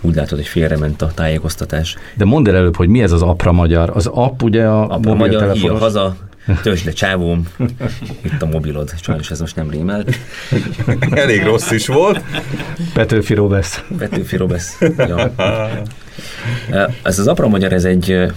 úgy 0.04 0.14
látod, 0.14 0.38
hogy 0.38 0.46
félrement 0.46 1.02
a 1.02 1.10
tájékoztatás. 1.14 1.96
De 2.14 2.24
mondd 2.24 2.48
el 2.48 2.56
előbb, 2.56 2.76
hogy 2.76 2.88
mi 2.88 3.02
ez 3.02 3.12
az 3.12 3.22
APRA 3.22 3.52
magyar? 3.52 3.90
Az 3.94 4.06
app 4.06 4.42
ugye 4.42 4.66
a 4.66 4.88
APRA 4.88 5.14
magyar 5.14 5.52
hír 5.52 5.70
haza, 5.70 6.16
tőzsde 6.62 6.92
csávóm, 6.92 7.48
itt 8.24 8.42
a 8.42 8.46
mobilod, 8.46 8.94
sajnos 9.02 9.30
ez 9.30 9.40
most 9.40 9.56
nem 9.56 9.70
rímelt. 9.70 10.16
Elég 11.10 11.42
rossz 11.42 11.70
is 11.70 11.86
volt. 11.86 12.20
Petőfi 12.94 13.34
Robesz. 13.34 13.84
Petőfi 13.98 14.36
Robesz. 14.36 14.78
Ja. 16.70 16.88
Ez 17.02 17.18
az 17.18 17.26
Apra 17.26 17.48
Magyar, 17.48 17.72
ez 17.72 17.84
egy 17.84 18.32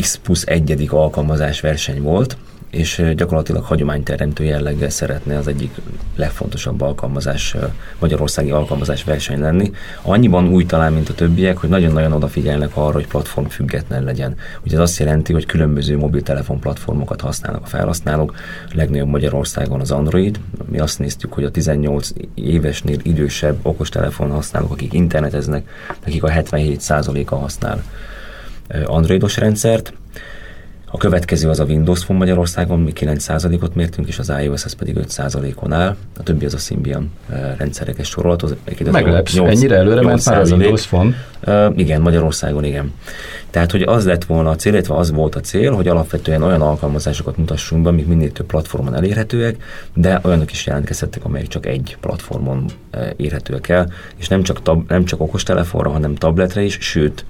X 0.00 0.20
plusz 0.22 0.44
egyedik 0.46 0.92
alkalmazás 0.92 1.60
verseny 1.60 2.02
volt, 2.02 2.36
és 2.70 3.02
gyakorlatilag 3.16 3.64
hagyományteremtő 3.64 4.44
jelleggel 4.44 4.90
szeretne 4.90 5.38
az 5.38 5.46
egyik 5.46 5.74
legfontosabb 6.16 6.80
alkalmazás, 6.80 7.56
magyarországi 7.98 8.50
alkalmazás 8.50 9.04
verseny 9.04 9.40
lenni. 9.40 9.72
Annyiban 10.02 10.48
új 10.48 10.66
talán, 10.66 10.92
mint 10.92 11.08
a 11.08 11.14
többiek, 11.14 11.56
hogy 11.56 11.68
nagyon-nagyon 11.68 12.12
odafigyelnek 12.12 12.70
arra, 12.76 12.92
hogy 12.92 13.06
platform 13.06 13.46
független 13.46 14.04
legyen. 14.04 14.36
Ugye 14.64 14.74
ez 14.74 14.82
azt 14.82 14.98
jelenti, 14.98 15.32
hogy 15.32 15.46
különböző 15.46 15.96
mobiltelefon 15.96 16.60
platformokat 16.60 17.20
használnak 17.20 17.62
a 17.62 17.66
felhasználók, 17.66 18.34
a 18.68 18.72
legnagyobb 18.74 19.08
Magyarországon 19.08 19.80
az 19.80 19.90
Android. 19.90 20.40
Mi 20.70 20.78
azt 20.78 20.98
néztük, 20.98 21.32
hogy 21.32 21.44
a 21.44 21.50
18 21.50 22.10
évesnél 22.34 22.98
idősebb 23.02 23.56
okostelefon 23.62 24.30
használók, 24.30 24.72
akik 24.72 24.92
interneteznek, 24.92 25.68
akik 26.06 26.22
a 26.22 26.28
77%-a 26.28 27.34
használ 27.34 27.82
androidos 28.84 29.36
rendszert, 29.36 29.92
a 30.96 30.98
következő 30.98 31.48
az 31.48 31.60
a 31.60 31.64
Windows 31.64 32.04
Phone 32.04 32.18
Magyarországon, 32.18 32.80
mi 32.80 32.92
9%-ot 32.94 33.74
mértünk, 33.74 34.08
és 34.08 34.18
az 34.18 34.32
iOS 34.42 34.64
ez 34.64 34.72
pedig 34.72 34.96
5%-on 35.00 35.72
áll. 35.72 35.96
A 36.18 36.22
többi 36.22 36.44
az 36.44 36.54
a 36.54 36.58
Symbian 36.58 37.10
rendszerekes 37.56 38.08
sorolat. 38.08 38.56
Meglepsz, 38.90 39.34
8, 39.34 39.56
ennyire 39.56 39.76
előre 39.76 40.02
ment 40.02 40.24
már 40.24 40.40
a 40.40 40.44
Windows 40.44 40.86
Phone? 40.86 41.14
Uh, 41.46 41.78
igen, 41.78 42.00
Magyarországon 42.00 42.64
igen. 42.64 42.92
Tehát, 43.50 43.70
hogy 43.70 43.82
az 43.82 44.04
lett 44.04 44.24
volna 44.24 44.50
a 44.50 44.56
cél, 44.56 44.72
illetve 44.72 44.94
az 44.94 45.10
volt 45.12 45.34
a 45.34 45.40
cél, 45.40 45.72
hogy 45.72 45.88
alapvetően 45.88 46.42
olyan 46.42 46.62
alkalmazásokat 46.62 47.36
mutassunk 47.36 47.82
be, 47.82 47.88
amik 47.88 48.06
minél 48.06 48.32
több 48.32 48.46
platformon 48.46 48.94
elérhetőek, 48.94 49.56
de 49.94 50.20
olyanok 50.22 50.52
is 50.52 50.66
jelentkezhettek, 50.66 51.24
amelyek 51.24 51.48
csak 51.48 51.66
egy 51.66 51.96
platformon 52.00 52.64
érhetőek 53.16 53.68
el, 53.68 53.92
és 54.16 54.28
nem 54.28 54.42
csak, 54.42 54.62
tab- 54.62 54.88
nem 54.88 55.04
csak 55.04 55.20
okostelefonra, 55.20 55.90
hanem 55.90 56.14
tabletre 56.14 56.62
is, 56.62 56.78
sőt, 56.80 57.24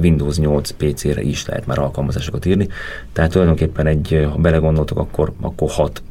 Windows 0.00 0.38
8 0.38 0.70
PC-re 0.70 1.22
is 1.22 1.46
lehet 1.46 1.66
már 1.66 1.78
alkalmazásokat 1.78 2.46
írni. 2.46 2.68
Tehát 3.12 3.30
tulajdonképpen 3.30 3.86
egy, 3.86 4.28
ha 4.32 4.38
belegondoltok, 4.38 4.98
akkor, 4.98 5.32
akkor 5.40 5.70
hat 5.70 6.02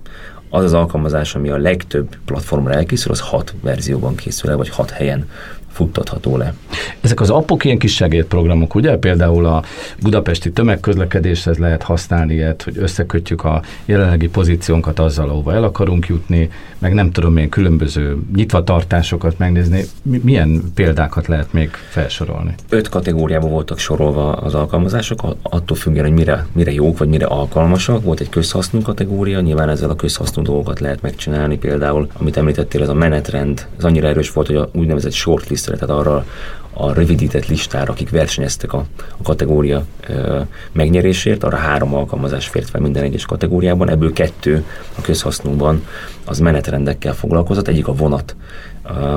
az 0.50 0.64
az 0.64 0.74
alkalmazás, 0.74 1.36
ami 1.36 1.50
a 1.50 1.58
legtöbb 1.58 2.16
platformra 2.26 2.74
elkészül, 2.74 3.12
az 3.12 3.20
hat 3.20 3.54
verzióban 3.62 4.16
készül 4.16 4.50
el, 4.50 4.58
vagy 4.58 4.70
hat 4.70 4.90
helyen 4.90 5.30
futtatható 5.74 6.38
le. 6.38 6.54
Ezek 7.02 7.22
az 7.22 7.30
appok 7.30 7.66
ilyen 7.66 7.78
kis 7.78 7.96
segédprogramok, 7.96 8.76
ugye? 8.76 8.98
Például 8.98 9.46
a 9.46 9.64
budapesti 10.02 10.52
tömegközlekedéshez 10.52 11.58
lehet 11.58 11.84
használni 11.84 12.34
ilyet, 12.34 12.64
hogy 12.64 12.78
összekötjük 12.78 13.44
a 13.44 13.62
jelenlegi 13.86 14.28
pozíciónkat 14.28 15.00
azzal, 15.00 15.30
ahova 15.30 15.54
el 15.54 15.64
akarunk 15.64 16.08
jutni, 16.08 16.50
meg 16.78 16.94
nem 16.94 17.12
tudom 17.12 17.38
én 17.38 17.50
különböző 17.50 18.18
nyitvatartásokat 18.36 19.38
megnézni. 19.38 19.84
Milyen 20.02 20.62
példákat 20.76 21.28
lehet 21.28 21.54
még 21.54 21.70
felsorolni? 21.90 22.56
Öt 22.70 22.90
kategóriában 22.90 23.50
voltak 23.50 23.78
sorolva 23.78 24.32
az 24.32 24.54
alkalmazások, 24.54 25.22
attól 25.42 25.78
függően, 25.78 26.06
hogy 26.06 26.14
mire, 26.14 26.46
mire 26.52 26.72
jók, 26.72 26.98
vagy 26.98 27.08
mire 27.08 27.26
alkalmasak. 27.26 28.04
Volt 28.04 28.20
egy 28.20 28.30
közhasznú 28.30 28.82
kategória, 28.82 29.40
nyilván 29.40 29.70
ezzel 29.70 29.90
a 29.90 29.96
közhasznú 29.96 30.42
dolgokat 30.44 30.80
lehet 30.80 31.02
megcsinálni. 31.02 31.58
Például, 31.58 32.08
amit 32.14 32.38
említettél, 32.38 32.82
ez 32.82 32.90
a 32.90 32.94
menetrend, 32.94 33.68
ez 33.78 33.84
annyira 33.84 34.08
erős 34.08 34.32
volt, 34.32 34.48
hogy 34.48 34.56
a 34.56 34.70
úgynevezett 34.74 35.12
shortlist 35.12 35.63
tehát 35.72 35.90
arra 36.00 36.26
a 36.74 36.94
rövidített 36.94 37.48
listára, 37.48 37.92
akik 37.92 38.10
versenyeztek 38.10 38.74
a, 38.74 38.86
a 39.18 39.24
kategória 39.24 39.86
ö, 40.08 40.42
megnyerésért, 40.72 41.44
arra 41.44 41.58
három 41.58 41.96
alkalmazás 41.96 42.48
fért 42.48 42.70
fel 42.70 42.82
minden 42.82 43.04
egyes 43.04 43.26
kategóriában, 43.26 43.90
ebből 43.90 44.14
kettő 44.14 44.66
a 44.98 45.02
közhasznúban 45.02 45.86
az 46.26 46.40
menetrendekkel 46.40 47.14
foglalkozott, 47.14 47.68
egyik 47.68 47.88
a 47.88 47.94
vonat, 47.94 48.36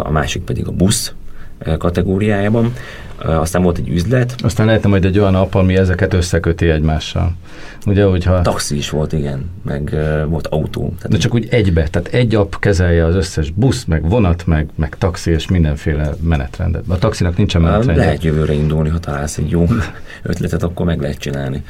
a 0.02 0.11
másik 0.11 0.42
pedig 0.42 0.66
a 0.66 0.72
busz 0.72 1.12
kategóriájában. 1.79 2.73
Aztán 3.25 3.62
volt 3.62 3.79
egy 3.79 3.88
üzlet. 3.88 4.35
Aztán 4.38 4.66
lehetne 4.66 4.88
majd 4.88 5.05
egy 5.05 5.19
olyan 5.19 5.35
app, 5.35 5.55
ami 5.55 5.77
ezeket 5.77 6.14
összeköti 6.14 6.69
egymással. 6.69 7.33
Ugye, 7.87 8.05
hogyha... 8.05 8.40
Taxi 8.40 8.77
is 8.77 8.90
volt, 8.90 9.12
igen, 9.12 9.51
meg 9.62 9.90
uh, 9.92 10.25
volt 10.29 10.47
autó. 10.47 10.81
Tehát 10.97 11.11
De 11.11 11.16
csak 11.16 11.35
úgy 11.35 11.49
egybe, 11.51 11.88
tehát 11.88 12.09
egy 12.09 12.35
app 12.35 12.55
kezelje 12.59 13.05
az 13.05 13.14
összes 13.14 13.51
busz, 13.51 13.85
meg 13.85 14.09
vonat, 14.09 14.47
meg, 14.47 14.69
meg 14.75 14.99
taxi 14.99 15.31
és 15.31 15.49
mindenféle 15.49 16.14
menetrendet. 16.21 16.85
A 16.88 16.99
taxinak 16.99 17.37
nincsen 17.37 17.62
menetrendje. 17.62 18.05
Lehet 18.05 18.23
jövőre 18.23 18.53
indulni, 18.53 18.88
ha 18.88 18.99
találsz 18.99 19.38
egy 19.38 19.51
jó 19.51 19.66
ötletet, 20.23 20.62
akkor 20.62 20.87
meg 20.87 21.01
lehet 21.01 21.19
csinálni. 21.19 21.64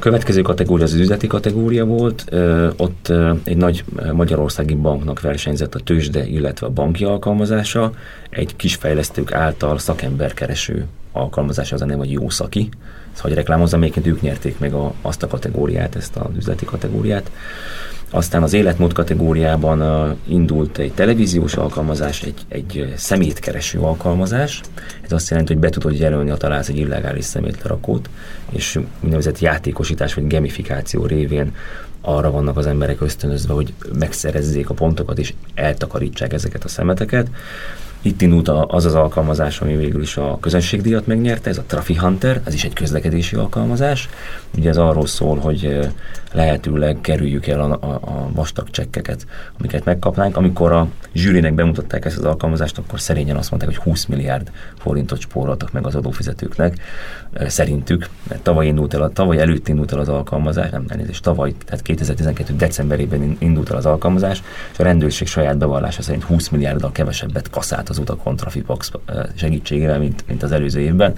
Következő 0.00 0.42
kategória 0.42 0.84
az 0.84 0.94
üzleti 0.94 1.26
kategória 1.26 1.84
volt, 1.84 2.24
ott 2.76 3.12
egy 3.44 3.56
nagy 3.56 3.84
magyarországi 4.12 4.74
banknak 4.74 5.20
versenyzett 5.20 5.74
a 5.74 5.80
tőzsde, 5.80 6.26
illetve 6.26 6.66
a 6.66 6.70
banki 6.70 7.04
alkalmazása, 7.04 7.92
egy 8.30 8.56
kis 8.56 8.74
fejlesztők 8.74 9.32
által 9.32 9.78
szakemberkereső 9.78 10.86
alkalmazása 11.12 11.74
az 11.74 11.82
a 11.82 11.84
neve, 11.84 11.98
hogy 11.98 12.10
Jószaki. 12.10 12.68
Ezt 12.68 12.99
hogy 13.20 13.34
reklámozza, 13.34 13.76
egyébként 13.76 14.06
ők 14.06 14.20
nyerték 14.20 14.58
meg 14.58 14.74
a, 14.74 14.94
azt 15.02 15.22
a 15.22 15.26
kategóriát, 15.26 15.96
ezt 15.96 16.16
az 16.16 16.36
üzleti 16.36 16.64
kategóriát. 16.64 17.30
Aztán 18.12 18.42
az 18.42 18.52
életmód 18.52 18.92
kategóriában 18.92 19.80
uh, 19.80 20.16
indult 20.28 20.78
egy 20.78 20.92
televíziós 20.92 21.54
alkalmazás, 21.54 22.22
egy, 22.22 22.44
egy 22.48 22.92
szemétkereső 22.96 23.78
alkalmazás. 23.78 24.60
Ez 25.00 25.12
azt 25.12 25.30
jelenti, 25.30 25.52
hogy 25.52 25.62
be 25.62 25.68
tudod 25.68 25.98
jelölni, 25.98 26.30
ha 26.30 26.36
találsz 26.36 26.68
egy 26.68 26.78
illegális 26.78 27.24
szemétlerakót, 27.24 28.10
és 28.50 28.78
úgynevezett 29.00 29.38
játékosítás 29.38 30.14
vagy 30.14 30.26
gamifikáció 30.26 31.06
révén 31.06 31.54
arra 32.00 32.30
vannak 32.30 32.56
az 32.56 32.66
emberek 32.66 33.00
ösztönözve, 33.00 33.54
hogy 33.54 33.72
megszerezzék 33.98 34.70
a 34.70 34.74
pontokat 34.74 35.18
és 35.18 35.34
eltakarítsák 35.54 36.32
ezeket 36.32 36.64
a 36.64 36.68
szemeteket. 36.68 37.28
Itt 38.02 38.20
indult 38.20 38.48
az 38.48 38.84
az 38.84 38.94
alkalmazás, 38.94 39.60
ami 39.60 39.76
végül 39.76 40.02
is 40.02 40.16
a 40.16 40.38
közönségdíjat 40.40 41.06
megnyerte, 41.06 41.50
ez 41.50 41.58
a 41.58 41.62
Trafi 41.66 41.94
Hunter, 41.94 42.40
ez 42.44 42.54
is 42.54 42.64
egy 42.64 42.72
közlekedési 42.72 43.36
alkalmazás. 43.36 44.08
Ugye 44.56 44.68
ez 44.68 44.76
arról 44.76 45.06
szól, 45.06 45.38
hogy 45.38 45.90
lehetőleg 46.32 46.98
kerüljük 47.00 47.46
el 47.46 47.60
a, 47.60 47.78
a, 47.80 47.92
a 47.92 48.28
vastag 48.32 48.70
csekkeket, 48.70 49.26
amiket 49.58 49.84
megkapnánk. 49.84 50.36
Amikor 50.36 50.72
a 50.72 50.88
zsűrinek 51.14 51.54
bemutatták 51.54 52.04
ezt 52.04 52.18
az 52.18 52.24
alkalmazást, 52.24 52.78
akkor 52.78 53.00
szerényen 53.00 53.36
azt 53.36 53.50
mondták, 53.50 53.74
hogy 53.74 53.82
20 53.82 54.06
milliárd 54.06 54.50
forintot 54.78 55.20
spóroltak 55.20 55.72
meg 55.72 55.86
az 55.86 55.94
adófizetőknek, 55.94 56.78
szerintük, 57.46 58.08
mert 58.28 58.42
tavaly 58.42 58.66
indult 58.66 58.94
el, 58.94 59.10
tavaly 59.12 59.38
előtt 59.38 59.68
indult 59.68 59.92
el 59.92 59.98
az 59.98 60.08
alkalmazás, 60.08 60.70
nem 60.70 60.84
elnézést, 60.88 61.22
tavaly, 61.22 61.54
tehát 61.64 61.82
2012. 61.82 62.56
decemberében 62.56 63.36
indult 63.38 63.70
el 63.70 63.76
az 63.76 63.86
alkalmazás, 63.86 64.42
és 64.72 64.78
a 64.78 64.82
rendőrség 64.82 65.26
saját 65.26 65.58
bevallása 65.58 66.02
szerint 66.02 66.24
20 66.24 66.48
milliárddal 66.48 66.92
kevesebbet 66.92 67.50
kaszált 67.50 67.88
az 67.90 67.98
utakon 67.98 68.36
Trafipax 68.36 68.90
segítségével, 69.34 69.98
mint, 69.98 70.24
mint 70.26 70.42
az 70.42 70.52
előző 70.52 70.80
évben 70.80 71.14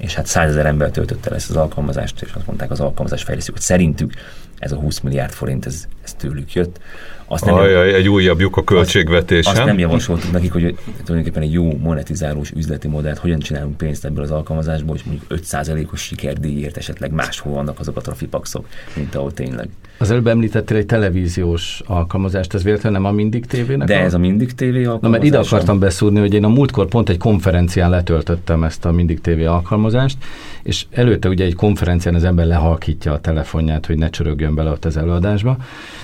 és 0.00 0.14
hát 0.14 0.26
százezer 0.26 0.66
ember 0.66 0.90
töltötte 0.90 1.30
el 1.30 1.36
ezt 1.36 1.50
az 1.50 1.56
alkalmazást, 1.56 2.22
és 2.22 2.32
azt 2.32 2.46
mondták 2.46 2.70
az 2.70 2.80
alkalmazás 2.80 3.22
fejlesztők, 3.22 3.54
hogy 3.54 3.64
szerintük 3.64 4.12
ez 4.58 4.72
a 4.72 4.76
20 4.76 5.00
milliárd 5.00 5.32
forint, 5.32 5.66
ez, 5.66 5.88
ez 6.04 6.14
tőlük 6.14 6.52
jött. 6.52 6.80
Azt 7.26 7.44
nem 7.44 7.54
Ajaj, 7.54 7.94
egy 7.94 8.08
újabb 8.08 8.40
lyuk 8.40 8.56
a 8.56 8.64
költségvetés. 8.64 9.46
Azt, 9.46 9.56
azt 9.56 9.66
nem 9.66 9.78
javasoltuk 9.78 10.32
nekik, 10.32 10.52
hogy 10.52 10.76
tulajdonképpen 11.04 11.42
egy 11.42 11.52
jó 11.52 11.76
monetizálós 11.78 12.50
üzleti 12.50 12.88
modellt, 12.88 13.18
hogyan 13.18 13.38
csinálunk 13.38 13.76
pénzt 13.76 14.04
ebből 14.04 14.24
az 14.24 14.30
alkalmazásból, 14.30 14.96
hogy 14.96 15.02
mondjuk 15.06 15.40
5%-os 15.50 16.00
sikerdíjért 16.00 16.76
esetleg 16.76 17.12
máshol 17.12 17.52
vannak 17.52 17.80
azok 17.80 17.96
a 17.96 18.00
trafipaxok, 18.00 18.66
mint 18.94 19.14
ahol 19.14 19.32
tényleg. 19.32 19.68
Az 20.00 20.10
előbb 20.10 20.26
említettél 20.26 20.76
egy 20.76 20.86
televíziós 20.86 21.82
alkalmazást, 21.86 22.54
ez 22.54 22.62
véletlenül 22.62 22.98
nem 22.98 23.10
a 23.10 23.12
Mindig 23.14 23.46
TV-nek? 23.46 23.88
De 23.88 23.96
a... 23.96 24.00
ez 24.00 24.14
a 24.14 24.18
Mindig 24.18 24.52
TV 24.52 24.62
alkalmazás. 24.62 25.00
Na, 25.00 25.08
mert 25.08 25.24
ide 25.24 25.38
akartam 25.38 25.78
beszúrni, 25.78 26.18
hogy 26.18 26.34
én 26.34 26.44
a 26.44 26.48
múltkor 26.48 26.88
pont 26.88 27.08
egy 27.08 27.18
konferencián 27.18 27.90
letöltöttem 27.90 28.64
ezt 28.64 28.84
a 28.84 28.92
Mindig 28.92 29.20
TV 29.20 29.46
alkalmazást, 29.46 30.16
és 30.62 30.86
előtte 30.90 31.28
ugye 31.28 31.44
egy 31.44 31.54
konferencián 31.54 32.14
az 32.14 32.24
ember 32.24 32.46
lehalkítja 32.46 33.12
a 33.12 33.20
telefonját, 33.20 33.86
hogy 33.86 33.98
ne 33.98 34.10
csörögjön 34.10 34.54
bele 34.54 34.70
ott 34.70 34.84
az 34.84 34.96
előadásba, 34.96 35.56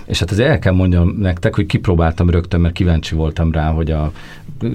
és 0.07 0.19
hát 0.19 0.31
az 0.31 0.39
el 0.39 0.59
kell 0.59 0.73
mondjam 0.73 1.17
nektek, 1.19 1.55
hogy 1.55 1.67
kipróbáltam 1.67 2.31
rögtön, 2.31 2.61
mert 2.61 2.75
kíváncsi 2.75 3.15
voltam 3.15 3.53
rá, 3.53 3.71
hogy 3.71 3.91
a 3.91 4.13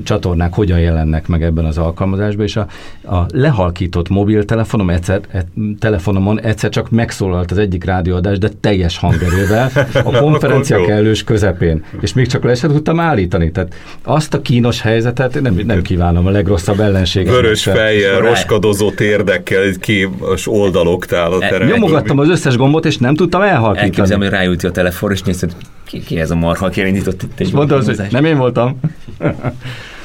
csatornák 0.04 0.54
hogyan 0.54 0.80
jelennek 0.80 1.28
meg 1.28 1.44
ebben 1.44 1.66
az 1.66 1.78
alkalmazásban, 1.78 2.46
és 2.46 2.56
a, 2.56 2.68
a 3.04 3.26
lehalkított 3.34 4.10
mobiltelefonom 4.10 4.90
egyszer, 4.90 5.22
e, 5.32 5.46
telefonomon 5.80 6.42
egyszer 6.42 6.70
csak 6.70 6.90
megszólalt 6.90 7.52
az 7.52 7.58
egyik 7.58 7.84
rádióadás, 7.84 8.38
de 8.38 8.50
teljes 8.60 8.98
hangerővel 9.12 9.72
a 9.94 10.12
konferencia 10.20 10.86
kellős 10.86 11.24
közepén, 11.24 11.84
és 12.02 12.14
még 12.14 12.28
csak 12.28 12.44
le 12.44 12.56
sem 12.56 12.72
tudtam 12.72 13.00
állítani. 13.00 13.52
Tehát 13.52 13.74
azt 14.04 14.34
a 14.34 14.42
kínos 14.42 14.82
helyzetet 14.82 15.42
nem, 15.42 15.62
nem 15.66 15.82
kívánom 15.82 16.28
a 16.28 16.30
legrosszabb 16.30 16.80
ellenséget. 16.80 17.34
Vörös 17.34 17.64
fejjel, 17.64 18.20
roskadozó 18.20 18.92
térdekkel, 18.92 19.72
képes 19.80 20.48
oldaloktál 20.48 21.32
a 21.32 21.40
terem. 21.40 21.68
Nyomogattam 21.68 22.20
az 22.20 22.30
összes 22.30 22.58
gombot, 22.58 22.86
és 22.86 22.98
nem 22.98 23.16
tudtam 23.16 23.42
elhalkítani. 23.42 23.90
Elképzelem, 23.90 24.20
hogy 24.20 24.30
rájut 24.30 24.64
a 24.64 24.72
telefon, 24.72 25.12
és 25.12 25.22
nézted, 25.22 25.52
ki, 25.86 26.00
ki 26.00 26.20
ez 26.20 26.32
a 26.32 26.36
marha, 26.36 26.66
aki 26.66 26.82
elindított 26.82 27.24
itt 27.24 27.40
egy 27.40 27.48
És 27.48 27.54
mondta, 27.54 27.76
hogy 27.76 28.02
nem 28.10 28.26
én 28.26 28.38
voltam. 28.38 28.80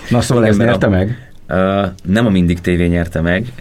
Na 0.08 0.20
szóval 0.20 0.44
Igen, 0.44 0.60
ez 0.60 0.66
nyerte 0.66 0.88
meg? 0.88 1.25
Nem 2.02 2.26
a 2.26 2.30
Mindig 2.30 2.60
TV 2.60 2.68
nyerte 2.68 3.20
meg, 3.20 3.52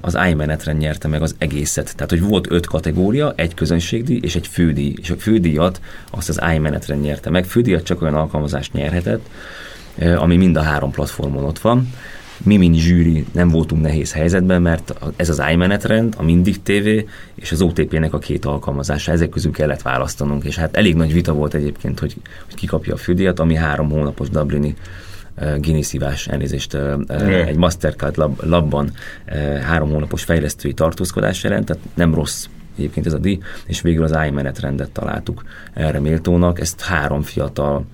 az 0.00 0.18
iMenetrend 0.30 0.78
nyerte 0.78 1.08
meg 1.08 1.22
az 1.22 1.34
egészet. 1.38 1.92
Tehát, 1.94 2.10
hogy 2.10 2.22
volt 2.22 2.50
öt 2.50 2.66
kategória, 2.66 3.32
egy 3.36 3.54
közönségdíj 3.54 4.20
és 4.22 4.36
egy 4.36 4.46
fődíj. 4.46 4.94
És 5.00 5.10
a 5.10 5.16
fődíjat 5.16 5.80
azt 6.10 6.28
az 6.28 6.40
iMenetrend 6.54 7.02
nyerte 7.02 7.30
meg. 7.30 7.44
Fődíjat 7.44 7.82
csak 7.82 8.02
olyan 8.02 8.14
alkalmazást 8.14 8.72
nyerhetett, 8.72 9.28
ami 10.16 10.36
mind 10.36 10.56
a 10.56 10.62
három 10.62 10.90
platformon 10.90 11.44
ott 11.44 11.58
van. 11.58 11.88
Mi, 12.44 12.56
mint 12.56 12.76
zsűri 12.76 13.26
nem 13.32 13.48
voltunk 13.48 13.82
nehéz 13.82 14.12
helyzetben, 14.12 14.62
mert 14.62 14.94
ez 15.16 15.28
az 15.28 15.42
iMenetrend, 15.50 16.14
a 16.16 16.22
Mindig 16.22 16.62
TV 16.62 16.88
és 17.34 17.52
az 17.52 17.62
OTP-nek 17.62 18.14
a 18.14 18.18
két 18.18 18.44
alkalmazása, 18.44 19.12
ezek 19.12 19.28
közül 19.28 19.52
kellett 19.52 19.82
választanunk, 19.82 20.44
és 20.44 20.56
hát 20.56 20.76
elég 20.76 20.94
nagy 20.94 21.12
vita 21.12 21.32
volt 21.32 21.54
egyébként, 21.54 21.98
hogy, 21.98 22.16
hogy 22.44 22.54
ki 22.54 22.66
kapja 22.66 22.94
a 22.94 22.96
fődíjat, 22.96 23.40
ami 23.40 23.54
három 23.54 23.90
hónapos 23.90 24.28
Dublini 24.28 24.74
Guinness 25.36 25.86
szívás 25.86 26.28
elnézést 26.28 26.74
egy 27.46 27.56
Mastercard 27.56 28.16
lab, 28.16 28.42
labban 28.44 28.92
három 29.62 29.90
hónapos 29.90 30.24
fejlesztői 30.24 30.74
tartózkodás 30.74 31.42
jelent, 31.42 31.66
tehát 31.66 31.82
nem 31.94 32.14
rossz 32.14 32.46
egyébként 32.76 33.06
ez 33.06 33.12
a 33.12 33.18
díj, 33.18 33.38
és 33.66 33.80
végül 33.80 34.04
az 34.04 34.18
iMenet 34.26 34.90
találtuk 34.92 35.42
erre 35.74 36.00
méltónak. 36.00 36.60
Ezt 36.60 36.80
három 36.80 37.22
fiatal 37.22 37.84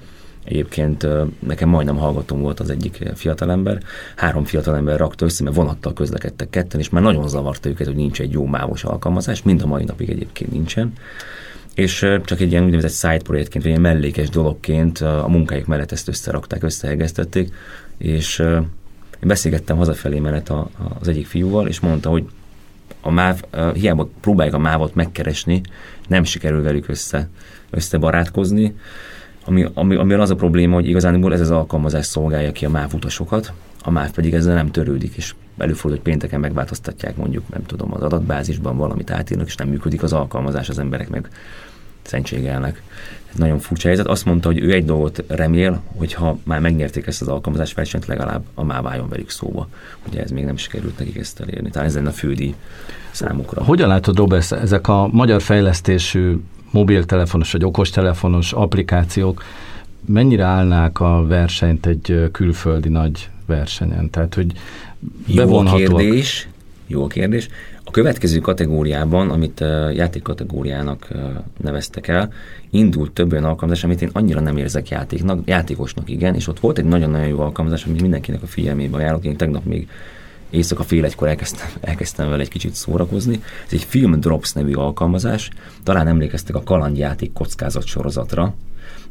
Egyébként 0.48 1.07
nekem 1.38 1.68
majdnem 1.68 1.96
hallgatom 1.96 2.40
volt 2.40 2.61
az 2.61 2.70
egyik 2.70 3.09
fiatalember. 3.14 3.83
Három 4.16 4.44
fiatalember 4.44 4.98
rakta 4.98 5.24
össze, 5.24 5.44
mert 5.44 5.57
vonattal 5.57 5.92
közlekedtek 5.92 6.51
ketten, 6.51 6.81
és 6.81 6.88
már 6.88 7.03
nagyon 7.03 7.29
zavarta 7.29 7.68
őket, 7.68 7.87
hogy 7.87 7.96
nincs 7.96 8.20
egy 8.20 8.33
jó 8.33 8.46
mávos 8.46 8.85
alkalmazás. 8.85 9.42
Mind 9.42 9.62
a 9.62 9.66
mai 9.66 9.85
napig 9.85 10.11
egyébként 10.11 10.53
nincsen 10.53 10.92
és 11.79 12.07
csak 12.25 12.41
egy 12.41 12.51
ilyen 12.51 12.64
úgynevezett 12.64 13.11
side 13.11 13.23
projektként, 13.25 13.64
vagy 13.64 13.73
egy 13.73 13.79
mellékes 13.79 14.29
dologként 14.29 14.99
a 14.99 15.27
munkáik 15.29 15.67
mellett 15.67 15.93
ezt 15.93 16.09
összerakták, 16.09 16.62
összehegeztették, 16.62 17.55
és 17.99 18.38
én 18.38 19.29
beszélgettem 19.29 19.77
hazafelé 19.77 20.19
menet 20.19 20.53
az 21.01 21.09
egyik 21.09 21.27
fiúval, 21.27 21.67
és 21.67 21.81
mondta, 21.81 22.11
hogy 22.11 22.25
a 23.01 23.11
MÁV, 23.11 23.43
hiába 23.75 24.09
próbálják 24.21 24.55
a 24.55 24.59
mávot 24.59 24.95
megkeresni, 24.95 25.61
nem 26.09 26.25
sikerül 26.25 26.62
velük 26.62 26.88
össze, 26.88 27.29
összebarátkozni, 27.71 28.75
ami, 29.45 29.67
ami, 29.75 29.97
ami 29.97 30.14
az 30.14 30.31
a 30.31 30.37
probléma, 30.37 30.75
hogy 30.75 30.88
igazán 30.88 31.33
ez 31.33 31.41
az 31.41 31.51
alkalmazás 31.51 32.07
szolgálja 32.07 32.53
ki 32.53 32.64
a 32.64 32.71
MÁV 32.71 32.95
utasokat, 32.95 33.53
a 33.83 33.91
MÁV 33.91 34.11
pedig 34.11 34.35
ezzel 34.35 34.55
nem 34.55 34.71
törődik, 34.71 35.17
és 35.17 35.35
előfordul, 35.59 35.91
hogy 35.91 36.11
pénteken 36.11 36.41
megváltoztatják 36.41 37.17
mondjuk, 37.17 37.49
nem 37.49 37.62
tudom, 37.67 37.95
az 37.95 38.03
adatbázisban 38.03 38.77
valamit 38.77 39.11
átírnak, 39.11 39.47
és 39.47 39.55
nem 39.55 39.69
működik 39.69 40.03
az 40.03 40.12
alkalmazás, 40.12 40.69
az 40.69 40.79
emberek 40.79 41.09
meg 41.09 41.29
szentségelnek. 42.09 42.83
Ez 43.31 43.38
nagyon 43.38 43.59
furcsa 43.59 43.87
helyzet. 43.87 44.07
Azt 44.07 44.25
mondta, 44.25 44.49
hogy 44.49 44.59
ő 44.59 44.73
egy 44.73 44.85
dolgot 44.85 45.25
remél, 45.27 45.83
hogy 45.97 46.12
ha 46.12 46.38
már 46.42 46.61
megnyerték 46.61 47.07
ezt 47.07 47.21
az 47.21 47.29
alkalmazás 47.29 47.73
versenyt, 47.73 48.07
legalább 48.07 48.44
a 48.55 48.64
már 48.64 48.83
váljon 48.83 49.09
velük 49.09 49.31
szóba. 49.31 49.68
Ugye 50.09 50.23
ez 50.23 50.31
még 50.31 50.44
nem 50.44 50.57
sikerült 50.57 50.99
nekik 50.99 51.16
ezt 51.16 51.40
elérni. 51.40 51.71
Talán 51.71 51.88
ez 51.88 51.94
lenne 51.94 52.09
a 52.09 52.12
fődi 52.12 52.55
számukra. 53.11 53.64
Hogyan 53.64 53.88
látod, 53.88 54.16
Robert, 54.16 54.53
ezek 54.53 54.88
a 54.88 55.09
magyar 55.12 55.42
fejlesztésű 55.42 56.37
mobiltelefonos 56.71 57.53
vagy 57.53 57.64
okostelefonos 57.64 58.53
applikációk 58.53 59.44
mennyire 60.05 60.44
állnák 60.44 61.01
a 61.01 61.27
versenyt 61.27 61.87
egy 61.87 62.29
külföldi 62.33 62.88
nagy 62.88 63.29
versenyen? 63.47 64.11
Tehát, 64.11 64.35
hogy 64.35 64.53
bevonhatóak... 65.35 65.90
Jó 65.90 65.97
kérdés, 65.97 66.49
jó 66.87 67.07
kérdés. 67.07 67.49
A 67.88 67.90
következő 67.90 68.38
kategóriában, 68.38 69.31
amit 69.31 69.61
játékkategóriának 69.94 71.09
neveztek 71.57 72.09
el, 72.09 72.33
indult 72.70 73.12
több 73.12 73.33
olyan 73.33 73.44
alkalmazás, 73.44 73.85
amit 73.85 74.03
én 74.03 74.11
annyira 74.12 74.40
nem 74.40 74.57
érzek 74.57 74.88
játéknak, 74.88 75.48
játékosnak 75.48 76.11
igen, 76.11 76.35
és 76.35 76.48
ott 76.48 76.61
volt 76.61 76.79
egy 76.79 76.85
nagyon-nagyon 76.85 77.27
jó 77.27 77.40
alkalmazás, 77.40 77.85
amit 77.85 78.01
mindenkinek 78.01 78.42
a 78.42 78.46
figyelmébe 78.46 78.96
ajánlok. 78.96 79.24
Én 79.24 79.37
tegnap 79.37 79.64
még 79.64 79.88
éjszaka 80.51 80.83
fél 80.83 81.05
egykor 81.05 81.29
elkezdtem, 81.29 81.68
elkezdtem 81.90 82.29
vele 82.29 82.42
egy 82.42 82.48
kicsit 82.48 82.74
szórakozni. 82.74 83.42
Ez 83.66 83.72
egy 83.72 83.85
Film 83.85 84.20
Drops 84.20 84.53
nevű 84.53 84.72
alkalmazás. 84.72 85.51
Talán 85.83 86.07
emlékeztek 86.07 86.55
a 86.55 86.62
kalandjáték 86.62 87.33
kockázat 87.33 87.87
sorozatra. 87.87 88.55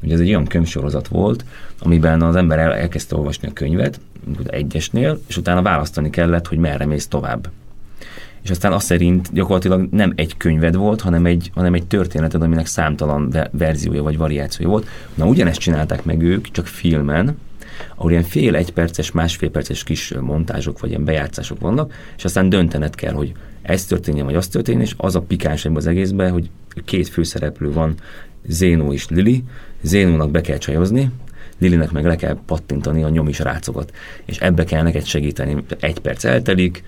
Ugye 0.03 0.13
ez 0.13 0.19
egy 0.19 0.27
olyan 0.27 0.45
könyvsorozat 0.45 1.07
volt, 1.07 1.45
amiben 1.79 2.21
az 2.21 2.35
ember 2.35 2.59
el, 2.59 2.73
elkezdte 2.73 3.15
olvasni 3.15 3.47
a 3.47 3.53
könyvet, 3.53 3.99
egyesnél, 4.45 5.19
és 5.27 5.37
utána 5.37 5.61
választani 5.61 6.09
kellett, 6.09 6.47
hogy 6.47 6.57
merre 6.57 6.85
mész 6.85 7.07
tovább 7.07 7.49
és 8.47 8.53
aztán 8.53 8.73
azt 8.73 8.85
szerint 8.85 9.33
gyakorlatilag 9.33 9.87
nem 9.91 10.13
egy 10.15 10.37
könyved 10.37 10.75
volt, 10.75 11.01
hanem 11.01 11.25
egy, 11.25 11.51
hanem 11.53 11.73
egy 11.73 11.87
történeted, 11.87 12.41
aminek 12.41 12.65
számtalan 12.65 13.35
verziója 13.51 14.03
vagy 14.03 14.17
variációja 14.17 14.69
volt. 14.69 14.87
Na 15.13 15.25
ugyanezt 15.25 15.59
csinálták 15.59 16.03
meg 16.03 16.21
ők, 16.21 16.51
csak 16.51 16.67
filmen, 16.67 17.37
ahol 17.95 18.11
ilyen 18.11 18.23
fél 18.23 18.55
egy 18.55 18.73
perces, 18.73 19.11
másfél 19.11 19.49
perces 19.49 19.83
kis 19.83 20.13
montázsok 20.21 20.79
vagy 20.79 20.89
ilyen 20.89 21.03
bejátszások 21.03 21.59
vannak, 21.59 21.93
és 22.17 22.25
aztán 22.25 22.49
döntened 22.49 22.95
kell, 22.95 23.13
hogy 23.13 23.31
ez 23.61 23.85
történjen, 23.85 24.25
vagy 24.25 24.35
az 24.35 24.47
történjen, 24.47 24.83
és 24.83 24.93
az 24.97 25.15
a 25.15 25.21
pikáns 25.21 25.65
ebben 25.65 25.77
az 25.77 25.87
egészben, 25.87 26.31
hogy 26.31 26.49
két 26.85 27.07
főszereplő 27.07 27.71
van, 27.71 27.95
Zénó 28.45 28.93
és 28.93 29.07
Lili, 29.09 29.43
Zénónak 29.81 30.31
be 30.31 30.41
kell 30.41 30.57
csajozni, 30.57 31.11
Lilinek 31.57 31.91
meg 31.91 32.05
le 32.05 32.15
kell 32.15 32.37
pattintani 32.45 33.03
a 33.03 33.09
nyomis 33.09 33.39
rácokat, 33.39 33.93
és 34.25 34.37
ebbe 34.37 34.63
kell 34.63 34.83
neked 34.83 35.05
segíteni. 35.05 35.63
Egy 35.79 35.99
perc 35.99 36.23
eltelik, 36.23 36.83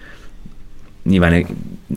nyilván 1.04 1.46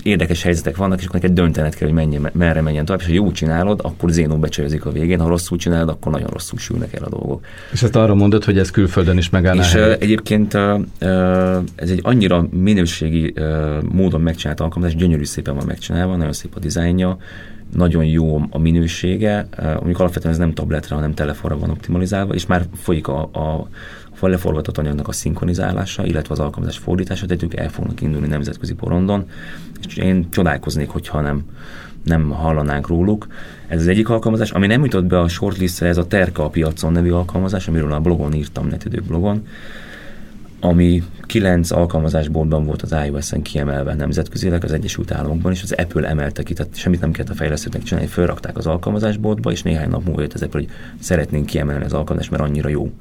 érdekes 0.02 0.42
helyzetek 0.42 0.76
vannak, 0.76 0.98
és 0.98 1.06
akkor 1.06 1.20
neked 1.20 1.36
döntened 1.36 1.74
kell, 1.74 1.88
hogy 1.88 1.96
menjen, 1.96 2.30
merre 2.32 2.60
menjen 2.60 2.84
tovább, 2.84 3.00
és 3.00 3.06
ha 3.06 3.12
jó 3.12 3.32
csinálod, 3.32 3.80
akkor 3.82 4.10
Zénó 4.10 4.36
becsajozik 4.36 4.84
a 4.84 4.92
végén, 4.92 5.20
ha 5.20 5.28
rosszul 5.28 5.58
csinálod, 5.58 5.88
akkor 5.88 6.12
nagyon 6.12 6.28
rosszul 6.28 6.58
sülnek 6.58 6.94
el 6.94 7.04
a 7.04 7.08
dolgok. 7.08 7.44
És 7.72 7.82
ezt 7.82 7.96
arra 7.96 8.14
mondod, 8.14 8.44
hogy 8.44 8.58
ez 8.58 8.70
külföldön 8.70 9.18
is 9.18 9.30
megáll 9.30 9.56
És 9.56 9.74
uh, 9.74 9.96
egyébként 9.98 10.54
ez 11.74 11.90
egy 11.90 12.00
annyira 12.02 12.48
minőségi 12.50 13.34
módon 13.92 14.20
megcsinált 14.20 14.60
alkalmazás, 14.60 14.96
gyönyörű 14.96 15.24
szépen 15.24 15.54
van 15.54 15.64
megcsinálva, 15.66 16.16
nagyon 16.16 16.32
szép 16.32 16.56
a 16.56 16.58
dizájnja, 16.58 17.18
nagyon 17.76 18.04
jó 18.04 18.42
a 18.50 18.58
minősége, 18.58 19.48
mondjuk 19.56 20.00
alapvetően 20.00 20.32
ez 20.32 20.38
nem 20.38 20.52
tabletre, 20.52 20.94
hanem 20.94 21.14
telefonra 21.14 21.58
van 21.58 21.70
optimalizálva, 21.70 22.34
és 22.34 22.46
már 22.46 22.64
folyik 22.74 23.08
a, 23.08 23.20
a 23.22 23.68
leforgatott 24.30 24.78
anyagnak 24.78 25.08
a 25.08 25.12
szinkronizálása, 25.12 26.04
illetve 26.06 26.32
az 26.32 26.40
alkalmazás 26.40 26.78
fordítása, 26.78 27.26
tehát 27.26 27.42
ők 27.42 27.54
el 27.54 27.68
fognak 27.68 28.00
indulni 28.00 28.26
nemzetközi 28.26 28.74
porondon, 28.74 29.28
és 29.86 29.96
én 29.96 30.30
csodálkoznék, 30.30 30.88
hogyha 30.88 31.20
nem, 31.20 31.44
nem 32.04 32.30
hallanánk 32.30 32.86
róluk. 32.86 33.26
Ez 33.68 33.80
az 33.80 33.86
egyik 33.88 34.08
alkalmazás, 34.08 34.50
ami 34.50 34.66
nem 34.66 34.84
jutott 34.84 35.04
be 35.04 35.20
a 35.20 35.28
shortlistre, 35.28 35.88
ez 35.88 35.96
a 35.96 36.06
Terka 36.06 36.44
a 36.44 36.48
piacon 36.48 36.92
nevű 36.92 37.10
alkalmazás, 37.10 37.68
amiről 37.68 37.92
a 37.92 38.00
blogon 38.00 38.32
írtam, 38.32 38.66
netidők 38.66 39.04
blogon, 39.04 39.46
ami 40.64 41.02
kilenc 41.22 41.70
alkalmazásboltban 41.70 42.64
volt 42.64 42.82
az 42.82 42.94
iOS-en 43.06 43.42
kiemelve 43.42 43.94
nemzetközileg 43.94 44.64
az 44.64 44.72
Egyesült 44.72 45.10
Államokban, 45.10 45.52
és 45.52 45.62
az 45.62 45.72
Apple 45.72 46.08
emelte 46.08 46.42
ki, 46.42 46.52
tehát 46.52 46.76
semmit 46.76 47.00
nem 47.00 47.12
kellett 47.12 47.30
a 47.30 47.34
fejlesztőknek 47.34 47.82
csinálni, 47.82 48.08
felrakták 48.08 48.56
az 48.56 48.66
alkalmazásboltba, 48.66 49.50
és 49.50 49.62
néhány 49.62 49.88
nap 49.88 50.04
múlva 50.04 50.20
jött 50.20 50.32
az 50.32 50.42
Apple, 50.42 50.60
hogy 50.60 50.68
szeretnénk 51.00 51.46
kiemelni 51.46 51.84
az 51.84 51.92
alkalmazást, 51.92 52.30
mert 52.30 52.42
annyira 52.42 52.68
jó. 52.68 52.92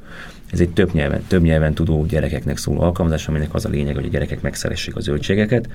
Ez 0.52 0.60
egy 0.60 0.70
több 0.70 0.94
nyelven, 0.94 1.24
több 1.28 1.42
nyelven 1.42 1.74
tudó 1.74 2.06
gyerekeknek 2.06 2.58
szóló 2.58 2.82
alkalmazás, 2.82 3.28
aminek 3.28 3.54
az 3.54 3.66
a 3.66 3.70
lényeg, 3.70 3.96
hogy 3.96 4.06
a 4.06 4.10
gyerekek 4.10 4.42
megszeressék 4.42 4.96
a 4.96 5.00
zöldségeket, 5.00 5.70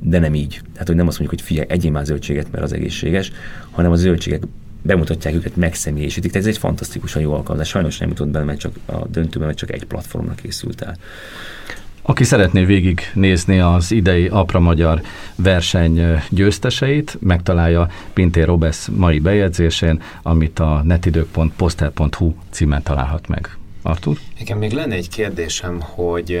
de 0.00 0.18
nem 0.18 0.34
így. 0.34 0.60
Tehát, 0.72 0.86
hogy 0.86 0.96
nem 0.96 1.06
azt 1.06 1.18
mondjuk, 1.18 1.40
hogy 1.40 1.48
figyelj, 1.48 1.66
egyél 1.70 1.90
már 1.90 2.04
zöldséget, 2.04 2.50
mert 2.50 2.64
az 2.64 2.72
egészséges, 2.72 3.32
hanem 3.70 3.90
a 3.90 3.96
zöldségek 3.96 4.42
bemutatják 4.82 5.34
őket, 5.34 5.56
megszemélyesítik. 5.56 6.30
Tehát 6.32 6.46
ez 6.46 6.54
egy 6.54 6.60
fantasztikusan 6.60 7.22
jó 7.22 7.32
alkalmazás. 7.32 7.68
Sajnos 7.68 7.98
nem 7.98 8.08
jutott 8.08 8.28
bele, 8.28 8.44
mert 8.44 8.58
csak 8.58 8.72
a 8.86 9.06
döntőben, 9.06 9.46
mert 9.46 9.58
csak 9.58 9.72
egy 9.72 9.84
platformra 9.84 10.34
készült 10.34 10.80
el. 10.80 10.96
Aki 12.02 12.24
szeretné 12.24 12.64
végignézni 12.64 13.60
az 13.60 13.92
idei 13.92 14.26
Apra 14.26 14.60
Magyar 14.60 15.00
verseny 15.36 16.22
győzteseit, 16.30 17.16
megtalálja 17.20 17.88
Pintér 18.12 18.46
Robesz 18.46 18.88
mai 18.88 19.18
bejegyzésén, 19.18 20.02
amit 20.22 20.58
a 20.58 20.82
netidők.poster.hu 20.84 22.34
címen 22.50 22.82
találhat 22.82 23.28
meg. 23.28 23.57
Artur? 23.82 24.18
Nekem 24.38 24.58
még 24.58 24.72
lenne 24.72 24.94
egy 24.94 25.08
kérdésem, 25.08 25.80
hogy 25.80 26.40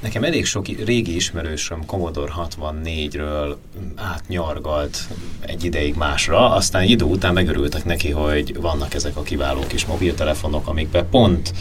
Nekem 0.00 0.24
elég 0.24 0.46
sok 0.46 0.66
régi 0.84 1.14
ismerősöm 1.14 1.86
Commodore 1.86 2.32
64-ről 2.36 3.56
átnyargalt 3.94 5.08
egy 5.40 5.64
ideig 5.64 5.94
másra, 5.94 6.50
aztán 6.50 6.82
idő 6.82 7.04
után 7.04 7.32
megörültek 7.32 7.84
neki, 7.84 8.10
hogy 8.10 8.60
vannak 8.60 8.94
ezek 8.94 9.16
a 9.16 9.22
kiváló 9.22 9.60
kis 9.66 9.86
mobiltelefonok, 9.86 10.68
amikben 10.68 11.08
pont 11.10 11.52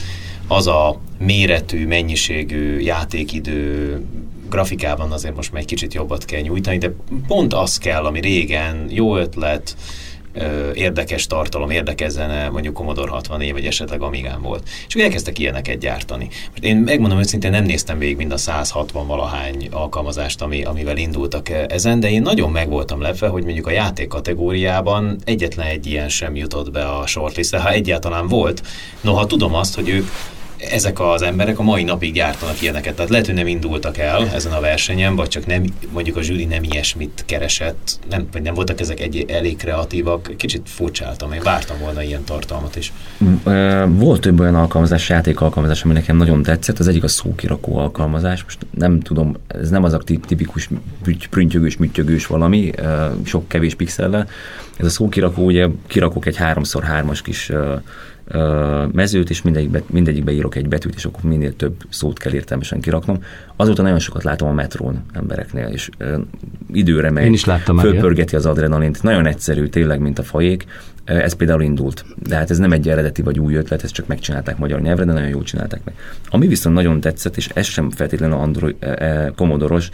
az 0.48 0.68
a 0.68 1.00
méretű, 1.18 1.88
mennyiségű 1.88 2.80
játékidő 2.80 4.02
grafikában 4.50 5.12
azért 5.12 5.36
most 5.36 5.52
már 5.52 5.62
egy 5.62 5.68
kicsit 5.68 5.94
jobbat 5.94 6.26
kell 6.26 6.42
nyújtani, 6.42 6.78
de 6.78 6.94
pont 7.28 7.54
az 7.54 7.78
kell, 7.78 8.06
ami 8.06 8.20
régen 8.20 8.86
jó 8.90 9.18
ötlet, 9.18 9.76
érdekes 10.74 11.28
tartalom, 11.28 11.70
érdekes 11.70 12.14
mondjuk 12.52 12.74
Commodore 12.74 13.12
64 13.12 13.52
vagy 13.52 13.66
esetleg 13.66 14.02
Amigán 14.02 14.42
volt. 14.42 14.70
És 14.88 14.96
úgy 14.96 15.02
elkezdtek 15.02 15.40
ilyeneket 15.40 15.78
gyártani. 15.78 16.28
Most 16.50 16.64
én 16.64 16.78
megmondom 16.78 17.20
őszintén, 17.20 17.52
nem 17.52 17.64
néztem 17.64 17.98
végig 17.98 18.18
mind 18.18 18.32
a 18.32 18.38
160 18.38 19.08
valahány 19.08 19.68
alkalmazást, 19.72 20.42
ami, 20.42 20.64
amivel 20.64 20.98
indultak 20.98 21.50
ezen, 21.50 22.00
de 22.00 22.10
én 22.10 22.22
nagyon 22.22 22.52
meg 22.52 22.70
voltam 22.70 23.02
lepve, 23.02 23.28
hogy 23.28 23.44
mondjuk 23.44 23.68
a 23.68 23.72
játék 23.72 24.08
kategóriában 24.08 25.18
egyetlen 25.24 25.68
egy 25.68 25.86
ilyen 25.86 26.10
sem 26.10 26.36
jutott 26.36 26.72
be 26.72 26.86
a 26.86 27.08
shortlistre, 27.08 27.60
ha 27.60 27.72
egyáltalán 27.72 28.28
volt. 28.28 28.62
Noha 29.02 29.26
tudom 29.26 29.54
azt, 29.54 29.76
hogy 29.76 29.90
ők 29.90 30.08
ezek 30.58 31.00
az 31.00 31.22
emberek 31.22 31.60
a 31.60 31.64
mai 31.64 31.84
napig 31.84 32.14
gyártanak 32.14 32.62
ilyeneket. 32.62 32.96
Tehát 32.96 33.10
lehet, 33.10 33.26
hogy 33.26 33.36
nem 33.36 33.48
indultak 33.48 33.98
el 33.98 34.30
ezen 34.34 34.52
a 34.52 34.60
versenyen, 34.60 35.16
vagy 35.16 35.28
csak 35.28 35.46
nem, 35.46 35.64
mondjuk 35.92 36.16
a 36.16 36.22
zsűri 36.22 36.46
nem 36.46 36.64
ilyesmit 36.64 37.24
keresett, 37.26 38.00
nem, 38.10 38.28
vagy 38.32 38.42
nem 38.42 38.54
voltak 38.54 38.80
ezek 38.80 39.00
egy, 39.00 39.26
elég 39.28 39.58
kreatívak. 39.58 40.32
Kicsit 40.38 40.70
furcsáltam, 40.70 41.34
én 41.34 41.42
vártam 41.44 41.78
volna 41.80 42.04
ilyen 42.04 42.24
tartalmat 42.24 42.76
is. 42.76 42.94
Volt 43.88 44.22
több 44.22 44.40
olyan 44.40 44.56
alkalmazás, 44.56 45.10
játék 45.10 45.42
alkalmazás, 45.42 45.84
ami 45.84 45.94
nekem 45.94 46.18
nagyon 46.18 46.44
tetszett. 46.44 46.80
Az 46.80 46.88
egyik 46.88 47.04
a 47.04 47.08
szókirakó 47.08 47.78
alkalmazás. 47.78 48.44
Most 48.44 48.66
nem 48.72 49.00
tudom, 49.00 49.36
ez 49.48 49.70
nem 49.70 49.84
az 49.84 49.94
a 49.94 49.98
tipikus 50.28 50.70
prüntjögős, 51.30 51.78
műtyögős 51.78 52.28
valami, 52.28 52.72
sok 53.24 53.48
kevés 53.48 53.76
pixellel. 53.76 54.30
Ez 54.78 54.86
a 54.86 54.90
szókirakó, 54.90 55.46
ugye 55.46 55.68
kirakok 55.88 56.26
egy 56.26 56.38
3x3-as 56.40 57.20
kis 57.24 57.52
mezőt, 58.92 59.30
és 59.30 59.42
mindegyikbe, 59.42 59.82
mindegyikbe 59.90 60.32
írok 60.32 60.56
egy 60.56 60.68
betűt, 60.68 60.96
és 60.96 61.06
akkor 61.06 61.30
minél 61.30 61.56
több 61.56 61.76
szót 61.90 62.20
kell 62.20 62.34
értelmesen 62.34 62.80
kiraknom. 62.80 63.24
Azóta 63.56 63.82
nagyon 63.82 64.00
sokat 64.00 64.24
látom 64.24 64.50
a 64.50 64.54
metrón 64.54 65.04
embereknél, 65.14 65.68
és 65.68 65.90
időre 66.74 67.12
megy, 67.12 67.26
Én 67.26 67.34
is 67.34 67.46
láttam 67.46 67.78
fölpörgeti 67.78 68.36
az 68.36 68.46
adrenalint. 68.46 69.04
Nagyon 69.04 69.26
egyszerű, 69.26 69.68
tényleg, 69.68 70.00
mint 70.00 70.20
a 70.20 70.24
fajék. 70.24 70.66
Ez 71.04 71.34
például 71.34 71.62
indult. 71.62 72.06
De 72.16 72.36
hát 72.36 72.50
ez 72.50 72.58
nem 72.58 72.72
egy 72.72 72.90
eredeti 72.90 73.22
vagy 73.22 73.40
új 73.40 73.56
ötlet, 73.56 73.84
ezt 73.84 73.94
csak 73.94 74.08
megcsinálták 74.08 74.58
magyar 74.58 74.82
nyelvre, 74.82 75.06
de 75.06 75.14
nagyon 75.14 75.30
jól 75.30 75.44
csinálták 75.44 75.82
meg. 75.84 75.96
Ami 76.30 76.48
viszont 76.48 76.76
nagyon 76.76 77.00
tetszett, 77.00 77.38
és 77.38 77.50
ez 77.54 77.66
sem 77.66 77.90
feltétlenül 77.90 78.38
Android, 78.38 78.76
e, 78.80 78.88
e, 78.88 79.32
komodoros, 79.36 79.90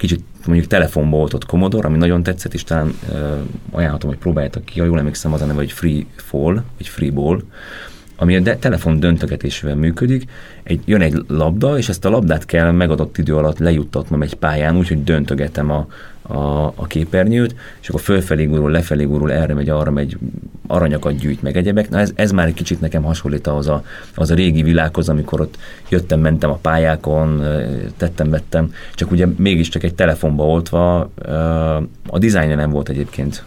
kicsit 0.00 0.24
mondjuk 0.46 0.68
telefonból 0.68 1.18
volt 1.18 1.34
ott 1.34 1.46
Commodore, 1.46 1.86
ami 1.86 1.96
nagyon 1.96 2.22
tetszett, 2.22 2.54
és 2.54 2.64
talán 2.64 2.94
uh, 3.08 3.38
ajánlhatom, 3.70 4.10
hogy 4.10 4.18
próbáljátok 4.18 4.64
ki, 4.64 4.78
ha 4.78 4.86
jól 4.86 4.98
emlékszem, 4.98 5.32
az 5.32 5.42
a 5.42 5.46
neve, 5.46 5.58
hogy 5.58 5.72
Free 5.72 6.04
Fall, 6.16 6.62
vagy 6.76 6.88
Free 6.88 7.10
Ball, 7.10 7.42
ami 8.20 8.36
a 8.36 8.40
de- 8.40 8.56
telefon 8.56 9.00
döntögetésével 9.00 9.76
működik, 9.76 10.30
egy, 10.62 10.80
jön 10.84 11.00
egy 11.00 11.24
labda, 11.28 11.78
és 11.78 11.88
ezt 11.88 12.04
a 12.04 12.10
labdát 12.10 12.46
kell 12.46 12.70
megadott 12.70 13.18
idő 13.18 13.36
alatt 13.36 13.58
lejuttatnom 13.58 14.22
egy 14.22 14.34
pályán, 14.34 14.76
úgyhogy 14.76 15.04
döntögetem 15.04 15.70
a, 15.70 15.86
a, 16.22 16.66
a 16.74 16.86
képernyőt, 16.86 17.54
és 17.80 17.88
akkor 17.88 18.00
fölfelé 18.00 18.44
gurul, 18.44 18.70
lefelé 18.70 19.04
gurul, 19.04 19.32
erre 19.32 19.54
megy, 19.54 19.68
arra 19.68 19.90
megy, 19.90 20.16
aranyakat 20.66 21.18
gyűjt 21.18 21.42
meg 21.42 21.56
egyebek. 21.56 21.88
Na 21.90 21.98
ez, 21.98 22.12
ez 22.14 22.32
már 22.32 22.46
egy 22.46 22.54
kicsit 22.54 22.80
nekem 22.80 23.02
hasonlít 23.02 23.46
az 23.46 23.68
a, 23.68 23.84
az 24.14 24.30
a 24.30 24.34
régi 24.34 24.62
világhoz, 24.62 25.08
amikor 25.08 25.40
ott 25.40 25.58
jöttem, 25.88 26.20
mentem 26.20 26.50
a 26.50 26.58
pályákon, 26.62 27.42
tettem, 27.96 28.30
vettem, 28.30 28.72
csak 28.94 29.10
ugye 29.10 29.26
mégiscsak 29.36 29.82
egy 29.82 29.94
telefonba 29.94 30.46
oltva, 30.46 31.10
a 32.06 32.18
dizájnja 32.18 32.56
nem 32.56 32.70
volt 32.70 32.88
egyébként 32.88 33.44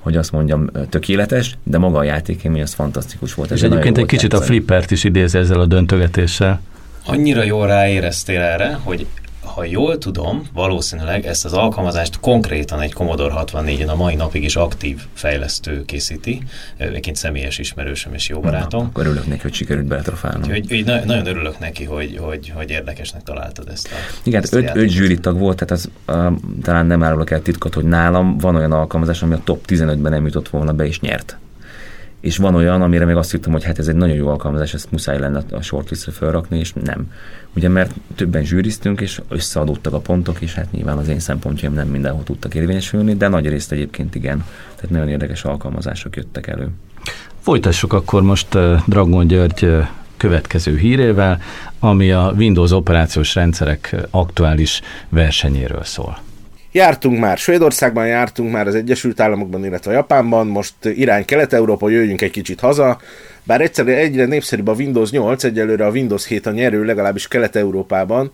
hogy 0.00 0.16
azt 0.16 0.32
mondjam, 0.32 0.70
tökéletes, 0.88 1.56
de 1.62 1.78
maga 1.78 1.98
a 1.98 2.02
játékélmény 2.02 2.62
az 2.62 2.72
fantasztikus 2.72 3.34
volt. 3.34 3.50
És 3.50 3.62
egyébként 3.62 3.98
egy 3.98 4.06
kicsit 4.06 4.32
játszani. 4.32 4.42
a 4.42 4.46
flippert 4.46 4.90
is 4.90 5.04
idéz 5.04 5.34
ezzel 5.34 5.60
a 5.60 5.66
döntögetéssel. 5.66 6.60
Annyira 7.06 7.42
jól 7.42 7.66
ráéreztél 7.66 8.40
erre, 8.40 8.78
hogy 8.82 9.06
ha 9.54 9.64
jól 9.64 9.98
tudom, 9.98 10.42
valószínűleg 10.52 11.26
ezt 11.26 11.44
az 11.44 11.52
alkalmazást 11.52 12.20
konkrétan 12.20 12.80
egy 12.80 12.92
Commodore 12.92 13.34
64-en 13.36 13.88
a 13.88 13.94
mai 13.94 14.14
napig 14.14 14.44
is 14.44 14.56
aktív 14.56 15.00
fejlesztő 15.12 15.84
készíti, 15.84 16.42
egyébként 16.76 17.16
személyes 17.16 17.58
ismerősöm 17.58 18.14
és 18.14 18.28
jó 18.28 18.40
barátom. 18.40 18.80
Na, 18.80 18.86
akkor 18.86 19.06
örülök 19.06 19.26
neki, 19.26 19.40
hogy 19.40 19.54
sikerült 19.54 19.86
beletrafálnom. 19.86 20.50
Úgyhogy 20.50 20.72
úgy, 20.72 20.84
nagyon 20.84 21.26
örülök 21.26 21.58
neki, 21.58 21.84
hogy, 21.84 22.18
hogy, 22.20 22.52
hogy 22.54 22.70
érdekesnek 22.70 23.22
találtad 23.22 23.68
ezt 23.68 23.88
a 23.92 24.20
Igen, 24.22 24.42
ezt 24.42 24.54
öt, 24.54 24.70
öt 24.74 24.88
zsűritag 24.88 25.38
volt, 25.38 25.56
tehát 25.56 25.70
az, 25.70 25.90
uh, 26.08 26.32
talán 26.62 26.86
nem 26.86 27.02
árulok 27.02 27.30
el 27.30 27.42
titkot, 27.42 27.74
hogy 27.74 27.84
nálam 27.84 28.38
van 28.38 28.54
olyan 28.54 28.72
alkalmazás, 28.72 29.22
ami 29.22 29.34
a 29.34 29.40
top 29.44 29.64
15-ben 29.68 30.12
nem 30.12 30.24
jutott 30.24 30.48
volna 30.48 30.72
be 30.72 30.86
és 30.86 31.00
nyert 31.00 31.38
és 32.20 32.36
van 32.36 32.54
olyan, 32.54 32.82
amire 32.82 33.04
még 33.04 33.16
azt 33.16 33.30
hittem, 33.30 33.52
hogy 33.52 33.64
hát 33.64 33.78
ez 33.78 33.88
egy 33.88 33.94
nagyon 33.94 34.16
jó 34.16 34.28
alkalmazás, 34.28 34.74
ezt 34.74 34.90
muszáj 34.90 35.18
lenne 35.18 35.42
a 35.50 35.62
shortlistre 35.62 36.12
felrakni, 36.12 36.58
és 36.58 36.72
nem. 36.72 37.12
Ugye 37.56 37.68
mert 37.68 37.94
többen 38.14 38.44
zsűriztünk, 38.44 39.00
és 39.00 39.20
összeadódtak 39.28 39.92
a 39.92 39.98
pontok, 39.98 40.40
és 40.40 40.54
hát 40.54 40.72
nyilván 40.72 40.98
az 40.98 41.08
én 41.08 41.18
szempontjaim 41.18 41.74
nem 41.74 41.88
mindenhol 41.88 42.22
tudtak 42.22 42.54
érvényesülni, 42.54 43.14
de 43.14 43.28
nagy 43.28 43.48
részt 43.48 43.72
egyébként 43.72 44.14
igen. 44.14 44.44
Tehát 44.74 44.90
nagyon 44.90 45.08
érdekes 45.08 45.44
alkalmazások 45.44 46.16
jöttek 46.16 46.46
elő. 46.46 46.68
Folytassuk 47.40 47.92
akkor 47.92 48.22
most 48.22 48.54
uh, 48.54 48.80
Dragon 48.86 49.26
György 49.26 49.64
uh, 49.64 49.86
következő 50.16 50.76
hírével, 50.76 51.40
ami 51.78 52.12
a 52.12 52.32
Windows 52.36 52.70
operációs 52.70 53.34
rendszerek 53.34 53.96
aktuális 54.10 54.80
versenyéről 55.08 55.84
szól. 55.84 56.18
Jártunk 56.72 57.18
már 57.18 57.38
Svédországban, 57.38 58.06
jártunk 58.06 58.52
már 58.52 58.66
az 58.66 58.74
Egyesült 58.74 59.20
Államokban, 59.20 59.64
illetve 59.64 59.92
Japánban, 59.92 60.46
most 60.46 60.74
irány 60.84 61.24
Kelet-Európa, 61.24 61.88
jöjjünk 61.88 62.20
egy 62.20 62.30
kicsit 62.30 62.60
haza. 62.60 63.00
Bár 63.42 63.60
egyszerűen 63.60 63.98
egyre 63.98 64.24
népszerűbb 64.24 64.68
a 64.68 64.72
Windows 64.72 65.10
8, 65.10 65.44
egyelőre 65.44 65.86
a 65.86 65.90
Windows 65.90 66.26
7 66.26 66.46
a 66.46 66.50
nyerő, 66.50 66.84
legalábbis 66.84 67.28
Kelet-Európában. 67.28 68.30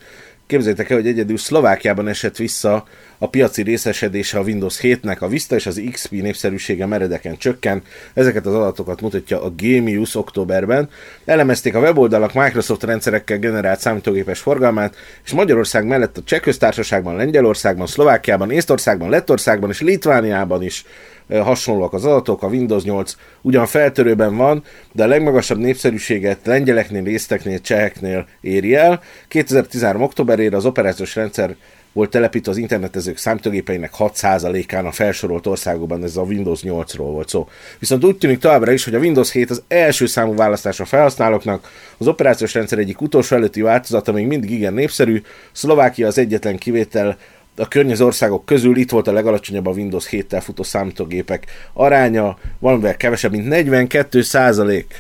Képzeljétek 0.47 0.91
el, 0.91 0.97
hogy 0.97 1.07
egyedül 1.07 1.37
Szlovákiában 1.37 2.09
esett 2.09 2.37
vissza 2.37 2.85
a 3.19 3.29
piaci 3.29 3.63
részesedése 3.63 4.39
a 4.39 4.43
Windows 4.43 4.79
7-nek, 4.83 5.19
a 5.19 5.29
Vista 5.29 5.55
és 5.55 5.67
az 5.67 5.83
XP 5.93 6.11
népszerűsége 6.11 6.87
meredeken 6.87 7.37
csökken. 7.37 7.83
Ezeket 8.15 8.47
az 8.47 8.55
adatokat 8.55 9.01
mutatja 9.01 9.43
a 9.43 9.51
Genius 9.51 10.15
októberben. 10.15 10.89
Elemezték 11.25 11.75
a 11.75 11.79
weboldalak 11.81 12.35
Microsoft 12.35 12.83
rendszerekkel 12.83 13.39
generált 13.39 13.81
számítógépes 13.81 14.39
forgalmát, 14.39 14.97
és 15.25 15.33
Magyarország 15.33 15.87
mellett 15.87 16.17
a 16.17 16.23
Cseh 16.25 16.41
köztársaságban, 16.41 17.17
Lengyelországban, 17.17 17.87
Szlovákiában, 17.87 18.51
Észtországban, 18.51 19.11
Lettországban 19.11 19.71
és 19.71 19.81
Litvániában 19.81 20.63
is 20.63 20.85
hasonlóak 21.31 21.93
az 21.93 22.05
adatok, 22.05 22.43
a 22.43 22.47
Windows 22.47 22.83
8 22.83 23.17
ugyan 23.41 23.67
feltörőben 23.67 24.37
van, 24.37 24.63
de 24.93 25.05
a 25.05 25.07
legmagasabb 25.07 25.59
népszerűséget 25.59 26.39
lengyeleknél, 26.45 27.07
észteknél, 27.07 27.61
cseheknél 27.61 28.27
éri 28.41 28.75
el. 28.75 29.01
2013. 29.29 30.03
októberére 30.03 30.57
az 30.57 30.67
operációs 30.67 31.15
rendszer 31.15 31.57
volt 31.97 32.11
telepítve 32.11 32.51
az 32.51 32.57
internetezők 32.57 33.17
számítógépeinek 33.17 33.93
6%-án 33.99 34.87
a 34.87 34.93
felsorolt 34.93 35.47
országokban, 35.47 36.03
ez 36.03 36.17
a 36.17 36.23
Windows 36.23 36.61
8-ról 36.63 36.97
volt 36.97 37.29
szó. 37.29 37.49
Viszont 37.79 38.05
úgy 38.05 38.17
tűnik 38.17 38.39
továbbra 38.39 38.73
is, 38.73 38.85
hogy 38.85 38.95
a 38.95 38.99
Windows 38.99 39.33
7 39.33 39.51
az 39.51 39.63
első 39.69 40.07
számú 40.07 40.35
választás 40.35 40.81
a 40.81 40.85
felhasználóknak, 40.85 41.71
az 41.99 42.09
operációs 42.09 42.55
rendszer 42.55 42.79
egyik 42.79 43.01
utolsó 43.01 43.37
előtti 43.37 43.61
változata 43.61 44.13
még 44.13 44.27
mindig 44.27 44.51
igen 44.51 44.75
népszerű, 44.75 45.23
Szlovákia 45.53 46.07
az 46.07 46.19
egyetlen 46.19 46.57
kivétel, 46.57 47.17
a 47.57 47.69
környező 47.69 48.05
országok 48.05 48.45
közül 48.45 48.77
itt 48.77 48.91
volt 48.91 49.09
a 49.09 49.13
legalacsonyabb 49.13 49.67
a 49.67 49.71
Windows 49.71 50.09
7-tel 50.11 50.41
futó 50.43 50.63
számítógépek 50.63 51.47
aránya, 51.73 52.39
valamivel 52.59 52.97
kevesebb, 52.97 53.31
mint 53.31 53.49
42 53.49 54.23
százalék 54.23 54.95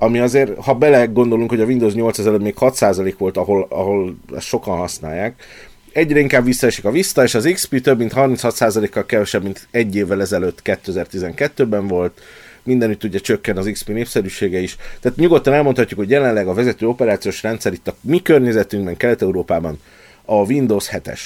ami 0.00 0.18
azért, 0.18 0.58
ha 0.58 0.74
bele 0.74 1.04
gondolunk, 1.04 1.50
hogy 1.50 1.60
a 1.60 1.64
Windows 1.64 1.94
8 1.94 2.18
ezelőtt 2.18 2.42
még 2.42 2.54
6% 2.60 3.14
volt, 3.18 3.36
ahol, 3.36 3.66
ahol 3.70 4.16
ezt 4.34 4.46
sokan 4.46 4.76
használják, 4.76 5.42
egyre 5.92 6.18
inkább 6.18 6.44
visszaesik 6.44 6.84
a 6.84 6.90
Vista, 6.90 7.22
és 7.22 7.34
az 7.34 7.50
XP 7.52 7.80
több 7.80 7.98
mint 7.98 8.12
36%-kal 8.14 9.06
kevesebb, 9.06 9.42
mint 9.42 9.68
egy 9.70 9.96
évvel 9.96 10.20
ezelőtt 10.20 10.60
2012-ben 10.64 11.86
volt. 11.86 12.20
Mindenütt 12.62 13.04
ugye 13.04 13.18
csökken 13.18 13.56
az 13.56 13.68
XP 13.72 13.88
népszerűsége 13.88 14.58
is. 14.58 14.76
Tehát 15.00 15.18
nyugodtan 15.18 15.52
elmondhatjuk, 15.52 15.98
hogy 15.98 16.10
jelenleg 16.10 16.48
a 16.48 16.54
vezető 16.54 16.86
operációs 16.86 17.42
rendszer 17.42 17.72
itt 17.72 17.88
a 17.88 17.94
mi 18.00 18.22
környezetünkben, 18.22 18.96
Kelet-Európában 18.96 19.80
a 20.24 20.34
Windows 20.34 20.88
7-es. 20.92 21.20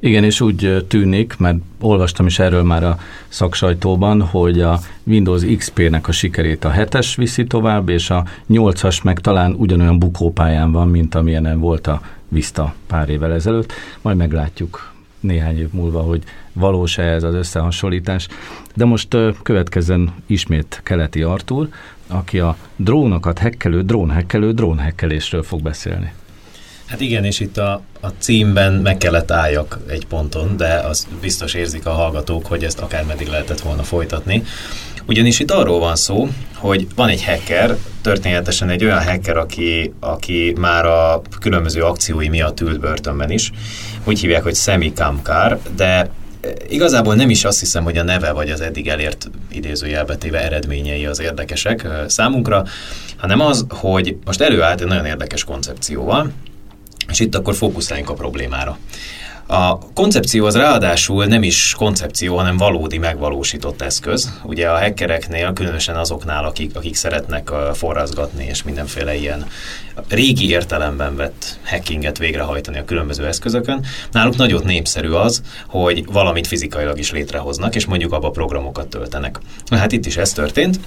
Igen, 0.00 0.24
és 0.24 0.40
úgy 0.40 0.84
tűnik, 0.88 1.36
mert 1.38 1.58
olvastam 1.80 2.26
is 2.26 2.38
erről 2.38 2.62
már 2.62 2.84
a 2.84 2.98
szaksajtóban, 3.28 4.22
hogy 4.22 4.60
a 4.60 4.80
Windows 5.04 5.42
XP-nek 5.56 6.08
a 6.08 6.12
sikerét 6.12 6.64
a 6.64 6.72
7-es 6.72 7.12
viszi 7.16 7.44
tovább, 7.44 7.88
és 7.88 8.10
a 8.10 8.24
8-as 8.50 9.02
meg 9.02 9.20
talán 9.20 9.54
ugyanolyan 9.58 9.98
bukópályán 9.98 10.72
van, 10.72 10.88
mint 10.88 11.14
amilyen 11.14 11.60
volt 11.60 11.86
a 11.86 12.00
Vista 12.28 12.74
pár 12.86 13.08
évvel 13.08 13.32
ezelőtt. 13.32 13.72
Majd 14.02 14.16
meglátjuk 14.16 14.92
néhány 15.20 15.58
év 15.58 15.68
múlva, 15.72 16.00
hogy 16.00 16.22
valós-e 16.52 17.02
ez 17.02 17.22
az 17.22 17.34
összehasonlítás. 17.34 18.28
De 18.74 18.84
most 18.84 19.16
következzen 19.42 20.14
ismét 20.26 20.80
Keleti 20.82 21.22
Artur, 21.22 21.68
aki 22.06 22.38
a 22.38 22.56
drónokat 22.76 23.38
hekkelő, 23.38 23.82
drónhekkelő, 23.82 24.52
drónhekkelésről 24.52 25.42
fog 25.42 25.62
beszélni. 25.62 26.12
Hát 26.86 27.00
igen, 27.00 27.24
és 27.24 27.40
itt 27.40 27.58
a, 27.58 27.82
a 28.00 28.08
címben 28.18 28.72
meg 28.72 28.96
kellett 28.96 29.30
álljak 29.30 29.78
egy 29.88 30.06
ponton, 30.06 30.56
de 30.56 30.74
az 30.74 31.06
biztos 31.20 31.54
érzik 31.54 31.86
a 31.86 31.90
hallgatók, 31.90 32.46
hogy 32.46 32.64
ezt 32.64 32.78
akár 32.78 33.04
meddig 33.04 33.28
lehetett 33.28 33.60
volna 33.60 33.82
folytatni. 33.82 34.42
Ugyanis 35.06 35.40
itt 35.40 35.50
arról 35.50 35.78
van 35.78 35.96
szó, 35.96 36.28
hogy 36.54 36.86
van 36.94 37.08
egy 37.08 37.24
hacker, 37.24 37.76
történetesen 38.02 38.68
egy 38.68 38.84
olyan 38.84 39.04
hacker, 39.04 39.36
aki, 39.36 39.92
aki 40.00 40.54
már 40.60 40.84
a 40.86 41.22
különböző 41.40 41.82
akciói 41.82 42.28
miatt 42.28 42.60
ült 42.60 42.80
börtönben 42.80 43.30
is. 43.30 43.50
Úgy 44.04 44.20
hívják, 44.20 44.42
hogy 44.42 44.54
Semi 44.54 44.92
Kamkar, 44.92 45.60
de 45.76 45.84
e, 45.84 46.08
igazából 46.68 47.14
nem 47.14 47.30
is 47.30 47.44
azt 47.44 47.60
hiszem, 47.60 47.84
hogy 47.84 47.96
a 47.96 48.02
neve 48.02 48.32
vagy 48.32 48.50
az 48.50 48.60
eddig 48.60 48.88
elért 48.88 49.30
idézőjelbe 49.50 50.16
téve 50.16 50.42
eredményei 50.42 51.06
az 51.06 51.20
érdekesek 51.20 51.84
e, 51.84 52.08
számunkra, 52.08 52.64
hanem 53.16 53.40
az, 53.40 53.66
hogy 53.68 54.16
most 54.24 54.40
előállt 54.40 54.80
egy 54.80 54.86
nagyon 54.86 55.06
érdekes 55.06 55.44
koncepcióval, 55.44 56.32
és 57.08 57.20
itt 57.20 57.34
akkor 57.34 57.54
fókuszáljunk 57.54 58.10
a 58.10 58.14
problémára. 58.14 58.78
A 59.46 59.78
koncepció 59.78 60.46
az 60.46 60.56
ráadásul 60.56 61.24
nem 61.24 61.42
is 61.42 61.74
koncepció, 61.76 62.36
hanem 62.36 62.56
valódi 62.56 62.98
megvalósított 62.98 63.82
eszköz. 63.82 64.32
Ugye 64.42 64.68
a 64.68 64.78
hackereknél, 64.78 65.52
különösen 65.52 65.96
azoknál, 65.96 66.44
akik, 66.44 66.76
akik 66.76 66.94
szeretnek 66.94 67.50
forrazgatni 67.74 68.44
és 68.44 68.62
mindenféle 68.62 69.14
ilyen 69.16 69.46
régi 70.08 70.48
értelemben 70.48 71.16
vett 71.16 71.58
hackinget 71.64 72.18
végrehajtani 72.18 72.78
a 72.78 72.84
különböző 72.84 73.26
eszközökön, 73.26 73.84
náluk 74.12 74.36
nagyon 74.36 74.62
népszerű 74.64 75.10
az, 75.10 75.42
hogy 75.66 76.04
valamit 76.12 76.46
fizikailag 76.46 76.98
is 76.98 77.12
létrehoznak, 77.12 77.74
és 77.74 77.84
mondjuk 77.84 78.12
abba 78.12 78.30
programokat 78.30 78.88
töltenek. 78.88 79.38
Hát 79.70 79.92
itt 79.92 80.06
is 80.06 80.16
ez 80.16 80.32
történt. 80.32 80.80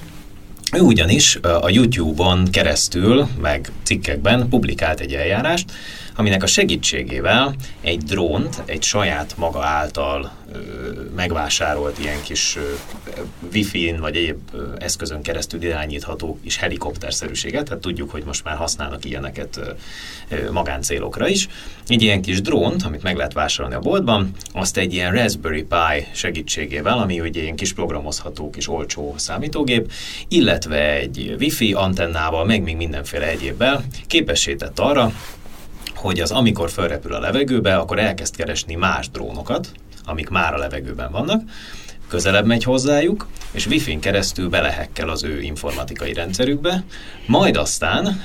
Ő 0.76 0.80
ugyanis 0.80 1.40
a 1.62 1.70
YouTube-on 1.70 2.48
keresztül, 2.52 3.28
meg 3.42 3.72
cikkekben 3.84 4.50
publikált 4.50 5.00
egy 5.00 5.14
eljárást, 5.14 5.72
aminek 6.18 6.44
a 6.44 6.48
segítségével 6.48 7.56
egy 7.82 8.04
drónt, 8.04 8.64
egy 8.66 8.84
saját 8.84 9.38
maga 9.38 9.64
által 9.64 10.32
ö, 10.52 10.58
megvásárolt 11.16 12.00
ilyen 12.00 12.22
kis 12.22 12.58
wifi-n 13.54 14.00
vagy 14.00 14.16
egyéb 14.16 14.38
eszközön 14.78 15.22
keresztül 15.22 15.64
irányítható 15.64 16.40
kis 16.44 16.58
helikopterszerűséget, 16.58 17.66
tehát 17.66 17.82
tudjuk, 17.82 18.12
hogy 18.12 18.24
most 18.26 18.44
már 18.44 18.56
használnak 18.56 19.06
ilyeneket 19.06 19.60
ö, 20.30 20.52
magáncélokra 20.52 21.28
is. 21.28 21.48
Egy 21.88 22.02
ilyen 22.02 22.22
kis 22.22 22.42
drónt, 22.42 22.84
amit 22.84 23.04
meg 23.04 23.16
lehet 23.16 23.34
vásárolni 23.34 23.76
a 23.76 23.80
boltban, 23.80 24.32
azt 24.54 24.78
egy 24.78 24.94
ilyen 24.94 25.12
Raspberry 25.12 25.64
Pi 25.64 26.06
segítségével, 26.14 26.98
ami 26.98 27.20
ugye 27.20 27.42
ilyen 27.42 27.56
kis 27.56 27.74
programozható 27.74 28.50
kis 28.50 28.68
olcsó 28.68 29.14
számítógép, 29.18 29.92
illetve 30.28 30.94
egy 30.94 31.36
wifi 31.40 31.74
antennával, 31.74 32.46
meg 32.46 32.64
még 32.64 32.76
mindenféle 32.76 33.28
egyébbel 33.28 33.84
képesített 34.08 34.80
arra, 34.80 35.14
hogy 35.98 36.20
az 36.20 36.32
amikor 36.32 36.70
felrepül 36.70 37.14
a 37.14 37.20
levegőbe, 37.20 37.78
akkor 37.78 38.00
elkezd 38.00 38.36
keresni 38.36 38.76
más 38.76 39.10
drónokat, 39.10 39.72
amik 40.06 40.30
már 40.30 40.54
a 40.54 40.58
levegőben 40.58 41.12
vannak, 41.12 41.42
közelebb 42.08 42.46
megy 42.46 42.64
hozzájuk, 42.64 43.28
és 43.52 43.68
wifi-n 43.68 44.00
keresztül 44.00 44.50
belehekkel 44.50 45.10
az 45.10 45.24
ő 45.24 45.42
informatikai 45.42 46.14
rendszerükbe, 46.14 46.84
majd 47.26 47.58
aztán 47.58 48.24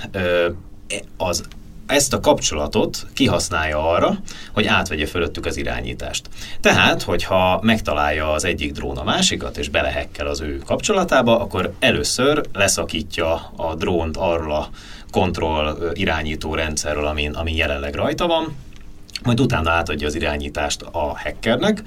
az 1.16 1.44
ezt 1.86 2.12
a 2.12 2.20
kapcsolatot 2.20 3.06
kihasználja 3.14 3.90
arra, 3.90 4.18
hogy 4.52 4.66
átvegye 4.66 5.06
fölöttük 5.06 5.46
az 5.46 5.56
irányítást. 5.56 6.28
Tehát, 6.60 7.02
hogyha 7.02 7.60
megtalálja 7.62 8.32
az 8.32 8.44
egyik 8.44 8.72
drón 8.72 8.96
a 8.96 9.04
másikat, 9.04 9.56
és 9.56 9.68
belehekkel 9.68 10.26
az 10.26 10.40
ő 10.40 10.58
kapcsolatába, 10.58 11.40
akkor 11.40 11.72
először 11.78 12.40
leszakítja 12.52 13.52
a 13.56 13.74
drónt 13.74 14.16
arról 14.16 14.52
a 14.52 14.68
kontroll 15.12 15.90
irányító 15.92 16.54
rendszerről, 16.54 17.06
amin, 17.06 17.32
ami 17.32 17.56
jelenleg 17.56 17.94
rajta 17.94 18.26
van, 18.26 18.56
majd 19.22 19.40
utána 19.40 19.70
átadja 19.70 20.06
az 20.06 20.14
irányítást 20.14 20.82
a 20.82 21.18
hackernek, 21.18 21.82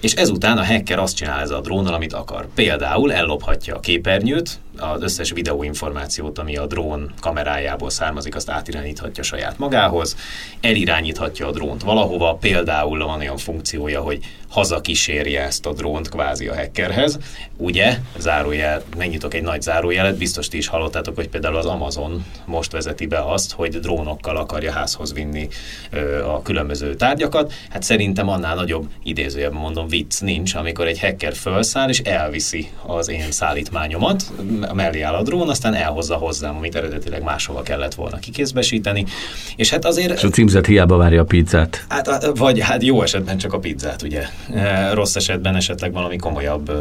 és 0.00 0.12
ezután 0.12 0.58
a 0.58 0.64
hacker 0.64 0.98
azt 0.98 1.16
csinál 1.16 1.40
ez 1.40 1.50
a 1.50 1.60
drónnal, 1.60 1.94
amit 1.94 2.12
akar. 2.12 2.48
Például 2.54 3.12
ellophatja 3.12 3.76
a 3.76 3.80
képernyőt, 3.80 4.60
az 4.78 5.02
összes 5.02 5.30
videóinformációt, 5.30 6.38
ami 6.38 6.56
a 6.56 6.66
drón 6.66 7.12
kamerájából 7.20 7.90
származik, 7.90 8.34
azt 8.34 8.50
átirányíthatja 8.50 9.22
saját 9.22 9.58
magához, 9.58 10.16
elirányíthatja 10.60 11.46
a 11.46 11.50
drónt 11.50 11.82
valahova, 11.82 12.34
például 12.34 13.04
van 13.04 13.18
olyan 13.18 13.36
funkciója, 13.36 14.00
hogy 14.00 14.18
hazakísérje 14.54 15.42
ezt 15.42 15.66
a 15.66 15.72
drónt 15.72 16.08
kvázi 16.08 16.48
a 16.48 16.54
hackerhez. 16.54 17.18
Ugye, 17.56 17.98
zárójel, 18.18 18.82
megnyitok 18.96 19.34
egy 19.34 19.42
nagy 19.42 19.62
zárójelet, 19.62 20.18
biztos 20.18 20.48
ti 20.48 20.56
is 20.56 20.66
hallottátok, 20.66 21.14
hogy 21.14 21.28
például 21.28 21.56
az 21.56 21.66
Amazon 21.66 22.24
most 22.44 22.72
vezeti 22.72 23.06
be 23.06 23.18
azt, 23.32 23.52
hogy 23.52 23.80
drónokkal 23.80 24.36
akarja 24.36 24.72
házhoz 24.72 25.12
vinni 25.12 25.48
ö, 25.90 26.24
a 26.24 26.42
különböző 26.42 26.94
tárgyakat. 26.94 27.52
Hát 27.70 27.82
szerintem 27.82 28.28
annál 28.28 28.54
nagyobb 28.54 28.88
idézőjebb 29.02 29.52
mondom 29.52 29.88
vicc 29.88 30.20
nincs, 30.20 30.54
amikor 30.54 30.86
egy 30.86 31.00
hacker 31.00 31.34
felszáll 31.34 31.88
és 31.88 32.00
elviszi 32.00 32.70
az 32.86 33.08
én 33.08 33.30
szállítmányomat, 33.30 34.24
mellé 34.74 35.00
áll 35.00 35.14
a 35.14 35.22
drón, 35.22 35.48
aztán 35.48 35.74
elhozza 35.74 36.14
hozzám, 36.14 36.56
amit 36.56 36.74
eredetileg 36.74 37.22
máshova 37.22 37.62
kellett 37.62 37.94
volna 37.94 38.18
kikézbesíteni. 38.18 39.04
És 39.56 39.70
hát 39.70 39.84
azért... 39.84 40.12
És 40.12 40.24
a 40.24 40.28
címzet 40.28 40.66
hiába 40.66 40.96
várja 40.96 41.20
a 41.20 41.24
pizzát. 41.24 41.84
Hát, 41.88 42.30
vagy 42.36 42.60
hát 42.60 42.82
jó 42.82 43.02
esetben 43.02 43.38
csak 43.38 43.52
a 43.52 43.58
pizzát, 43.58 44.02
ugye. 44.02 44.22
E, 44.54 44.94
rossz 44.94 45.16
esetben 45.16 45.54
esetleg 45.54 45.92
valami 45.92 46.16
komolyabb 46.16 46.72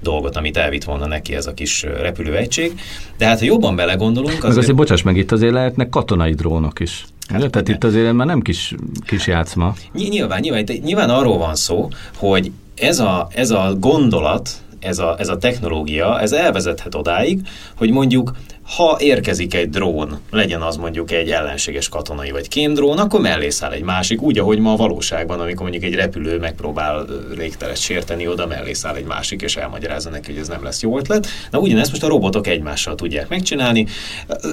dolgot, 0.00 0.36
amit 0.36 0.56
elvitt 0.56 0.84
volna 0.84 1.06
neki 1.06 1.34
ez 1.34 1.46
a 1.46 1.54
kis 1.54 1.82
repülőegység. 1.82 2.80
De 3.18 3.26
hát 3.26 3.38
ha 3.38 3.44
jobban 3.44 3.76
belegondolunk... 3.76 4.32
Azért... 4.32 4.48
Meg 4.48 4.58
azért, 4.58 4.76
bocsáss 4.76 5.02
meg, 5.02 5.16
itt 5.16 5.32
azért 5.32 5.52
lehetnek 5.52 5.88
katonai 5.88 6.34
drónok 6.34 6.80
is. 6.80 7.04
Hát, 7.28 7.50
Tehát 7.50 7.68
itt 7.68 7.84
azért 7.84 8.12
már 8.12 8.26
nem 8.26 8.40
kis, 8.40 8.74
kis 9.06 9.26
játszma. 9.26 9.74
Nyilván, 9.92 10.40
nyilván, 10.40 10.64
nyilván 10.82 11.10
arról 11.10 11.38
van 11.38 11.54
szó, 11.54 11.88
hogy 12.16 12.50
ez 12.74 12.98
a, 12.98 13.28
ez 13.30 13.50
a 13.50 13.76
gondolat, 13.78 14.50
ez 14.84 14.98
a, 14.98 15.14
ez 15.18 15.28
a 15.28 15.36
technológia, 15.36 16.20
ez 16.20 16.32
elvezethet 16.32 16.94
odáig, 16.94 17.40
hogy 17.76 17.90
mondjuk 17.90 18.36
ha 18.64 18.96
érkezik 19.00 19.54
egy 19.54 19.70
drón, 19.70 20.20
legyen 20.30 20.62
az 20.62 20.76
mondjuk 20.76 21.10
egy 21.10 21.30
ellenséges 21.30 21.88
katonai 21.88 22.30
vagy 22.30 22.48
kémdrón, 22.48 22.98
akkor 22.98 23.20
mellé 23.20 23.50
száll 23.50 23.72
egy 23.72 23.82
másik, 23.82 24.22
úgy, 24.22 24.38
ahogy 24.38 24.58
ma 24.58 24.72
a 24.72 24.76
valóságban, 24.76 25.40
amikor 25.40 25.62
mondjuk 25.62 25.84
egy 25.84 25.94
repülő 25.94 26.38
megpróbál 26.38 27.06
légteret 27.36 27.76
sérteni, 27.76 28.28
oda 28.28 28.46
mellé 28.46 28.72
száll 28.72 28.94
egy 28.94 29.04
másik, 29.04 29.42
és 29.42 29.56
elmagyarázza 29.56 30.10
neki, 30.10 30.32
hogy 30.32 30.40
ez 30.40 30.48
nem 30.48 30.62
lesz 30.62 30.82
jó 30.82 30.98
ötlet. 30.98 31.26
Na 31.50 31.58
ugyanezt 31.58 31.90
most 31.90 32.02
a 32.02 32.08
robotok 32.08 32.46
egymással 32.46 32.94
tudják 32.94 33.28
megcsinálni, 33.28 33.86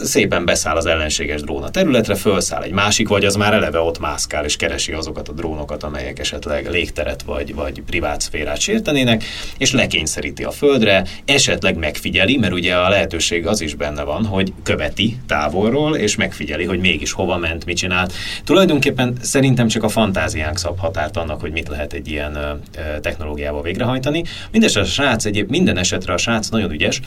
szépen 0.03 0.45
beszáll 0.45 0.75
az 0.75 0.85
ellenséges 0.85 1.41
drón 1.41 1.63
a 1.63 1.69
területre, 1.69 2.15
felszáll 2.15 2.63
egy 2.63 2.71
másik, 2.71 3.07
vagy 3.07 3.25
az 3.25 3.35
már 3.35 3.53
eleve 3.53 3.79
ott 3.79 3.99
mászkál, 3.99 4.45
és 4.45 4.55
keresi 4.55 4.91
azokat 4.91 5.27
a 5.27 5.33
drónokat, 5.33 5.83
amelyek 5.83 6.19
esetleg 6.19 6.69
légteret 6.69 7.21
vagy, 7.21 7.55
vagy 7.55 7.81
privát 7.81 8.21
szférát 8.21 8.59
sértenének, 8.59 9.23
és 9.57 9.71
lekényszeríti 9.71 10.43
a 10.43 10.51
földre, 10.51 11.03
esetleg 11.25 11.77
megfigyeli, 11.77 12.37
mert 12.37 12.53
ugye 12.53 12.75
a 12.75 12.89
lehetőség 12.89 13.47
az 13.47 13.61
is 13.61 13.75
benne 13.75 14.00
benne 14.05 14.17
van, 14.17 14.25
hogy 14.25 14.53
követi 14.63 15.17
távolról, 15.27 15.95
és 15.95 16.15
megfigyeli, 16.15 16.65
hogy 16.65 16.79
mégis 16.79 17.11
hova 17.11 17.37
ment, 17.37 17.65
mit 17.65 17.77
csinált. 17.77 18.13
Tulajdonképpen 18.43 19.17
szerintem 19.21 19.67
csak 19.67 19.83
a 19.83 19.89
fantáziánk 19.89 20.57
szab 20.57 20.79
határt 20.79 21.17
annak, 21.17 21.41
hogy 21.41 21.51
mit 21.51 21.67
lehet 21.67 21.93
egy 21.93 22.07
ilyen 22.07 22.61
technológiával 23.01 23.61
végrehajtani. 23.61 24.23
Mindenesetre 24.51 24.81
a 24.81 24.91
srác 24.91 25.25
egyéb, 25.25 25.49
minden 25.49 25.77
esetre 25.77 26.13
a 26.13 26.17
srác 26.17 26.49
nagyon 26.49 26.71
ügyes, 26.71 27.01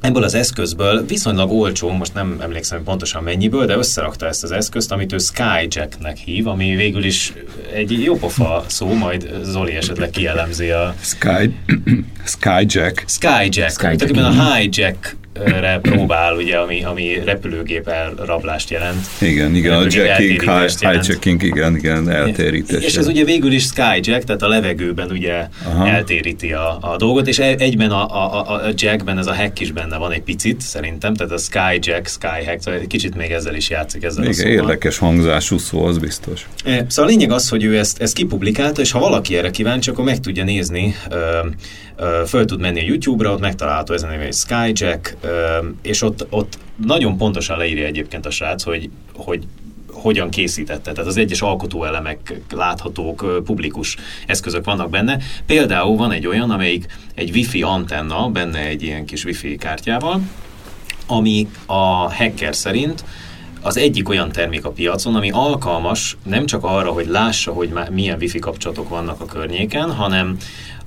Ebből 0.00 0.22
az 0.22 0.34
eszközből 0.34 1.06
viszonylag 1.06 1.52
olcsó, 1.52 1.90
most 1.90 2.14
nem 2.14 2.38
emlékszem 2.40 2.82
pontosan 2.82 3.22
mennyiből, 3.22 3.66
de 3.66 3.76
összerakta 3.76 4.26
ezt 4.26 4.42
az 4.42 4.50
eszközt, 4.50 4.92
amit 4.92 5.12
ő 5.12 5.18
Skyjacknek 5.18 6.16
hív, 6.16 6.46
ami 6.46 6.74
végül 6.74 7.04
is 7.04 7.32
egy 7.72 8.02
jópofa 8.02 8.64
szó, 8.66 8.94
majd 8.94 9.30
Zoli 9.42 9.72
esetleg 9.72 10.10
kielemzi 10.10 10.70
a... 10.70 10.94
Sky... 11.00 11.54
Skyjack. 12.24 13.04
Skyjack. 13.06 13.70
Skyjack. 13.70 14.16
a 14.16 14.56
hijack 14.56 15.16
re 15.32 15.78
próbál, 15.82 16.36
ugye, 16.36 16.56
ami, 16.56 16.84
ami 16.84 17.22
repülőgép 17.24 17.88
elrablást 17.88 18.70
jelent. 18.70 19.06
Igen, 19.20 19.54
igen, 19.54 19.72
a 19.72 19.82
jacking, 19.88 20.40
hijacking, 20.40 21.42
igen, 21.42 21.76
igen, 21.76 22.10
eltérítés. 22.10 22.84
És 22.84 22.96
ez 22.96 23.06
ugye 23.06 23.24
végül 23.24 23.52
is 23.52 23.62
skyjack, 23.62 24.24
tehát 24.24 24.42
a 24.42 24.48
levegőben 24.48 25.10
ugye 25.10 25.48
Aha. 25.64 25.88
eltéríti 25.88 26.52
a, 26.52 26.78
a 26.80 26.96
dolgot, 26.96 27.26
és 27.26 27.38
e- 27.38 27.54
egyben 27.58 27.90
a, 27.90 28.06
a, 28.06 28.54
a, 28.54 28.60
jackben 28.74 29.18
ez 29.18 29.26
a 29.26 29.34
hack 29.34 29.60
is 29.60 29.72
benne 29.72 29.96
van 29.96 30.12
egy 30.12 30.22
picit, 30.22 30.60
szerintem, 30.60 31.14
tehát 31.14 31.32
a 31.32 31.38
skyjack, 31.38 32.08
skyhack, 32.08 32.60
szóval 32.60 32.80
egy 32.80 32.86
kicsit 32.86 33.16
még 33.16 33.30
ezzel 33.30 33.54
is 33.54 33.70
játszik 33.70 34.02
ezzel 34.02 34.24
igen, 34.24 34.34
a 34.34 34.36
szóval. 34.36 34.52
érdekes 34.52 34.98
hangzású 34.98 35.58
szó, 35.58 35.84
az 35.84 35.98
biztos. 35.98 36.46
Szóval 36.64 37.04
a 37.04 37.14
lényeg 37.14 37.30
az, 37.30 37.48
hogy 37.48 37.64
ő 37.64 37.78
ezt, 37.78 38.02
ezt 38.02 38.14
kipublikálta, 38.14 38.80
és 38.80 38.90
ha 38.90 38.98
valaki 38.98 39.36
erre 39.36 39.50
kíváncsi, 39.50 39.90
akkor 39.90 40.04
meg 40.04 40.20
tudja 40.20 40.44
nézni, 40.44 40.94
föl 42.26 42.44
tud 42.44 42.60
menni 42.60 42.80
a 42.80 42.84
YouTube-ra, 42.84 43.32
ott 43.32 43.40
megtalálható 43.40 43.94
ezen 43.94 44.20
a 44.20 44.32
Skyjack, 44.32 45.16
és 45.82 46.02
ott, 46.02 46.26
ott 46.30 46.58
nagyon 46.86 47.16
pontosan 47.16 47.58
leírja 47.58 47.86
egyébként 47.86 48.26
a 48.26 48.30
srác, 48.30 48.62
hogy, 48.62 48.90
hogy 49.14 49.46
hogyan 49.92 50.30
készítette. 50.30 50.92
Tehát 50.92 51.10
az 51.10 51.16
egyes 51.16 51.42
alkotóelemek 51.42 52.40
láthatók, 52.50 53.42
publikus 53.44 53.96
eszközök 54.26 54.64
vannak 54.64 54.90
benne. 54.90 55.18
Például 55.46 55.96
van 55.96 56.12
egy 56.12 56.26
olyan, 56.26 56.50
amelyik 56.50 56.86
egy 57.14 57.30
wifi 57.30 57.62
antenna, 57.62 58.28
benne 58.28 58.58
egy 58.58 58.82
ilyen 58.82 59.04
kis 59.04 59.24
wifi 59.24 59.56
kártyával, 59.56 60.20
ami 61.06 61.48
a 61.66 62.12
hacker 62.12 62.54
szerint 62.56 63.04
az 63.60 63.76
egyik 63.76 64.08
olyan 64.08 64.32
termék 64.32 64.64
a 64.64 64.70
piacon, 64.70 65.14
ami 65.14 65.30
alkalmas 65.30 66.16
nem 66.24 66.46
csak 66.46 66.64
arra, 66.64 66.90
hogy 66.90 67.06
lássa, 67.06 67.52
hogy 67.52 67.72
milyen 67.90 68.18
wifi 68.20 68.38
kapcsolatok 68.38 68.88
vannak 68.88 69.20
a 69.20 69.26
környéken, 69.26 69.92
hanem 69.92 70.36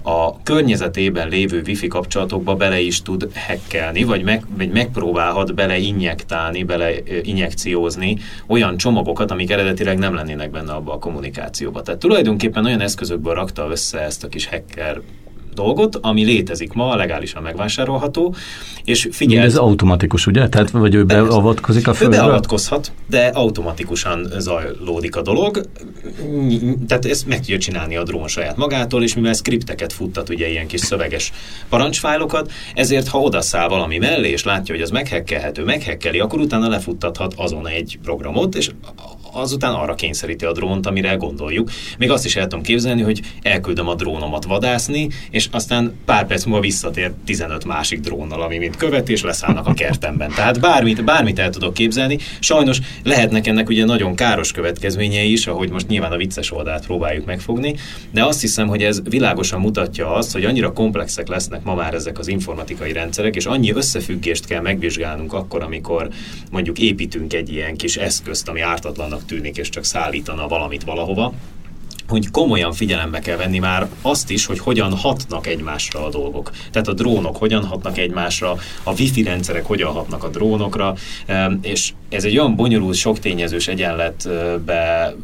a 0.08 0.42
környezetében 0.44 1.30
lévő 1.30 1.62
wifi 1.66 1.88
kapcsolatokba 1.88 2.56
bele 2.56 2.80
is 2.80 3.02
tud 3.02 3.30
hekkelni, 3.34 4.04
vagy, 4.04 4.24
meg, 4.24 4.46
vagy 4.58 4.72
megpróbálhat 4.72 5.54
bele 5.54 5.78
injektálni, 5.78 6.64
bele 6.64 6.92
injekciózni 7.22 8.18
olyan 8.48 8.78
csomagokat, 8.78 9.32
amik 9.32 9.52
eredetileg 9.52 9.98
nem 9.98 10.14
lennének 10.14 10.52
benne 10.52 10.74
abba 10.74 10.94
a 10.94 11.00
kommunikációba. 11.00 11.82
Tehát 11.82 12.00
tulajdonképpen 12.00 12.66
olyan 12.66 12.82
eszközökből 12.82 13.34
rakta 13.34 13.68
össze 13.70 14.00
ezt 14.00 14.24
a 14.24 14.28
kis 14.28 14.48
hacker 14.48 15.02
dolgot, 15.56 15.96
ami 16.02 16.24
létezik 16.24 16.74
ma, 16.74 16.96
legálisan 16.96 17.42
megvásárolható, 17.42 18.36
és 18.84 19.08
figyelj. 19.12 19.46
Ez 19.46 19.56
automatikus, 19.56 20.28
ugye? 20.28 20.50
Tehát, 20.50 20.70
vagy 20.70 20.96
ő 20.96 21.04
beavatkozik 21.04 21.88
a 21.88 21.94
földre? 21.94 22.18
Ő 22.18 22.22
beavatkozhat, 22.22 22.92
de 23.08 23.28
automatikusan 23.28 24.28
zajlódik 24.38 25.16
a 25.16 25.22
dolog. 25.22 25.62
Tehát 26.88 27.06
ezt 27.06 27.28
meg 27.28 27.38
tudja 27.38 27.58
csinálni 27.58 27.96
a 27.96 28.04
drón 28.04 28.28
saját 28.28 28.58
magától, 28.58 29.04
és 29.04 29.16
mivel 29.16 29.34
skripteket 29.34 29.94
futtat, 29.94 30.30
ugye 30.30 30.50
ilyen 30.50 30.68
kis 30.68 30.80
szöveges 30.80 31.32
parancsfájlokat, 31.70 32.52
ezért 32.74 33.08
ha 33.08 33.20
odaszáll 33.20 33.68
valami 33.68 33.98
mellé, 33.98 34.30
és 34.30 34.44
látja, 34.44 34.74
hogy 34.74 34.84
az 34.84 34.90
meghekkelhető, 34.90 35.64
meghekkeli, 35.64 36.20
akkor 36.20 36.40
utána 36.40 36.68
lefuttathat 36.68 37.34
azon 37.38 37.68
egy 37.68 38.00
programot, 38.04 38.56
és 38.56 38.72
azután 39.36 39.74
arra 39.74 39.96
kényszeríti 39.96 40.46
a 40.46 40.52
drónt, 40.52 40.86
amire 40.86 41.14
gondoljuk. 41.14 41.72
Még 41.98 42.12
azt 42.12 42.26
is 42.26 42.36
el 42.36 42.48
tudom 42.48 42.64
képzelni, 42.64 43.02
hogy 43.02 43.22
elküldöm 43.42 43.88
a 43.88 43.96
drónomat 43.96 44.46
vadászni, 44.46 45.10
és 45.30 45.48
aztán 45.52 45.94
pár 46.06 46.28
perc 46.28 46.44
múlva 46.44 46.62
visszatér 46.62 47.12
15 47.26 47.66
másik 47.66 48.00
drónnal, 48.00 48.42
ami 48.42 48.58
mint 48.58 48.76
követ, 48.76 49.10
és 49.10 49.22
leszállnak 49.22 49.68
a 49.68 49.74
kertemben. 49.74 50.32
Tehát 50.36 50.60
bármit, 50.60 51.04
bármit 51.04 51.40
el 51.40 51.50
tudok 51.50 51.74
képzelni. 51.74 52.18
Sajnos 52.40 52.80
lehetnek 53.04 53.48
ennek 53.48 53.70
ugye 53.70 53.86
nagyon 53.86 54.16
káros 54.16 54.52
következményei 54.52 55.32
is, 55.32 55.48
ahogy 55.48 55.70
most 55.70 55.88
nyilván 55.88 56.12
a 56.12 56.18
vicces 56.18 56.52
oldalt 56.52 56.86
próbáljuk 56.86 57.26
megfogni, 57.26 57.76
de 58.12 58.26
azt 58.26 58.42
hiszem, 58.42 58.68
hogy 58.68 58.84
ez 58.84 59.02
világosan 59.04 59.60
mutatja 59.60 60.14
azt, 60.14 60.32
hogy 60.32 60.46
annyira 60.46 60.74
komplexek 60.74 61.28
lesznek 61.28 61.64
ma 61.64 61.76
már 61.76 61.94
ezek 61.94 62.20
az 62.20 62.28
informatikai 62.28 62.92
rendszerek, 62.92 63.36
és 63.36 63.46
annyi 63.46 63.72
összefüggést 63.72 64.46
kell 64.46 64.62
megvizsgálnunk 64.62 65.34
akkor, 65.34 65.64
amikor 65.64 66.10
mondjuk 66.52 66.80
építünk 66.80 67.34
egy 67.34 67.52
ilyen 67.52 67.76
kis 67.76 67.98
eszközt, 67.98 68.48
ami 68.48 68.62
ártatlannak 68.62 69.25
tűnik, 69.26 69.58
és 69.58 69.70
csak 69.70 69.84
szállítana 69.84 70.48
valamit 70.48 70.84
valahova, 70.84 71.34
hogy 72.08 72.32
komolyan 72.32 72.74
figyelembe 72.74 73.20
kell 73.20 73.38
venni 73.38 73.60
már 73.60 73.88
azt 74.02 74.30
is, 74.30 74.46
hogy 74.46 74.60
hogyan 74.60 74.96
hatnak 74.96 75.48
egymásra 75.48 76.06
a 76.06 76.10
dolgok. 76.10 76.52
Tehát 76.72 76.88
a 76.88 76.94
drónok 76.94 77.38
hogyan 77.38 77.66
hatnak 77.66 77.98
egymásra, 77.98 78.58
a 78.84 78.94
wifi 78.94 79.24
rendszerek 79.24 79.66
hogyan 79.66 79.92
hatnak 79.92 80.24
a 80.24 80.30
drónokra, 80.30 80.96
és 81.62 81.94
ez 82.10 82.24
egy 82.24 82.38
olyan 82.38 82.56
bonyolult, 82.56 82.96
sok 82.96 83.20
tényezős 83.20 83.68
egyenletbe 83.68 85.16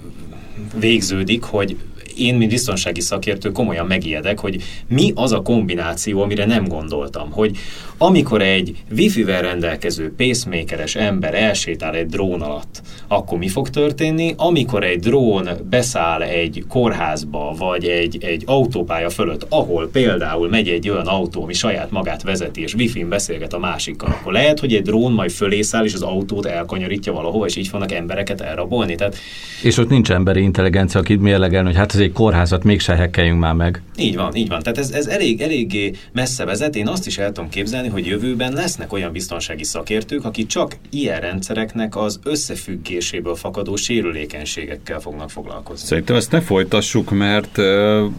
végződik, 0.76 1.44
hogy 1.44 1.78
én, 2.18 2.36
mint 2.36 2.50
biztonsági 2.50 3.02
szakértő 3.02 3.52
komolyan 3.52 3.86
megijedek, 3.86 4.40
hogy 4.40 4.64
mi 4.88 5.12
az 5.16 5.32
a 5.32 5.42
kombináció, 5.42 6.22
amire 6.22 6.46
nem 6.46 6.68
gondoltam, 6.68 7.32
hogy 7.32 7.58
amikor 7.98 8.42
egy 8.42 8.76
wifi-vel 8.98 9.42
rendelkező 9.42 10.14
pacemakeres 10.18 10.96
ember 10.96 11.34
elsétál 11.34 11.96
egy 11.96 12.06
drón 12.06 12.42
alatt, 12.42 12.82
akkor 13.08 13.38
mi 13.38 13.48
fog 13.48 13.70
történni? 13.70 14.34
Amikor 14.38 14.84
egy 14.84 15.00
drón 15.00 15.50
beszáll 15.70 16.22
egy 16.22 16.64
kórházba, 16.68 17.56
vagy 17.58 17.86
egy, 17.86 18.18
egy 18.24 18.44
autópálya 18.46 19.10
fölött, 19.10 19.46
ahol 19.50 19.90
például 19.92 20.50
megy 20.50 20.68
egy 20.68 20.90
olyan 20.90 21.08
autó, 21.08 21.44
ami 21.44 21.54
saját 21.54 21.92
magát 21.92 22.24
vezeti, 22.24 22.62
és 22.62 22.74
wifi-n 22.74 23.10
beszélget 23.10 23.54
a 23.54 23.60
másikkal, 23.60 24.10
akkor 24.20 24.34
lehet, 24.34 24.60
hogy 24.60 24.74
egy 24.74 24.82
drón 24.82 25.12
majd 25.12 25.32
fölé 25.32 25.62
száll, 25.62 25.86
és 25.86 25.94
az 25.94 26.02
autót 26.02 26.46
elkanyarítja 26.46 27.14
valahova, 27.14 27.46
és 27.46 27.56
így 27.56 27.68
fognak 27.68 27.92
embereket 27.92 28.42
elrabolni. 28.42 28.96
Tehát... 28.96 29.16
És 29.64 29.78
ott 29.78 29.90
nincs 29.90 30.12
emberi 30.12 30.42
intelligencia, 30.42 31.00
aki 31.00 31.16
mérlegelni, 31.16 31.68
hogy 31.68 31.78
hát 31.78 31.94
ez 31.94 32.00
egy 32.00 32.11
kórházat 32.12 32.64
mégse 32.64 32.96
hekkeljünk 32.96 33.40
már 33.40 33.54
meg. 33.54 33.82
Így 33.98 34.16
van, 34.16 34.36
így 34.36 34.48
van. 34.48 34.62
Tehát 34.62 34.78
ez, 34.78 34.90
ez 34.90 35.08
elég, 35.08 35.42
eléggé 35.42 35.92
messze 36.12 36.46
vezet. 36.46 36.76
Én 36.76 36.88
azt 36.88 37.08
is 37.08 37.18
el 37.18 37.32
tudom 37.32 37.50
képzelni, 37.50 37.88
hogy 37.88 38.06
jövőben 38.06 38.54
lesznek 38.54 38.94
olyan 38.94 39.12
biztonsági 39.12 39.64
szakértők, 39.64 40.26
akik 40.26 40.48
csak 40.48 40.76
ilyen 40.90 41.20
rendszereknek 41.20 41.96
az 41.96 42.20
összefüggéséből 42.24 43.36
fakadó 43.36 43.76
sérülékenységekkel 43.76 45.00
fognak 45.00 45.30
foglalkozni. 45.30 45.88
Szerintem 45.88 46.16
ezt 46.16 46.32
ne 46.32 46.42
folytassuk, 46.42 47.12
mert, 47.12 47.58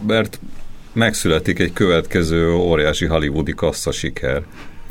mert 0.07 0.39
megszületik 0.93 1.59
egy 1.59 1.73
következő 1.73 2.53
óriási 2.53 3.05
hollywoodi 3.05 3.51
kassza 3.51 3.91
siker. 3.91 4.43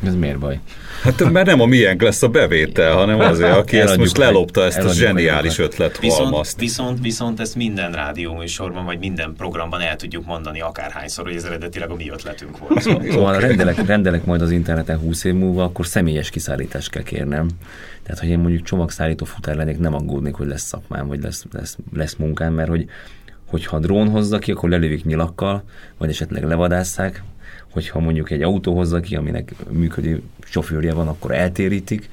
Ez 0.06 0.14
miért 0.14 0.38
baj? 0.38 0.60
Hát 1.02 1.30
mert 1.30 1.46
nem 1.46 1.60
a 1.60 1.66
miénk 1.66 2.02
lesz 2.02 2.22
a 2.22 2.28
bevétel, 2.28 2.94
hanem 2.94 3.20
azért, 3.20 3.56
aki 3.56 3.80
ezt 3.80 3.96
most 3.96 4.16
lelopta, 4.16 4.64
ezt 4.64 4.78
a 4.78 4.92
zseniális 4.92 5.58
ötlet 5.58 5.98
viszont, 5.98 6.54
viszont, 6.58 7.00
viszont 7.00 7.40
ezt 7.40 7.54
minden 7.54 7.92
rádióműsorban, 7.92 8.84
vagy 8.84 8.98
minden 8.98 9.34
programban 9.36 9.80
el 9.80 9.96
tudjuk 9.96 10.26
mondani 10.26 10.60
akárhányszor, 10.60 11.24
hogy 11.24 11.34
ez 11.34 11.44
eredetileg 11.44 11.90
a 11.90 11.94
mi 11.94 12.10
ötletünk 12.10 12.58
volt. 12.58 12.82
Szóval, 12.82 13.02
szóval 13.10 13.40
rendelek, 13.40 13.86
rendelek 13.86 14.24
majd 14.24 14.42
az 14.42 14.50
interneten 14.50 14.98
20 14.98 15.24
év 15.24 15.34
múlva, 15.34 15.64
akkor 15.64 15.86
személyes 15.86 16.30
kiszállítást 16.30 16.90
kell 16.90 17.02
kérnem. 17.02 17.48
Tehát, 18.02 18.20
hogy 18.20 18.28
én 18.28 18.38
mondjuk 18.38 18.62
csomagszállító 18.62 19.24
futár 19.24 19.56
lennék, 19.56 19.78
nem 19.78 19.94
aggódnék, 19.94 20.34
hogy 20.34 20.46
lesz 20.46 20.62
szakmám, 20.62 21.06
vagy 21.06 21.22
lesz, 21.22 21.44
lesz, 21.52 21.76
lesz 21.94 22.14
munkám, 22.14 22.52
mert 22.52 22.68
hogy 22.68 22.86
hogyha 23.46 23.78
drón 23.78 24.08
hozza 24.08 24.38
ki, 24.38 24.50
akkor 24.50 24.68
lelövik 24.68 25.04
nyilakkal, 25.04 25.62
vagy 25.98 26.08
esetleg 26.08 26.44
levadásszák, 26.44 27.22
hogyha 27.72 27.98
mondjuk 27.98 28.30
egy 28.30 28.42
autó 28.42 28.74
hozza 28.74 29.00
ki, 29.00 29.16
aminek 29.16 29.54
működő 29.70 30.22
sofőrje 30.44 30.94
van, 30.94 31.08
akkor 31.08 31.30
eltérítik, 31.30 32.08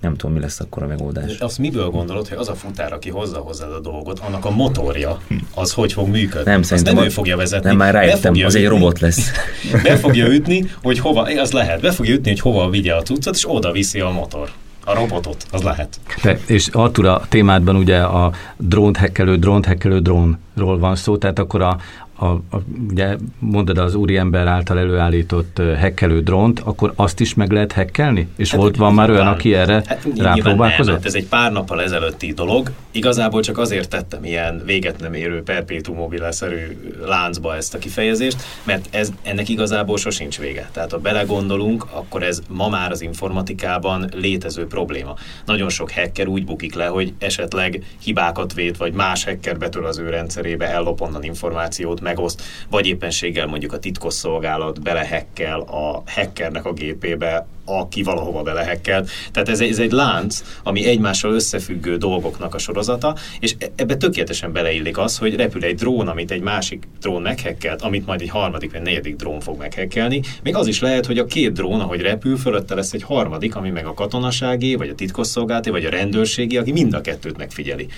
nem 0.00 0.16
tudom, 0.16 0.34
mi 0.34 0.40
lesz 0.40 0.60
akkor 0.60 0.82
a 0.82 0.86
megoldás. 0.86 1.38
Azt 1.38 1.58
miből 1.58 1.88
gondolod, 1.88 2.28
hogy 2.28 2.38
az 2.38 2.48
a 2.48 2.54
futár, 2.54 2.92
aki 2.92 3.10
hozza 3.10 3.38
hozzád 3.38 3.72
a 3.72 3.80
dolgot, 3.80 4.18
annak 4.18 4.44
a 4.44 4.50
motorja, 4.50 5.20
az 5.54 5.72
hogy 5.72 5.92
fog 5.92 6.08
működni? 6.08 6.50
Nem, 6.50 6.62
szerintem 6.62 6.94
nem 6.94 7.04
ő 7.04 7.08
fogja 7.08 7.36
vezetni. 7.36 7.68
Nem, 7.68 7.76
már 7.76 7.94
rájöttem, 7.94 8.32
az 8.32 8.54
ütni, 8.54 8.60
egy 8.60 8.68
robot 8.68 9.00
lesz. 9.00 9.30
Be 9.82 9.96
fogja 9.96 10.26
ütni, 10.26 10.70
hogy 10.82 10.98
hova, 10.98 11.22
az 11.22 11.52
lehet, 11.52 11.80
be 11.80 11.90
fogja 11.90 12.14
ütni, 12.14 12.28
hogy 12.28 12.40
hova 12.40 12.70
vigye 12.70 12.94
a 12.94 13.02
cuccot, 13.02 13.34
és 13.34 13.50
oda 13.50 13.72
viszi 13.72 14.00
a 14.00 14.10
motor 14.10 14.50
a 14.84 14.94
robotot, 14.94 15.46
az 15.50 15.62
lehet. 15.62 16.00
De, 16.22 16.38
és 16.46 16.68
Artur, 16.68 17.06
a 17.06 17.22
témádban 17.28 17.76
ugye 17.76 17.98
a 17.98 18.32
drónt 18.56 18.96
hekkelő, 18.96 19.36
drónt 19.36 19.64
hekkelő 19.64 19.98
drónról 19.98 20.78
van 20.78 20.96
szó, 20.96 21.16
tehát 21.16 21.38
akkor 21.38 21.62
a, 21.62 21.78
a, 22.20 22.26
a, 22.26 22.62
ugye 22.90 23.16
mondod 23.38 23.78
az 23.78 23.94
úriember 23.94 24.46
által 24.46 24.78
előállított 24.78 25.62
hekkelő 25.78 26.22
drónt, 26.22 26.60
akkor 26.60 26.92
azt 26.96 27.20
is 27.20 27.34
meg 27.34 27.50
lehet 27.50 27.72
hekkelni? 27.72 28.28
És 28.36 28.50
hát, 28.50 28.60
volt, 28.60 28.76
van 28.76 28.94
már 28.94 29.10
olyan, 29.10 29.26
aki 29.26 29.54
erre 29.54 29.82
hát, 29.86 30.06
rápróbálkozott? 30.16 30.94
Nem, 30.94 31.02
ez 31.04 31.14
egy 31.14 31.26
pár 31.26 31.52
nappal 31.52 31.82
ezelőtti 31.82 32.32
dolog. 32.32 32.70
Igazából 32.90 33.42
csak 33.42 33.58
azért 33.58 33.88
tettem 33.88 34.24
ilyen 34.24 34.62
véget 34.64 35.00
nem 35.00 35.14
érő 35.14 35.42
perpétum 35.42 35.96
mobile-szerű 35.96 36.56
láncba 37.04 37.56
ezt 37.56 37.74
a 37.74 37.78
kifejezést, 37.78 38.42
mert 38.62 38.94
ez, 38.94 39.12
ennek 39.22 39.48
igazából 39.48 39.96
sosincs 39.96 40.38
vége. 40.38 40.68
Tehát 40.72 40.90
ha 40.90 40.98
belegondolunk, 40.98 41.86
akkor 41.92 42.22
ez 42.22 42.40
ma 42.48 42.68
már 42.68 42.90
az 42.90 43.00
informatikában 43.00 44.08
létező 44.16 44.66
probléma. 44.66 45.14
Nagyon 45.44 45.68
sok 45.68 45.90
hacker 45.90 46.26
úgy 46.26 46.44
bukik 46.44 46.74
le, 46.74 46.86
hogy 46.86 47.12
esetleg 47.18 47.84
hibákat 48.02 48.54
vét, 48.54 48.76
vagy 48.76 48.92
más 48.92 49.24
hacker 49.24 49.58
betől 49.58 49.86
az 49.86 49.98
ő 49.98 50.08
rendszerébe, 50.08 50.66
ellop 50.66 51.00
onnan 51.00 51.22
információt, 51.22 52.00
megoszt, 52.10 52.42
vagy 52.68 52.86
éppenséggel 52.86 53.46
mondjuk 53.46 53.72
a 53.72 53.78
titkosszolgálat 53.78 54.82
belehekkel 54.82 55.60
a 55.60 56.02
hackernek 56.06 56.64
a 56.64 56.72
gépébe, 56.72 57.46
aki 57.78 58.02
valahova 58.02 58.42
belehekkelt. 58.42 59.10
Tehát 59.32 59.48
ez, 59.48 59.60
ez 59.60 59.78
egy 59.78 59.92
lánc, 59.92 60.42
ami 60.62 60.86
egymással 60.86 61.34
összefüggő 61.34 61.96
dolgoknak 61.96 62.54
a 62.54 62.58
sorozata, 62.58 63.16
és 63.40 63.54
e, 63.58 63.66
ebbe 63.76 63.96
tökéletesen 63.96 64.52
beleillik 64.52 64.98
az, 64.98 65.18
hogy 65.18 65.34
repül 65.34 65.64
egy 65.64 65.74
drón, 65.74 66.08
amit 66.08 66.30
egy 66.30 66.40
másik 66.40 66.88
drón 67.00 67.22
meghekkelt, 67.22 67.82
amit 67.82 68.06
majd 68.06 68.20
egy 68.20 68.28
harmadik 68.28 68.72
vagy 68.72 68.82
negyedik 68.82 69.16
drón 69.16 69.40
fog 69.40 69.58
meghekkelni. 69.58 70.20
Még 70.42 70.56
az 70.56 70.66
is 70.66 70.80
lehet, 70.80 71.06
hogy 71.06 71.18
a 71.18 71.24
két 71.24 71.52
drón, 71.52 71.80
ahogy 71.80 72.00
repül, 72.00 72.36
fölötte 72.36 72.74
lesz 72.74 72.92
egy 72.92 73.02
harmadik, 73.02 73.56
ami 73.56 73.70
meg 73.70 73.86
a 73.86 73.94
katonasági, 73.94 74.74
vagy 74.74 74.88
a 74.88 74.94
titkosszolgálati, 74.94 75.70
vagy 75.70 75.84
a 75.84 75.90
rendőrségi, 75.90 76.56
aki 76.56 76.72
mind 76.72 76.94
a 76.94 77.00
kettőt 77.00 77.36
megfigyeli. 77.36 77.88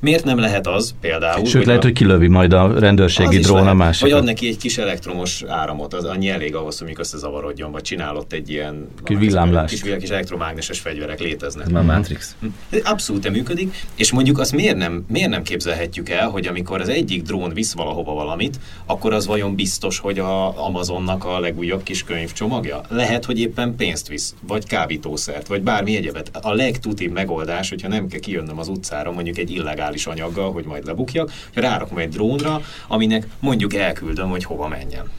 Miért 0.00 0.24
nem 0.24 0.38
lehet 0.38 0.66
az 0.66 0.94
például? 1.00 1.44
Sőt, 1.44 1.64
lehet, 1.64 1.82
a... 1.82 1.86
hogy 1.86 1.94
kilövi 1.94 2.28
majd 2.28 2.52
a 2.52 2.78
rendőrségi 2.78 3.38
drón 3.38 3.66
a 3.66 3.74
másik. 3.74 4.02
Vagy 4.02 4.10
ad 4.10 4.24
neki 4.24 4.48
egy 4.48 4.56
kis 4.56 4.78
elektromos 4.78 5.42
áramot, 5.46 5.94
az 5.94 6.04
annyi 6.04 6.28
elég 6.28 6.54
ahhoz, 6.54 6.78
hogy 6.78 6.94
összezavarodjon, 6.98 7.72
vagy 7.72 7.82
csinálott 7.82 8.32
egy 8.32 8.50
ilyen 8.50 8.88
kis 9.22 9.32
villámlást. 9.32 9.82
Kis, 9.82 9.94
kis 9.98 10.08
elektromágneses 10.08 10.80
fegyverek 10.80 11.20
léteznek. 11.20 11.66
Ez 11.66 11.72
már 11.72 11.84
Matrix. 11.84 12.36
Hm. 12.40 12.46
Abszolút 12.84 13.30
működik, 13.30 13.74
és 13.94 14.12
mondjuk 14.12 14.38
azt 14.38 14.52
miért 14.52 14.76
nem, 14.76 15.04
miért 15.08 15.30
nem 15.30 15.42
képzelhetjük 15.42 16.08
el, 16.08 16.28
hogy 16.28 16.46
amikor 16.46 16.80
az 16.80 16.88
egyik 16.88 17.22
drón 17.22 17.52
visz 17.54 17.72
valahova 17.72 18.12
valamit, 18.12 18.58
akkor 18.86 19.12
az 19.12 19.26
vajon 19.26 19.54
biztos, 19.54 19.98
hogy 19.98 20.18
a 20.18 20.64
Amazonnak 20.66 21.24
a 21.24 21.40
legújabb 21.40 21.82
kis 21.82 22.04
könyvcsomagja? 22.04 22.80
Lehet, 22.88 23.24
hogy 23.24 23.40
éppen 23.40 23.76
pénzt 23.76 24.08
visz, 24.08 24.34
vagy 24.46 24.66
kábítószert, 24.66 25.46
vagy 25.46 25.62
bármi 25.62 25.96
egyebet. 25.96 26.30
A 26.42 26.52
legtutibb 26.52 27.12
megoldás, 27.12 27.68
hogyha 27.68 27.88
nem 27.88 28.08
kell 28.08 28.20
kijönnöm 28.20 28.58
az 28.58 28.68
utcára 28.68 29.12
mondjuk 29.12 29.38
egy 29.38 29.50
illegális 29.50 30.06
anyaggal, 30.06 30.52
hogy 30.52 30.64
majd 30.64 30.86
lebukjak, 30.86 31.32
hogy 31.54 31.62
rárakom 31.62 31.98
egy 31.98 32.08
drónra, 32.08 32.62
aminek 32.88 33.26
mondjuk 33.40 33.74
elküldöm, 33.74 34.28
hogy 34.28 34.44
hova 34.44 34.68
menjen. 34.68 35.10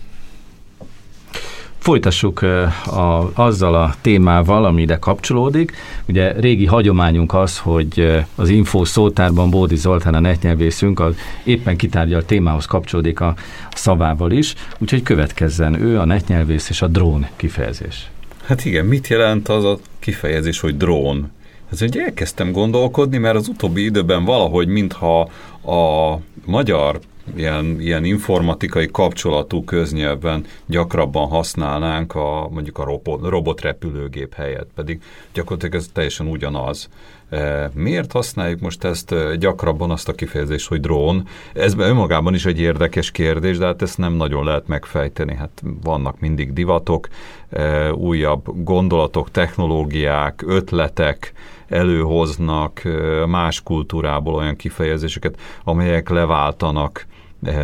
Folytassuk 1.84 2.41
a, 2.41 3.31
azzal 3.34 3.75
a 3.75 3.95
témával, 4.01 4.65
ami 4.65 4.81
ide 4.81 4.97
kapcsolódik. 4.99 5.71
Ugye 6.07 6.31
régi 6.31 6.65
hagyományunk 6.65 7.34
az, 7.34 7.59
hogy 7.59 8.23
az 8.36 8.49
info 8.49 8.86
szótárban 8.86 9.49
Bódi 9.49 9.75
Zoltán 9.75 10.13
a 10.13 10.19
netnyelvészünk 10.19 10.99
az 10.99 11.15
éppen 11.43 11.77
kitárgyalt 11.77 12.25
témához 12.25 12.65
kapcsolódik 12.65 13.19
a 13.19 13.36
szavával 13.75 14.31
is, 14.31 14.53
úgyhogy 14.77 15.01
következzen 15.01 15.81
ő 15.81 15.99
a 15.99 16.05
netnyelvész 16.05 16.69
és 16.69 16.81
a 16.81 16.88
drón 16.88 17.27
kifejezés. 17.36 18.09
Hát 18.45 18.65
igen, 18.65 18.86
mit 18.86 19.07
jelent 19.07 19.49
az 19.49 19.63
a 19.63 19.77
kifejezés, 19.99 20.59
hogy 20.59 20.77
drón? 20.77 21.31
Ez 21.71 21.81
ugye 21.81 22.03
elkezdtem 22.03 22.51
gondolkodni, 22.51 23.17
mert 23.17 23.36
az 23.36 23.47
utóbbi 23.47 23.84
időben 23.84 24.25
valahogy, 24.25 24.67
mintha 24.67 25.19
a 25.65 26.17
magyar 26.45 26.99
ilyen, 27.36 27.80
ilyen 27.80 28.03
informatikai 28.03 28.88
kapcsolatú 28.91 29.63
köznyelven 29.63 30.45
gyakrabban 30.65 31.28
használnánk 31.28 32.15
a, 32.15 32.47
mondjuk 32.51 32.78
a 32.78 32.84
robot, 32.84 33.30
robotrepülőgép 33.30 34.34
helyett, 34.34 34.69
pedig 34.76 35.01
gyakorlatilag 35.34 35.76
ez 35.76 35.89
teljesen 35.93 36.28
ugyanaz. 36.28 36.89
E, 37.30 37.71
miért 37.74 38.11
használjuk 38.11 38.59
most 38.59 38.84
ezt 38.84 39.11
e, 39.11 39.36
gyakrabban 39.36 39.91
azt 39.91 40.09
a 40.09 40.13
kifejezést, 40.13 40.67
hogy 40.67 40.80
drón? 40.80 41.28
Ez 41.53 41.74
önmagában 41.78 42.34
is 42.34 42.45
egy 42.45 42.59
érdekes 42.59 43.11
kérdés, 43.11 43.57
de 43.57 43.65
hát 43.65 43.82
ezt 43.82 43.97
nem 43.97 44.13
nagyon 44.13 44.45
lehet 44.45 44.67
megfejteni. 44.67 45.36
Hát 45.36 45.63
vannak 45.84 46.19
mindig 46.19 46.53
divatok, 46.53 47.07
e, 47.49 47.93
újabb 47.93 48.63
gondolatok, 48.63 49.32
technológiák, 49.32 50.43
ötletek, 50.45 51.34
előhoznak 51.68 52.82
más 53.28 53.61
kultúrából 53.61 54.34
olyan 54.34 54.55
kifejezéseket, 54.55 55.39
amelyek 55.64 56.09
leváltanak 56.09 57.05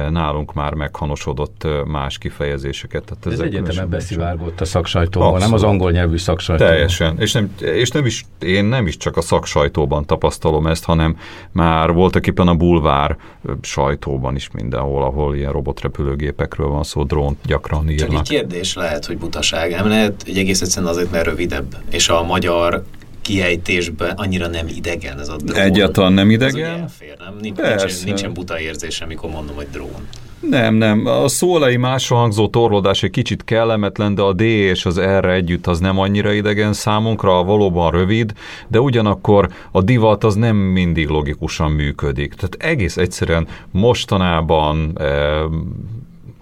nálunk 0.09 0.53
már 0.53 0.73
meghanosodott 0.73 1.67
más 1.85 2.17
kifejezéseket. 2.17 3.03
Tehát 3.03 3.39
ez 3.39 3.45
egyetemen 3.45 3.89
beszivárgott 3.89 4.61
a 4.61 4.65
szaksajtóban, 4.65 5.39
nem 5.39 5.53
az 5.53 5.63
angol 5.63 5.91
nyelvű 5.91 6.17
szaksajtóban. 6.17 6.71
Teljesen. 6.71 7.19
És, 7.19 7.31
nem, 7.33 7.55
és 7.59 7.89
nem 7.89 8.05
is, 8.05 8.25
én 8.39 8.65
nem 8.65 8.87
is 8.87 8.97
csak 8.97 9.17
a 9.17 9.21
szaksajtóban 9.21 10.05
tapasztalom 10.05 10.67
ezt, 10.67 10.83
hanem 10.83 11.17
már 11.51 11.91
voltak 11.91 12.27
éppen 12.27 12.47
a 12.47 12.55
bulvár 12.55 13.17
sajtóban 13.61 14.35
is 14.35 14.49
mindenhol, 14.51 15.03
ahol 15.03 15.35
ilyen 15.35 15.51
robotrepülőgépekről 15.51 16.67
van 16.67 16.83
szó, 16.83 17.03
drónt 17.03 17.37
gyakran 17.45 17.89
írnak. 17.89 18.09
Csak 18.09 18.19
egy 18.19 18.29
kérdés 18.29 18.75
lehet, 18.75 19.05
hogy 19.05 19.17
butaság. 19.17 19.71
Nem 19.71 19.87
lehet, 19.87 20.23
hogy 20.25 20.37
egész 20.37 20.61
egyszerűen 20.61 20.91
azért, 20.91 21.11
mert 21.11 21.25
rövidebb, 21.25 21.75
és 21.89 22.09
a 22.09 22.23
magyar 22.23 22.83
kiejtésben 23.29 24.13
annyira 24.15 24.47
nem 24.47 24.67
idegen 24.67 25.19
ez 25.19 25.29
a 25.29 25.35
drón. 25.35 25.59
Egyáltalán 25.59 26.13
nem 26.13 26.29
idegen? 26.29 26.79
Elfér, 26.79 27.15
nem? 27.17 27.35
Nincsen, 27.41 27.89
nincsen 28.05 28.33
buta 28.33 28.59
érzés, 28.59 29.01
amikor 29.01 29.29
mondom, 29.29 29.55
hogy 29.55 29.67
drón. 29.71 30.07
Nem, 30.39 30.75
nem. 30.75 31.05
A 31.05 31.27
szólai 31.27 31.77
másra 31.77 32.15
hangzó 32.15 32.47
torlódás 32.47 33.03
egy 33.03 33.09
kicsit 33.09 33.43
kellemetlen, 33.43 34.15
de 34.15 34.21
a 34.21 34.33
D 34.33 34.41
és 34.41 34.85
az 34.85 34.99
R 34.99 35.25
együtt 35.25 35.67
az 35.67 35.79
nem 35.79 35.99
annyira 35.99 36.31
idegen 36.31 36.73
számunkra, 36.73 37.43
valóban 37.43 37.91
rövid, 37.91 38.33
de 38.67 38.79
ugyanakkor 38.79 39.49
a 39.71 39.81
divat 39.81 40.23
az 40.23 40.35
nem 40.35 40.55
mindig 40.55 41.07
logikusan 41.07 41.71
működik. 41.71 42.33
Tehát 42.33 42.71
egész 42.73 42.97
egyszerűen 42.97 43.47
mostanában 43.71 44.91
eh, 44.95 45.07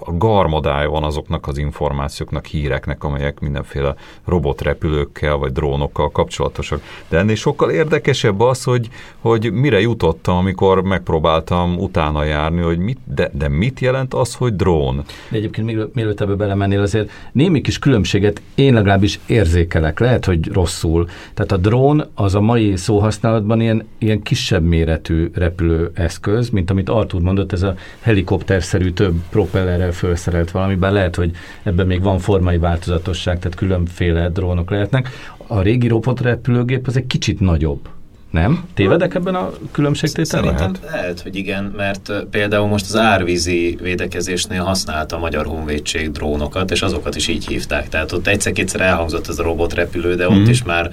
a 0.08 0.18
garmadája 0.18 0.90
van 0.90 1.04
azoknak 1.04 1.48
az 1.48 1.58
információknak, 1.58 2.46
híreknek, 2.46 3.04
amelyek 3.04 3.40
mindenféle 3.40 3.96
robotrepülőkkel 4.26 5.36
vagy 5.36 5.52
drónokkal 5.52 6.12
kapcsolatosak. 6.12 6.82
De 7.10 7.18
ennél 7.18 7.36
sokkal 7.36 7.70
érdekesebb 7.72 8.40
az, 8.40 8.64
hogy, 8.64 8.90
hogy 9.20 9.52
mire 9.52 9.80
jutottam, 9.80 10.38
amikor 10.38 10.82
megpróbáltam 10.82 11.78
utána 11.78 12.24
járni, 12.24 12.62
hogy 12.62 12.78
mit, 12.78 12.98
de, 13.04 13.30
de 13.34 13.48
mit 13.48 13.80
jelent 13.80 14.14
az, 14.14 14.36
hogy 14.36 14.56
drón? 14.56 15.04
De 15.30 15.38
egyébként 15.38 15.94
mielőtt 15.94 16.22
ebbe 16.22 16.34
belemennél, 16.34 16.82
azért 16.82 17.10
némi 17.32 17.62
kis 17.62 17.80
különbséget 17.80 18.42
én 18.56 18.74
legalábbis 18.74 19.20
érzékelek, 19.26 20.00
lehet, 20.00 20.26
hogy 20.26 20.48
rosszul. 20.48 21.08
Tehát 21.34 21.52
a 21.52 21.58
drón 21.58 22.06
az 22.14 22.36
a 22.36 22.42
mai 22.42 22.76
szóhasználatban 22.76 23.62
ilyen, 23.62 23.88
ilyen 23.98 24.22
kisebb 24.22 24.64
méretű 24.64 25.30
repülőeszköz, 25.34 26.50
mint 26.50 26.70
amit 26.70 26.90
Artur 26.90 27.22
mondott, 27.22 27.52
ez 27.52 27.62
a 27.62 27.76
helikopterszerű 28.02 28.92
több 28.92 29.16
propellerrel 29.30 29.92
felszerelt 29.98 30.52
valamiben, 30.52 30.94
lehet, 30.94 31.16
hogy 31.16 31.32
ebben 31.64 31.88
még 31.88 32.02
van 32.02 32.20
formai 32.20 32.58
változatosság, 32.58 33.40
tehát 33.40 33.58
különféle 33.58 34.30
drónok 34.30 34.70
lehetnek. 34.70 35.10
A 35.48 35.62
régi 35.62 35.88
robotrepülőgép 35.88 36.88
az 36.88 36.98
egy 36.98 37.08
kicsit 37.08 37.40
nagyobb. 37.40 37.90
Nem? 38.32 38.64
Tévedek 38.74 39.16
ebben 39.16 39.36
a 39.36 39.54
különbségtételben? 39.72 40.58
Szerintem 40.58 40.82
lehet? 40.84 41.02
lehet, 41.02 41.22
hogy 41.22 41.36
igen, 41.36 41.74
mert 41.78 42.12
például 42.30 42.68
most 42.68 42.86
az 42.86 42.96
árvízi 42.96 43.78
védekezésnél 43.82 44.64
használta 44.64 45.16
a 45.16 45.20
Magyar 45.20 45.46
Honvédség 45.46 46.12
drónokat, 46.12 46.72
és 46.72 46.82
azokat 46.82 47.16
is 47.16 47.28
így 47.28 47.48
hívták. 47.48 47.90
Tehát 47.90 48.12
ott 48.12 48.28
egyszer-kétszer 48.28 48.82
elhangzott 48.82 49.28
ez 49.28 49.40
a 49.40 49.44
robotrepülő, 49.44 50.16
de 50.16 50.28
ott 50.30 50.46
mm. 50.46 50.50
is 50.50 50.64
már 50.64 50.92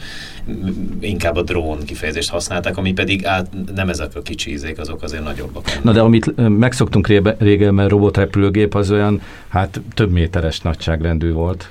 inkább 1.00 1.36
a 1.36 1.42
drón 1.42 1.78
kifejezést 1.84 2.30
használták, 2.30 2.76
ami 2.76 2.92
pedig 2.92 3.26
át, 3.26 3.46
nem 3.74 3.88
ezek 3.88 4.10
a 4.14 4.22
kicsi 4.22 4.50
ízék, 4.50 4.78
azok 4.78 5.02
azért 5.02 5.24
nagyobbak. 5.24 5.82
Na 5.82 5.92
de 5.92 6.00
amit 6.00 6.48
megszoktunk 6.58 7.06
régen, 7.38 7.74
mert 7.74 7.90
robotrepülőgép 7.90 8.74
az 8.74 8.90
olyan, 8.90 9.20
hát 9.48 9.80
több 9.94 10.10
méteres 10.10 10.60
nagyságrendű 10.60 11.32
volt. 11.32 11.68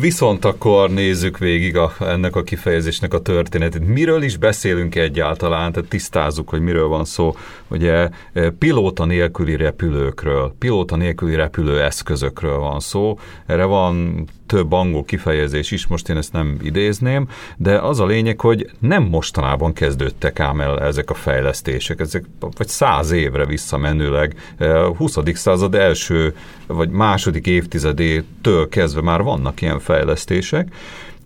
Viszont 0.00 0.44
akkor 0.44 0.90
nézzük 0.90 1.38
végig 1.38 1.76
a, 1.76 1.92
ennek 2.00 2.36
a 2.36 2.42
kifejezésnek 2.42 3.14
a 3.14 3.20
történetét. 3.20 3.86
Miről 3.86 4.22
is 4.22 4.36
beszélünk 4.36 4.94
egyáltalán, 4.94 5.72
tehát 5.72 5.88
tisztázzuk, 5.88 6.48
hogy 6.48 6.60
miről 6.60 6.88
van 6.88 7.04
szó. 7.04 7.34
Ugye 7.68 8.08
e, 8.32 8.50
pilóta 8.50 9.04
nélküli 9.04 9.56
repülőkről, 9.56 10.54
pilóta 10.58 10.96
nélküli 10.96 11.34
repülőeszközökről 11.34 12.58
van 12.58 12.80
szó. 12.80 13.18
Erre 13.46 13.64
van 13.64 14.24
több 14.54 14.72
angol 14.72 15.04
kifejezés 15.04 15.70
is, 15.70 15.86
most 15.86 16.08
én 16.08 16.16
ezt 16.16 16.32
nem 16.32 16.58
idézném, 16.62 17.28
de 17.56 17.78
az 17.78 18.00
a 18.00 18.06
lényeg, 18.06 18.40
hogy 18.40 18.70
nem 18.78 19.02
mostanában 19.02 19.72
kezdődtek 19.72 20.40
ám 20.40 20.60
el 20.60 20.80
ezek 20.80 21.10
a 21.10 21.14
fejlesztések, 21.14 22.00
ezek 22.00 22.24
vagy 22.56 22.68
száz 22.68 23.10
évre 23.10 23.46
visszamenőleg, 23.46 24.54
20. 24.96 25.16
E, 25.16 25.22
század 25.34 25.74
első 25.74 26.36
vagy 26.66 26.90
második 26.90 27.46
évtizedétől 27.46 28.68
kezdve 28.68 29.00
már 29.00 29.22
vannak 29.22 29.62
ilyen 29.62 29.78
fejlesztések, 29.78 30.74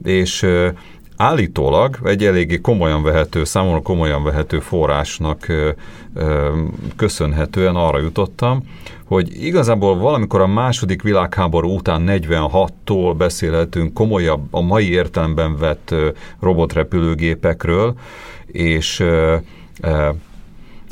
és 0.04 0.42
e, 0.42 0.74
állítólag 1.18 1.98
egy 2.04 2.24
eléggé 2.24 2.60
komolyan 2.60 3.02
vehető, 3.02 3.44
számomra 3.44 3.80
komolyan 3.80 4.24
vehető 4.24 4.60
forrásnak 4.60 5.46
köszönhetően 6.96 7.76
arra 7.76 7.98
jutottam, 8.00 8.62
hogy 9.04 9.44
igazából 9.44 9.96
valamikor 9.96 10.40
a 10.40 10.46
második 10.46 11.02
világháború 11.02 11.76
után 11.76 12.04
46-tól 12.06 13.14
beszélhetünk 13.16 13.94
komolyabb, 13.94 14.42
a 14.50 14.60
mai 14.60 14.90
értelemben 14.90 15.56
vett 15.56 15.94
robotrepülőgépekről, 16.40 17.94
és 18.46 19.04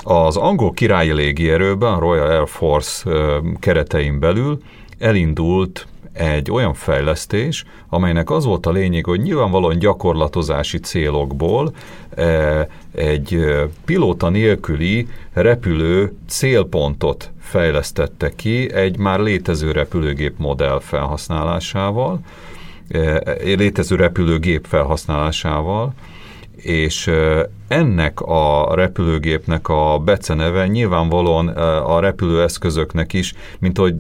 az 0.05 0.37
angol 0.37 0.73
királyi 0.73 1.13
légierőben, 1.13 1.93
a 1.93 1.99
Royal 1.99 2.31
Air 2.31 2.49
Force 2.49 3.11
keretein 3.59 4.19
belül 4.19 4.63
elindult 4.99 5.87
egy 6.17 6.51
olyan 6.51 6.75
fejlesztés, 6.75 7.65
amelynek 7.89 8.31
az 8.31 8.45
volt 8.45 8.67
a 8.67 8.71
lényeg, 8.71 9.05
hogy 9.05 9.21
nyilvánvalóan 9.21 9.79
gyakorlatozási 9.79 10.79
célokból 10.79 11.73
e, 12.15 12.69
egy 12.95 13.35
e, 13.35 13.69
pilóta 13.85 14.29
nélküli 14.29 15.09
repülő 15.33 16.13
célpontot 16.29 17.31
fejlesztette 17.41 18.35
ki 18.35 18.73
egy 18.73 18.99
már 18.99 19.21
létező 19.21 19.73
repülőgép 19.73 20.39
modell 20.39 20.81
felhasználásával, 20.81 22.21
e, 22.89 23.23
létező 23.43 23.97
repülőgép 23.97 24.67
felhasználásával, 24.69 25.95
és 26.67 27.11
ennek 27.69 28.21
a 28.21 28.75
repülőgépnek 28.75 29.69
a 29.69 29.99
beceneve 30.05 30.67
nyilvánvalóan 30.67 31.49
a 31.79 32.01
repülőeszközöknek 32.01 33.13
is, 33.13 33.35
mint 33.59 33.79
hogy 33.79 33.95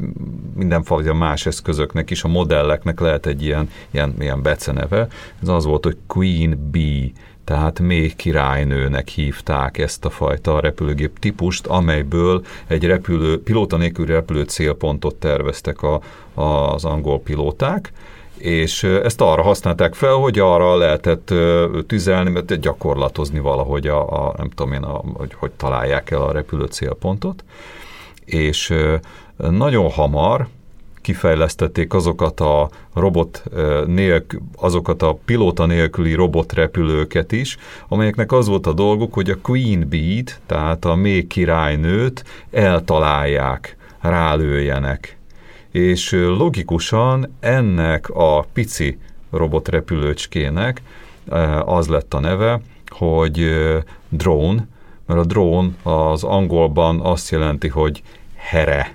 mindenfajta 0.55 1.15
más 1.15 1.47
eszközöknek 1.47 2.11
is, 2.11 2.23
a 2.23 2.29
modelleknek 2.29 3.01
lehet 3.01 3.27
egy 3.27 3.43
ilyen, 3.43 3.71
ilyen, 3.91 4.15
ilyen 4.19 4.43
beceneve. 4.43 5.07
Ez 5.43 5.49
az 5.49 5.65
volt, 5.65 5.85
hogy 5.85 5.97
Queen 6.07 6.69
Bee, 6.71 7.11
tehát 7.45 7.81
még 7.81 8.17
királynőnek 8.17 9.09
hívták 9.09 9.79
ezt 9.79 10.05
a 10.05 10.11
fajta 10.11 10.61
repülőgép 10.61 11.19
típust, 11.19 11.67
amelyből 11.67 12.45
egy 12.67 12.85
repülő, 12.85 13.43
pilóta 13.43 13.77
nélküli 13.77 14.13
repülő 14.13 14.43
célpontot 14.43 15.15
terveztek 15.15 15.83
a, 15.83 16.01
a, 16.35 16.43
az 16.43 16.85
angol 16.85 17.21
pilóták, 17.21 17.93
és 18.39 18.83
ezt 18.83 19.21
arra 19.21 19.43
használták 19.43 19.95
fel, 19.95 20.15
hogy 20.15 20.39
arra 20.39 20.77
lehetett 20.77 21.35
tüzelni, 21.87 22.31
mert 22.31 22.61
gyakorlatozni 22.61 23.39
valahogy 23.39 23.87
a, 23.87 24.27
a 24.27 24.35
nem 24.37 24.49
tudom 24.49 24.73
én, 24.73 24.83
a, 24.83 25.03
hogy, 25.15 25.35
hogy 25.35 25.51
találják 25.51 26.11
el 26.11 26.23
a 26.23 26.33
repülő 26.33 26.65
célpontot, 26.65 27.45
és 28.25 28.75
nagyon 29.37 29.91
hamar 29.91 30.47
kifejlesztették 31.01 31.95
azokat 31.95 32.41
a 32.41 32.71
robot 32.95 33.43
nélkül, 33.87 34.41
azokat 34.57 35.03
a 35.03 35.19
pilóta 35.25 35.67
nélküli 35.67 36.15
robotrepülőket 36.15 37.33
is, 37.33 37.57
amelyeknek 37.89 38.33
az 38.33 38.47
volt 38.47 38.67
a 38.67 38.73
dolguk, 38.73 39.15
hogy 39.15 39.31
a 39.31 39.39
Queen 39.43 39.89
Bee-t, 39.89 40.41
tehát 40.47 40.85
a 40.85 40.95
még 40.95 41.27
királynőt 41.27 42.25
eltalálják, 42.51 43.77
rálőjenek 44.01 45.17
és 45.77 46.13
logikusan 46.13 47.37
ennek 47.41 48.09
a 48.09 48.47
pici 48.53 48.99
robotrepülőcskének 49.31 50.83
az 51.65 51.89
lett 51.89 52.15
a 52.15 52.21
neve, 52.21 52.61
hogy 52.89 53.55
drone, 54.09 54.67
mert 55.07 55.21
a 55.21 55.25
drone 55.25 55.69
az 55.83 56.25
angolban 56.25 57.01
azt 57.01 57.31
jelenti, 57.31 57.69
hogy 57.69 58.03
here. 58.37 58.95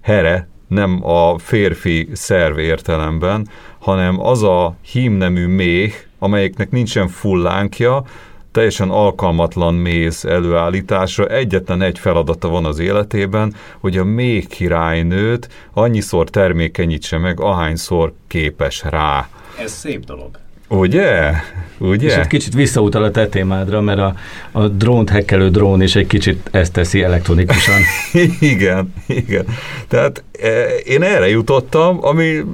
Here 0.00 0.48
nem 0.66 1.06
a 1.06 1.38
férfi 1.38 2.08
szerv 2.12 2.58
értelemben, 2.58 3.48
hanem 3.78 4.20
az 4.20 4.42
a 4.42 4.76
hímnemű 4.80 5.46
méh, 5.46 5.92
amelyiknek 6.18 6.70
nincsen 6.70 7.08
fullánkja, 7.08 8.04
teljesen 8.52 8.90
alkalmatlan 8.90 9.74
méz 9.74 10.24
előállításra. 10.24 11.26
Egyetlen 11.26 11.82
egy 11.82 11.98
feladata 11.98 12.48
van 12.48 12.64
az 12.64 12.78
életében, 12.78 13.54
hogy 13.80 13.98
a 13.98 14.04
még 14.04 14.48
királynőt 14.48 15.48
annyiszor 15.72 16.30
termékenyítse 16.30 17.18
meg, 17.18 17.40
ahányszor 17.40 18.12
képes 18.26 18.82
rá. 18.82 19.28
Ez 19.58 19.72
szép 19.72 20.04
dolog. 20.04 20.41
Ugye? 20.72 21.32
Ugye? 21.78 22.06
És 22.06 22.14
egy 22.14 22.26
kicsit 22.26 22.54
visszautal 22.54 23.02
a 23.02 23.10
te 23.10 23.26
témádra, 23.26 23.80
mert 23.80 23.98
a, 23.98 24.14
a 24.52 24.68
drónt 24.68 25.10
hekkelő 25.10 25.50
drón 25.50 25.82
is 25.82 25.96
egy 25.96 26.06
kicsit 26.06 26.48
ezt 26.50 26.72
teszi 26.72 27.02
elektronikusan. 27.02 27.74
igen, 28.40 28.94
igen. 29.06 29.44
Tehát 29.88 30.24
e, 30.42 30.66
én 30.84 31.02
erre 31.02 31.28
jutottam, 31.28 31.98
ami 32.00 32.44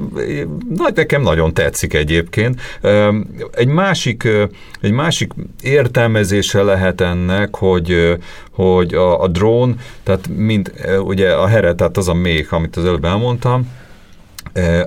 nagy, 0.76 0.94
nekem 0.94 1.22
nagyon 1.22 1.54
tetszik 1.54 1.94
egyébként. 1.94 2.60
E, 2.82 3.14
egy 3.52 3.68
másik, 3.68 4.24
e, 4.24 4.48
egy 4.80 4.92
másik 4.92 5.32
értelmezése 5.62 6.62
lehet 6.62 7.00
ennek, 7.00 7.56
hogy, 7.56 8.18
hogy 8.50 8.94
a, 8.94 9.22
a 9.22 9.28
drón, 9.28 9.76
tehát 10.02 10.28
mint 10.36 10.72
ugye 11.00 11.32
a 11.32 11.46
here, 11.46 11.74
tehát 11.74 11.96
az 11.96 12.08
a 12.08 12.14
még, 12.14 12.46
amit 12.50 12.76
az 12.76 12.84
előbb 12.84 13.04
elmondtam, 13.04 13.68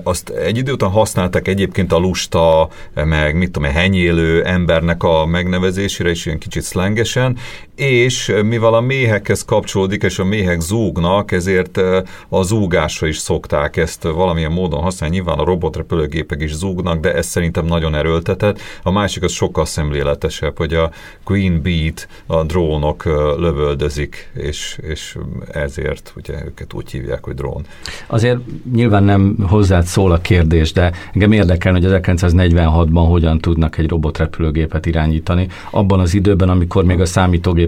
azt 0.02 0.28
egy 0.28 0.56
idő 0.56 0.72
után 0.72 0.90
használták 0.90 1.48
egyébként 1.48 1.92
a 1.92 1.98
lusta, 1.98 2.68
meg 2.94 3.36
mit 3.36 3.50
tudom, 3.50 3.70
henyélő 3.70 4.44
embernek 4.44 5.02
a 5.02 5.26
megnevezésére 5.26 6.10
is 6.10 6.26
ilyen 6.26 6.38
kicsit 6.38 6.62
szlengesen, 6.62 7.36
és 7.82 8.32
mivel 8.44 8.74
a 8.74 8.80
méhekhez 8.80 9.44
kapcsolódik, 9.44 10.02
és 10.02 10.18
a 10.18 10.24
méhek 10.24 10.60
zúgnak, 10.60 11.32
ezért 11.32 11.80
a 12.28 12.42
zúgásra 12.42 13.06
is 13.06 13.16
szokták 13.16 13.76
ezt 13.76 14.02
valamilyen 14.02 14.52
módon 14.52 14.80
használni. 14.80 15.14
Nyilván 15.14 15.38
a 15.38 15.44
robotrepülőgépek 15.44 16.42
is 16.42 16.54
zúgnak, 16.54 17.00
de 17.00 17.14
ez 17.14 17.26
szerintem 17.26 17.64
nagyon 17.64 17.94
erőltetett. 17.94 18.60
A 18.82 18.90
másik 18.90 19.22
az 19.22 19.32
sokkal 19.32 19.64
szemléletesebb, 19.64 20.56
hogy 20.56 20.74
a 20.74 20.90
Queen 21.24 21.62
Beat, 21.62 22.08
a 22.26 22.42
drónok 22.42 23.04
lövöldözik, 23.38 24.30
és, 24.34 24.78
és 24.82 25.18
ezért 25.52 26.12
ugye 26.16 26.44
őket 26.44 26.72
úgy 26.72 26.90
hívják, 26.90 27.24
hogy 27.24 27.34
drón. 27.34 27.66
Azért 28.06 28.38
nyilván 28.72 29.04
nem 29.04 29.36
hozzád 29.48 29.84
szól 29.84 30.12
a 30.12 30.20
kérdés, 30.20 30.72
de 30.72 30.92
engem 31.12 31.32
érdekel, 31.32 31.72
hogy 31.72 31.84
1946-ban 31.86 33.04
hogyan 33.08 33.38
tudnak 33.38 33.78
egy 33.78 33.88
robotrepülőgépet 33.88 34.86
irányítani, 34.86 35.48
abban 35.70 36.00
az 36.00 36.14
időben, 36.14 36.48
amikor 36.48 36.84
még 36.84 37.00
a 37.00 37.06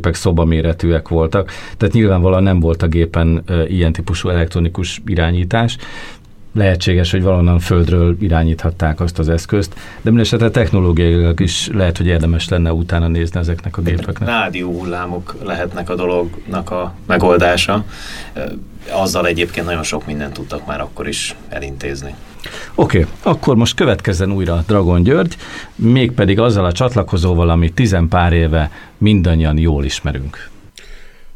számítógépek 0.04 0.14
szobaméretűek 0.14 1.08
voltak, 1.08 1.50
tehát 1.76 1.94
nyilvánvalóan 1.94 2.42
nem 2.42 2.60
volt 2.60 2.82
a 2.82 2.86
gépen 2.86 3.44
ilyen 3.68 3.92
típusú 3.92 4.28
elektronikus 4.28 5.02
irányítás, 5.06 5.76
lehetséges, 6.54 7.10
hogy 7.10 7.22
valonnan 7.22 7.58
földről 7.58 8.16
irányíthatták 8.20 9.00
azt 9.00 9.18
az 9.18 9.28
eszközt, 9.28 9.74
de 9.74 10.10
mindesetre 10.10 10.50
technológiailag 10.50 11.40
is 11.40 11.68
lehet, 11.72 11.96
hogy 11.96 12.06
érdemes 12.06 12.48
lenne 12.48 12.72
utána 12.72 13.08
nézni 13.08 13.40
ezeknek 13.40 13.76
a 13.76 13.82
gépeknek. 13.82 14.28
Rádió 14.28 14.72
hullámok 14.72 15.36
lehetnek 15.42 15.90
a 15.90 15.94
dolognak 15.94 16.70
a 16.70 16.94
megoldása. 17.06 17.84
Azzal 18.90 19.26
egyébként 19.26 19.66
nagyon 19.66 19.82
sok 19.82 20.06
mindent 20.06 20.32
tudtak 20.32 20.66
már 20.66 20.80
akkor 20.80 21.08
is 21.08 21.34
elintézni. 21.48 22.14
Oké, 22.74 22.98
okay, 22.98 23.12
akkor 23.22 23.56
most 23.56 23.74
következzen 23.74 24.32
újra 24.32 24.64
Dragon 24.66 25.02
György, 25.02 25.36
mégpedig 25.74 26.38
azzal 26.40 26.64
a 26.64 26.72
csatlakozóval, 26.72 27.50
amit 27.50 27.74
tizen 27.74 28.08
pár 28.08 28.32
éve 28.32 28.70
mindannyian 28.98 29.58
jól 29.58 29.84
ismerünk. 29.84 30.52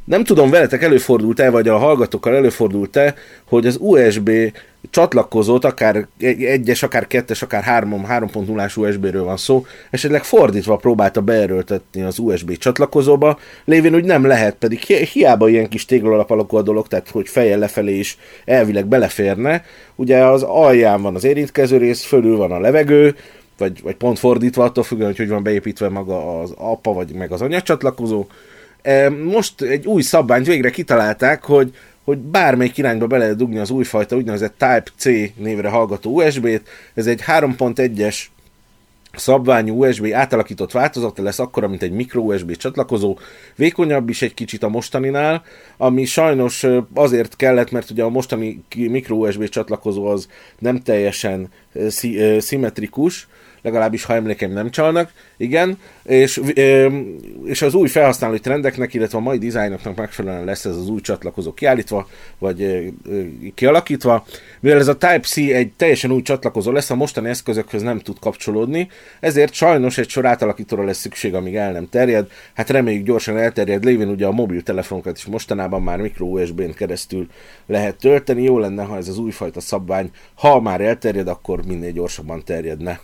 Nem 0.09 0.25
tudom, 0.25 0.51
veletek 0.51 0.83
előfordult-e, 0.83 1.51
vagy 1.51 1.69
a 1.69 1.77
hallgatókkal 1.77 2.35
előfordult-e, 2.35 3.15
hogy 3.45 3.67
az 3.67 3.77
USB 3.81 4.31
csatlakozót, 4.91 5.65
akár 5.65 6.07
egyes, 6.19 6.83
akár 6.83 7.07
kettes, 7.07 7.43
akár 7.43 7.63
3, 7.63 8.07
3.0-ás 8.09 8.77
USB-ről 8.77 9.25
van 9.25 9.37
szó, 9.37 9.67
esetleg 9.91 10.25
fordítva 10.25 10.77
próbálta 10.77 11.21
beerőltetni 11.21 12.03
az 12.03 12.19
USB 12.19 12.57
csatlakozóba, 12.57 13.39
lévén 13.65 13.95
úgy 13.95 14.05
nem 14.05 14.27
lehet, 14.27 14.55
pedig 14.55 14.79
hi- 14.79 15.09
hiába 15.09 15.49
ilyen 15.49 15.69
kis 15.69 15.85
téglalap 15.85 16.31
alakú 16.31 16.57
a 16.57 16.63
dolog, 16.63 16.87
tehát 16.87 17.11
hogy 17.11 17.29
fejjel 17.29 17.59
lefelé 17.59 17.99
is 17.99 18.19
elvileg 18.45 18.87
beleférne. 18.87 19.65
Ugye 19.95 20.25
az 20.25 20.43
alján 20.43 21.03
van 21.03 21.15
az 21.15 21.25
érintkező 21.25 21.77
rész, 21.77 22.05
fölül 22.05 22.37
van 22.37 22.53
a 22.53 22.61
levegő, 22.61 23.17
vagy, 23.59 23.83
vagy 23.83 23.95
pont 23.95 24.19
fordítva, 24.19 24.65
attól 24.65 24.85
függően, 24.85 25.09
hogy 25.09 25.19
hogy 25.19 25.29
van 25.29 25.43
beépítve 25.43 25.89
maga 25.89 26.41
az 26.41 26.53
apa, 26.57 26.93
vagy 26.93 27.13
meg 27.13 27.33
az 27.33 27.43
anyacsatlakozó. 27.43 28.27
Most 29.25 29.61
egy 29.63 29.87
új 29.87 30.03
szabványt 30.03 30.47
végre 30.47 30.71
kitalálták, 30.71 31.45
hogy 31.45 31.75
hogy 32.05 32.19
bármelyik 32.19 32.79
irányba 32.79 33.07
be 33.07 33.19
lehet 33.19 33.37
dugni 33.37 33.59
az 33.59 33.71
újfajta 33.71 34.17
úgynevezett 34.17 34.59
Type-C 34.59 35.05
névre 35.37 35.69
hallgató 35.69 36.23
USB-t. 36.23 36.69
Ez 36.95 37.07
egy 37.07 37.23
3.1-es 37.27 38.17
szabványú 39.13 39.85
USB 39.85 40.07
átalakított 40.13 40.73
változata 40.73 41.23
lesz 41.23 41.39
akkora, 41.39 41.69
mint 41.69 41.83
egy 41.83 41.91
micro 41.91 42.21
USB 42.21 42.57
csatlakozó, 42.57 43.19
vékonyabb 43.57 44.09
is 44.09 44.23
egy 44.23 44.35
kicsit 44.35 44.63
a 44.63 44.69
mostaninál, 44.69 45.43
ami 45.77 46.05
sajnos 46.05 46.67
azért 46.95 47.37
kellett, 47.37 47.71
mert 47.71 47.91
ugye 47.91 48.03
a 48.03 48.09
mostani 48.09 48.63
micro 48.75 49.17
USB 49.17 49.49
csatlakozó 49.49 50.07
az 50.07 50.29
nem 50.59 50.83
teljesen 50.83 51.49
szimmetrikus, 52.39 53.29
legalábbis 53.63 54.05
ha 54.05 54.15
emlékeim 54.15 54.53
nem 54.53 54.71
csalnak, 54.71 55.13
igen, 55.37 55.79
és, 56.05 56.41
és 57.45 57.63
az 57.63 57.75
új 57.75 57.89
felhasználói 57.89 58.39
trendeknek, 58.41 58.95
illetve 58.95 59.19
a 59.19 59.21
mai 59.21 59.39
dizájnoknak 59.39 59.97
megfelelően 59.97 60.45
lesz 60.45 60.65
ez 60.65 60.77
az 60.77 60.89
új 60.89 61.01
csatlakozó 61.01 61.53
kiállítva, 61.53 62.09
vagy 62.39 62.93
kialakítva. 63.55 64.25
Mivel 64.61 64.79
ez 64.79 64.89
a 64.89 64.97
Type-C 64.97 65.37
egy 65.37 65.73
teljesen 65.77 66.13
új 66.13 66.23
csatlakozó 66.23 66.71
lesz, 66.71 66.91
a 66.91 66.95
mostani 66.95 67.29
eszközökhöz 67.29 67.83
nem 67.83 67.99
tud 67.99 68.19
kapcsolódni, 68.19 68.89
ezért 69.21 69.53
sajnos 69.53 69.99
egy 69.99 70.09
sor 70.09 70.27
átalakítóra 70.27 70.85
lesz 70.85 70.99
szükség, 70.99 71.35
amíg 71.35 71.55
el 71.55 71.73
nem 71.73 71.89
terjed. 71.89 72.31
Hát 72.55 72.71
reméljük 72.71 73.07
gyorsan 73.07 73.39
elterjed, 73.39 73.85
lévén 73.85 74.09
ugye 74.09 74.27
a 74.27 74.33
mobiltelefonokat 74.33 75.17
is 75.17 75.25
mostanában 75.25 75.83
már 75.83 75.99
micro 75.99 76.27
USB-n 76.27 76.71
keresztül 76.71 77.29
lehet 77.67 77.97
tölteni. 77.97 78.43
Jó 78.43 78.59
lenne, 78.59 78.83
ha 78.83 78.97
ez 78.97 79.09
az 79.09 79.19
újfajta 79.19 79.61
szabvány, 79.61 80.11
ha 80.35 80.61
már 80.61 80.81
elterjed, 80.81 81.29
akkor 81.29 81.67
minél 81.67 81.93
gyorsabban 81.93 82.45
terjedne 82.45 83.01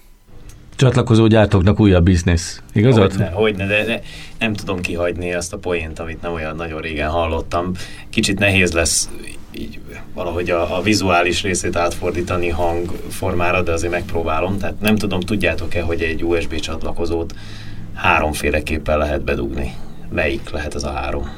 csatlakozó 0.77 1.27
gyártóknak 1.27 1.81
újabb 1.81 2.05
biznisz. 2.05 2.62
Igazad? 2.72 3.11
Hogyne, 3.11 3.31
hogyne 3.31 3.66
de, 3.66 3.85
de 3.85 4.03
nem 4.39 4.53
tudom 4.53 4.81
kihagyni 4.81 5.35
azt 5.35 5.53
a 5.53 5.59
poént, 5.59 5.99
amit 5.99 6.22
nem 6.22 6.33
olyan 6.33 6.57
nagyon 6.57 6.81
régen 6.81 7.09
hallottam. 7.09 7.72
Kicsit 8.11 8.39
nehéz 8.39 8.72
lesz 8.72 9.11
így 9.59 9.79
valahogy 10.14 10.51
a, 10.51 10.77
a 10.77 10.83
vizuális 10.83 11.43
részét 11.43 11.77
átfordítani 11.77 12.49
hangformára, 12.49 13.62
de 13.62 13.72
azért 13.72 13.93
megpróbálom. 13.93 14.59
Tehát 14.59 14.81
nem 14.81 14.97
tudom, 14.97 15.20
tudjátok-e, 15.20 15.83
hogy 15.83 16.01
egy 16.01 16.25
USB 16.25 16.55
csatlakozót 16.55 17.35
háromféleképpen 17.95 18.99
lehet 18.99 19.25
bedugni. 19.25 19.75
Melyik 20.12 20.51
lehet 20.51 20.75
ez 20.75 20.85
a 20.85 20.91
három? 20.91 21.31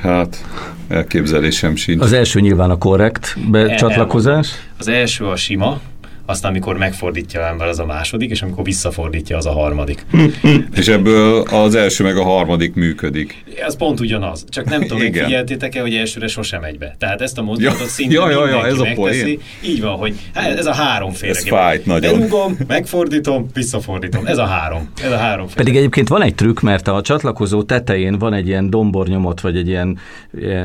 Hát, 0.00 0.44
elképzelésem 0.88 1.76
sincs. 1.76 2.02
Az 2.02 2.12
első 2.12 2.40
nyilván 2.40 2.70
a 2.70 2.78
korrekt 2.78 3.50
becsatlakozás. 3.50 4.48
Az 4.78 4.88
első 4.88 5.26
a 5.26 5.36
sima, 5.36 5.80
aztán 6.26 6.50
amikor 6.50 6.76
megfordítja 6.76 7.46
ember 7.46 7.68
az 7.68 7.78
a 7.78 7.84
második, 7.84 8.30
és 8.30 8.42
amikor 8.42 8.64
visszafordítja 8.64 9.36
az 9.36 9.46
a 9.46 9.52
harmadik. 9.52 10.06
és 10.80 10.88
ebből 10.88 11.42
az 11.50 11.74
első 11.74 12.04
meg 12.04 12.16
a 12.16 12.22
harmadik 12.22 12.74
működik. 12.74 13.44
Ez 13.66 13.76
pont 13.76 14.00
ugyanaz, 14.00 14.44
csak 14.48 14.64
nem 14.64 14.80
tudom, 14.80 14.98
hogy 14.98 15.18
figyeltétek-e, 15.18 15.80
hogy 15.80 15.94
elsőre 15.94 16.26
sosem 16.26 16.60
megy 16.60 16.78
be. 16.78 16.96
Tehát 16.98 17.20
ezt 17.20 17.38
a 17.38 17.42
mozdulatot 17.42 17.80
ja, 17.80 17.86
szinte 17.86 18.14
ja, 18.14 18.30
ja, 18.30 18.48
ja, 18.48 18.66
ez 18.66 18.78
a 18.78 18.82
megteszi. 18.82 19.38
Így 19.64 19.80
van, 19.80 19.96
hogy 19.96 20.14
hát 20.34 20.58
ez 20.58 20.66
a 20.66 20.74
három 20.74 21.12
fél. 21.12 21.30
Ez 21.30 21.46
fájt 21.46 21.86
nagyon. 21.86 22.18
Bedugom, 22.18 22.56
megfordítom, 22.66 23.46
visszafordítom. 23.54 24.26
Ez 24.26 24.38
a 24.38 24.46
három. 24.46 24.88
Ez 25.02 25.10
a 25.10 25.16
három 25.16 25.46
fél. 25.46 25.56
Pedig 25.56 25.76
egyébként 25.76 26.08
van 26.08 26.22
egy 26.22 26.34
trükk, 26.34 26.60
mert 26.60 26.88
a 26.88 27.00
csatlakozó 27.00 27.62
tetején 27.62 28.18
van 28.18 28.32
egy 28.32 28.46
ilyen 28.46 28.70
dombornyomot, 28.70 29.40
vagy 29.40 29.56
egy 29.56 29.68
ilyen, 29.68 29.98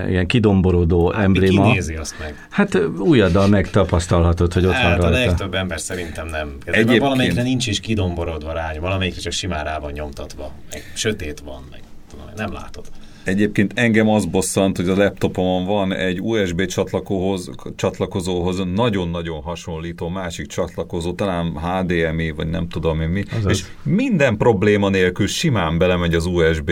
ilyen 0.09 0.27
kidomborodó 0.27 1.11
hát, 1.11 1.23
embléma. 1.23 1.63
Ki 1.63 1.71
nézi 1.71 1.95
azt 1.95 2.15
meg? 2.19 2.47
Hát 2.49 2.81
újaddal 2.99 3.47
megtapasztalhatod, 3.47 4.53
hogy 4.53 4.65
ott 4.65 4.71
hát, 4.71 4.97
van 4.97 5.11
rajta 5.11 5.48
több 5.49 5.59
ember 5.59 5.79
szerintem 5.79 6.27
nem. 6.27 6.57
Egyébként... 6.65 6.99
Valamelyikre 6.99 7.41
nincs 7.41 7.67
is 7.67 7.79
kidomborodva 7.79 8.53
rány, 8.53 8.79
valamelyikre 8.79 9.21
csak 9.21 9.31
simán 9.31 9.63
rá 9.63 9.79
van 9.79 9.91
nyomtatva, 9.91 10.53
meg 10.71 10.91
sötét 10.95 11.39
van, 11.39 11.67
meg 11.71 11.81
tudom, 12.09 12.25
nem 12.35 12.53
látod. 12.53 12.85
Egyébként 13.23 13.71
engem 13.75 14.09
az 14.09 14.25
bosszant, 14.25 14.77
hogy 14.77 14.89
a 14.89 14.95
laptopomon 14.95 15.65
van 15.65 15.93
egy 15.93 16.21
USB 16.21 16.65
csatlakozóhoz, 16.65 17.49
csatlakozóhoz 17.75 18.61
nagyon-nagyon 18.73 19.41
hasonlító 19.41 20.09
másik 20.09 20.47
csatlakozó, 20.47 21.13
talán 21.13 21.57
HDMI, 21.57 22.31
vagy 22.31 22.49
nem 22.49 22.67
tudom 22.67 23.01
én 23.01 23.07
mi, 23.07 23.23
Azaz. 23.37 23.51
és 23.51 23.63
minden 23.83 24.37
probléma 24.37 24.89
nélkül 24.89 25.27
simán 25.27 25.77
belemegy 25.77 26.13
az 26.13 26.25
USB, 26.25 26.71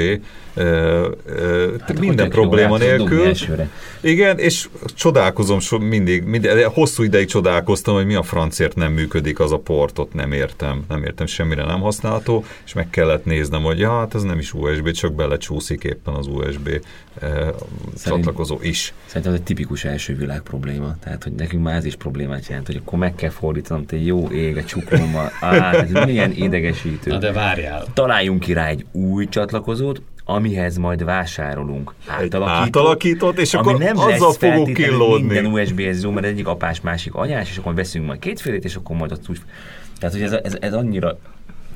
ö, 0.54 1.10
ö, 1.26 1.74
hát 1.80 2.00
minden 2.00 2.30
probléma 2.30 2.78
nélkül. 2.78 3.32
Igen, 4.02 4.40
és 4.40 4.70
csodálkozom 4.96 5.60
so, 5.60 5.78
mindig, 5.78 6.24
mindig, 6.24 6.52
hosszú 6.64 7.04
ideig 7.04 7.28
csodálkoztam, 7.28 7.96
hogy 7.96 8.06
mi 8.06 8.16
a 8.16 8.24
francért 8.24 8.76
nem 8.76 8.92
működik 8.94 9.40
az 9.40 9.52
a 9.52 9.58
portot, 9.58 10.14
nem 10.14 10.32
értem, 10.32 10.84
nem 10.90 11.04
értem, 11.04 11.26
semmire 11.26 11.66
nem 11.66 11.80
használható, 11.80 12.46
és 12.66 12.74
meg 12.74 12.90
kellett 12.90 13.26
néznem, 13.26 13.62
hogy 13.62 13.80
ja, 13.80 13.98
hát 13.98 14.16
ez 14.16 14.24
nem 14.24 14.40
is 14.40 14.54
USB, 14.54 14.92
csak 14.92 15.14
belecsúszik 15.14 15.84
éppen 15.84 16.14
az 16.14 16.28
USB 16.28 16.37
USB 16.38 16.70
eh, 17.22 17.48
csatlakozó 18.04 18.58
is. 18.62 18.94
Szerintem 19.06 19.34
ez 19.34 19.40
egy 19.40 19.46
tipikus 19.46 19.84
első 19.86 20.16
világ 20.16 20.42
probléma. 20.42 20.96
Tehát, 21.04 21.24
hogy 21.24 21.34
nekünk 21.34 21.64
már 21.64 21.76
ez 21.76 21.86
is 21.86 21.96
problémát 21.96 22.48
jelent, 22.48 22.68
hogy 22.68 22.82
akkor 22.86 23.00
meg 23.00 23.16
kell 23.16 23.30
fordítanom, 23.30 23.86
te 23.86 23.98
jó 23.98 24.28
ég 24.32 24.58
a 24.58 24.64
csuklommal. 24.64 25.32
Á, 25.40 25.72
ez 25.72 25.92
milyen 25.92 26.32
idegesítő. 26.32 27.12
Na 27.12 27.18
de 27.18 27.32
várjál. 27.32 27.86
Találjunk 27.94 28.40
ki 28.40 28.54
rá 28.54 28.68
egy 28.68 28.86
új 28.92 29.28
csatlakozót, 29.28 30.02
amihez 30.30 30.78
majd 30.78 31.04
vásárolunk 31.04 31.94
átalakítót, 32.08 32.66
átalakítót, 32.66 33.40
és 33.40 33.54
akkor 33.54 33.78
nem 33.78 33.98
azzal 33.98 34.32
feltétlenül 34.32 34.74
killódni. 34.74 35.34
Minden 35.34 35.46
USB-hez 35.46 35.98
zoom, 35.98 36.14
mert 36.14 36.26
egyik 36.26 36.48
apás, 36.48 36.82
másik 36.82 37.16
anyás, 37.16 37.50
és 37.50 37.58
akkor 37.58 37.74
veszünk 37.74 38.06
majd 38.06 38.20
kétfélét, 38.20 38.64
és 38.64 38.76
akkor 38.76 38.96
majd 38.96 39.12
ott 39.12 39.30
úgy... 39.30 39.42
Tehát, 40.00 40.16
hogy 40.16 40.24
ez, 40.24 40.32
ez, 40.32 40.58
ez 40.60 40.74
annyira 40.74 41.18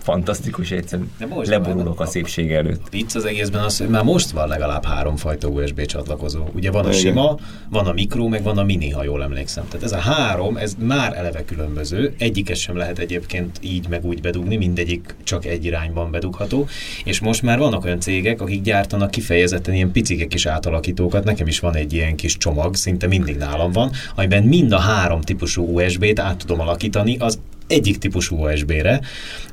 fantasztikus, 0.04 0.72
egyszerűen 0.72 1.12
De 1.18 1.26
most 1.26 1.50
leborulok 1.50 2.00
a 2.00 2.06
szépség 2.06 2.52
előtt. 2.52 2.90
Vicc 2.90 3.16
az 3.16 3.26
egészben 3.26 3.64
az, 3.64 3.78
hogy 3.78 3.90
már 3.90 4.04
most 4.04 4.30
van 4.30 4.48
legalább 4.48 4.86
háromfajta 4.86 5.48
USB 5.48 5.86
csatlakozó. 5.86 6.44
Ugye 6.56 6.72
van 6.72 6.86
a 6.86 6.92
sima, 6.92 7.38
van 7.70 7.88
a 7.88 7.94
mikro, 7.94 8.28
meg 8.28 8.44
van 8.44 8.58
a 8.58 8.64
mini, 8.64 8.90
ha 8.90 9.04
jól 9.04 9.24
emlékszem. 9.24 9.68
Tehát 9.68 9.86
ez 9.86 9.92
a 9.92 9.98
három, 9.98 10.58
ez 10.58 10.76
már 10.80 11.18
eleve 11.18 11.46
különböző. 11.46 12.14
Egyiket 12.18 12.56
sem 12.56 12.76
lehet 12.76 13.00
egyébként 13.00 13.60
így 13.62 13.88
meg 13.88 14.06
úgy 14.06 14.22
bedugni, 14.22 14.56
mindegyik 14.56 15.16
csak 15.24 15.46
egy 15.46 15.66
irányban 15.66 16.12
bedugható. 16.12 16.68
És 17.04 17.20
most 17.20 17.42
már 17.42 17.58
vannak 17.58 17.84
olyan 17.84 18.00
cégek, 18.00 18.42
akik 18.42 18.62
gyártanak 18.62 19.12
kifejezetten 19.12 19.74
ilyen 19.74 19.92
picike 19.92 20.28
kis 20.28 20.46
átalakítókat. 20.46 21.24
Nekem 21.24 21.48
is 21.48 21.60
van 21.60 21.76
egy 21.76 21.94
ilyen 21.94 22.16
kis 22.16 22.38
csomag, 22.38 22.76
szinte 22.76 23.08
mindig 23.08 23.38
nálam 23.38 23.72
van, 23.72 23.92
amiben 24.16 24.44
mind 24.44 24.72
a 24.72 24.80
három 24.80 25.22
típusú 25.22 25.80
USB-t 25.80 26.20
át 26.20 26.38
tudom 26.38 26.60
alakítani 26.60 27.18
az 27.18 27.40
egyik 27.72 27.98
típusú 27.98 28.46
USB-re. 28.46 29.02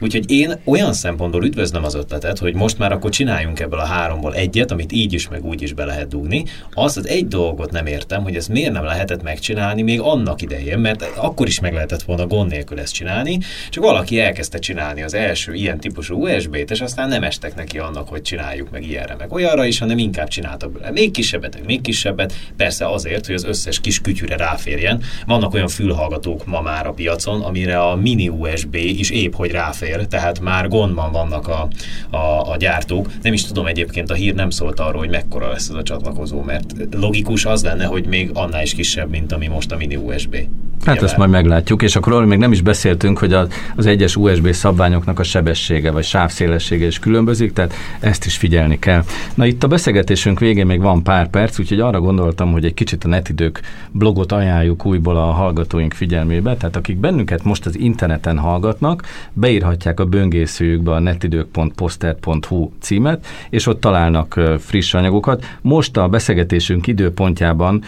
Úgyhogy 0.01 0.31
én 0.31 0.61
olyan 0.65 0.93
szempontból 0.93 1.45
üdvözlöm 1.45 1.85
az 1.85 1.95
ötletet, 1.95 2.39
hogy 2.39 2.55
most 2.55 2.79
már 2.79 2.93
akkor 2.93 3.11
csináljunk 3.11 3.61
ebből 3.61 3.79
a 3.79 3.85
háromból 3.85 4.35
egyet, 4.35 4.71
amit 4.71 4.93
így 4.93 5.13
is 5.13 5.29
meg 5.29 5.45
úgy 5.45 5.63
is 5.63 5.73
be 5.73 5.85
lehet 5.85 6.09
dugni. 6.09 6.45
Azt 6.73 6.97
az 6.97 7.09
egy 7.09 7.29
dolgot 7.29 7.71
nem 7.71 7.87
értem, 7.87 8.23
hogy 8.23 8.37
ezt 8.37 8.49
miért 8.49 8.73
nem 8.73 8.85
lehetett 8.85 9.23
megcsinálni 9.23 9.83
még 9.83 10.01
annak 10.01 10.43
idején, 10.43 10.79
mert 10.79 11.03
akkor 11.17 11.47
is 11.47 11.61
meg 11.61 11.73
lehetett 11.73 12.03
volna 12.03 12.27
gond 12.27 12.51
nélkül 12.51 12.81
ezt 12.81 12.95
csinálni, 12.95 13.39
csak 13.71 13.85
valaki 13.85 14.21
elkezdte 14.21 14.59
csinálni 14.59 15.03
az 15.03 15.15
első 15.15 15.55
ilyen 15.55 15.81
típusú 15.81 16.27
USB-t, 16.27 16.71
és 16.71 16.81
aztán 16.81 17.09
nem 17.09 17.23
estek 17.23 17.55
neki 17.55 17.79
annak, 17.79 18.09
hogy 18.09 18.23
csináljuk 18.23 18.71
meg 18.71 18.85
ilyenre, 18.85 19.15
meg 19.15 19.33
olyanra 19.33 19.65
is, 19.65 19.79
hanem 19.79 19.99
inkább 19.99 20.29
csináltak 20.29 20.73
belőle 20.73 20.91
még 20.91 21.11
kisebbet, 21.11 21.67
még 21.67 21.81
kisebbet, 21.81 22.33
persze 22.57 22.89
azért, 22.89 23.27
hogy 23.27 23.35
az 23.35 23.45
összes 23.45 23.81
kis 23.81 24.01
kütyűre 24.01 24.37
ráférjen. 24.37 25.03
Vannak 25.27 25.55
olyan 25.55 25.69
fülhallgatók 25.69 26.47
ma 26.47 26.61
már 26.61 26.87
a 26.87 26.93
piacon, 26.93 27.43
amire 27.43 27.81
a 27.81 27.97
mini 28.09 28.29
USB 28.29 28.75
is 28.75 29.11
épp 29.11 29.35
hogy 29.35 29.51
ráfér, 29.51 30.07
tehát 30.07 30.41
már 30.41 30.69
gondban 30.69 31.13
vannak 31.13 31.49
a, 31.49 31.69
a, 32.11 32.51
a 32.51 32.57
gyártók. 32.59 33.11
Nem 33.23 33.33
is 33.33 33.45
tudom 33.45 33.67
egyébként, 33.67 34.11
a 34.11 34.15
hír 34.15 34.35
nem 34.35 34.51
szólt 34.51 34.81
arról, 34.81 34.99
hogy 34.99 35.11
mekkora 35.11 35.49
lesz 35.49 35.69
ez 35.69 35.75
a 35.75 35.83
csatlakozó, 35.83 36.43
mert 36.43 36.75
logikus 36.91 37.45
az 37.45 37.63
lenne, 37.63 37.85
hogy 37.85 38.07
még 38.07 38.31
annál 38.35 38.63
is 38.63 38.75
kisebb, 38.75 39.11
mint 39.11 39.33
ami 39.33 39.47
most 39.47 39.73
a 39.73 39.77
mini 39.77 39.97
USB. 39.97 40.37
Hát 40.85 40.97
Ugye 40.97 41.07
ezt 41.07 41.17
majd 41.17 41.31
meglátjuk, 41.31 41.83
és 41.83 41.97
akkor 41.97 42.13
arról 42.13 42.27
még 42.27 42.39
nem 42.39 42.53
is 42.53 42.61
beszéltünk, 42.61 43.19
hogy 43.19 43.33
az, 43.33 43.49
az 43.77 43.87
egyes 43.87 44.17
USB 44.17 44.53
szabványoknak 44.53 45.19
a 45.19 45.23
sebessége 45.23 45.91
vagy 45.91 46.05
sávszélessége 46.05 46.87
is 46.87 46.99
különbözik, 46.99 47.53
tehát 47.53 47.73
ezt 48.01 48.25
is 48.25 48.37
figyelni 48.37 48.79
kell. 48.79 49.05
Na 49.35 49.47
itt 49.47 49.63
a 49.63 49.67
beszélgetésünk 49.67 50.39
végén 50.39 50.67
még 50.67 50.81
van 50.81 51.03
pár 51.03 51.29
perc, 51.29 51.59
úgyhogy 51.59 51.81
arra 51.81 52.01
gondoltam, 52.01 52.53
hogy 52.53 52.65
egy 52.65 52.75
kicsit 52.75 53.05
a 53.05 53.09
netidők 53.09 53.61
blogot 53.91 54.33
ajánljuk 54.33 54.87
újból 54.87 55.17
a 55.17 55.33
hallgatóink 55.33 55.93
figyelmébe, 55.93 56.57
tehát 56.57 56.77
akik 56.77 56.97
bennünket 56.97 57.45
most 57.45 57.67
az 57.67 57.79
interneten 57.89 58.39
hallgatnak, 58.39 59.03
beírhatják 59.33 60.01
a 60.01 60.05
böngészőjükbe 60.05 60.93
a 60.93 60.99
netidők.poster.hu 60.99 62.71
címet, 62.81 63.27
és 63.51 63.67
ott 63.67 63.81
találnak 63.81 64.41
friss 64.59 64.95
anyagokat. 64.95 65.45
Most 65.61 65.97
a 65.97 66.09
beszélgetésünk 66.09 66.87
időpontjában 66.87 67.83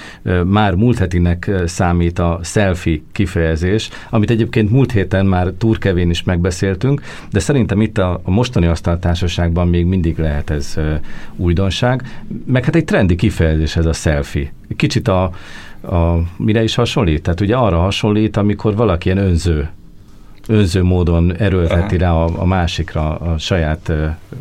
már 0.45 0.75
múlt 0.75 0.99
hetinek 0.99 1.51
számít 1.65 2.19
a 2.19 2.41
selfie 2.43 3.01
kifejezés, 3.13 3.89
amit 4.11 4.31
egyébként 4.31 4.71
múlt 4.71 4.93
héten 4.93 5.27
már 5.27 5.47
túrkevén 5.59 6.11
is 6.11 6.23
megbeszéltünk, 6.23 7.03
de 7.31 7.39
szerintem 7.41 7.81
itt 7.81 7.99
a, 7.99 8.21
a 8.25 8.31
mostani 8.31 8.67
asztaltársaságban 8.67 9.69
még 9.69 9.85
mindig 9.87 10.19
lehet 10.19 10.51
ez 10.51 10.77
újdonság. 11.37 12.03
Meg 12.47 12.65
hát 12.65 12.75
egy 12.75 12.85
trendi 12.85 13.15
kifejezés 13.15 13.77
ez 13.77 13.87
a 13.87 13.93
selfie. 13.93 14.53
Kicsit 14.77 15.09
a, 15.09 15.23
a 15.83 16.23
mire 16.37 16.63
is 16.63 16.75
hasonlít? 16.75 17.23
Tehát 17.23 17.41
ugye 17.41 17.57
arra 17.57 17.79
hasonlít, 17.79 18.37
amikor 18.37 18.77
valaki 18.77 19.11
ilyen 19.11 19.25
önző 19.25 19.69
önző 20.51 20.83
módon 20.83 21.37
erőlteti 21.37 21.97
rá 21.97 22.13
a, 22.13 22.31
a 22.37 22.45
másikra 22.45 23.15
a 23.17 23.39
saját 23.39 23.93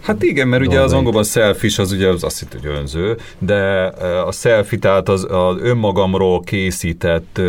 Hát 0.02 0.24
igen, 0.24 0.48
mert 0.48 0.62
ugye 0.62 0.72
az 0.72 0.78
dolgait. 0.78 0.98
angolban 0.98 1.24
selfish 1.24 1.80
az 1.80 1.92
ugye 1.92 2.08
az 2.08 2.24
azt 2.24 2.40
hitt, 2.40 2.52
hogy 2.52 2.66
önző, 2.66 3.18
de 3.40 3.86
a 4.26 4.32
selfie 4.32 4.80
tehát 4.80 5.10
az, 5.10 5.28
az 5.30 5.56
önmagamról 5.62 6.40
készített 6.42 7.42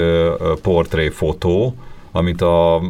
portréfotó, 0.62 1.74
amit 2.12 2.42
a 2.42 2.82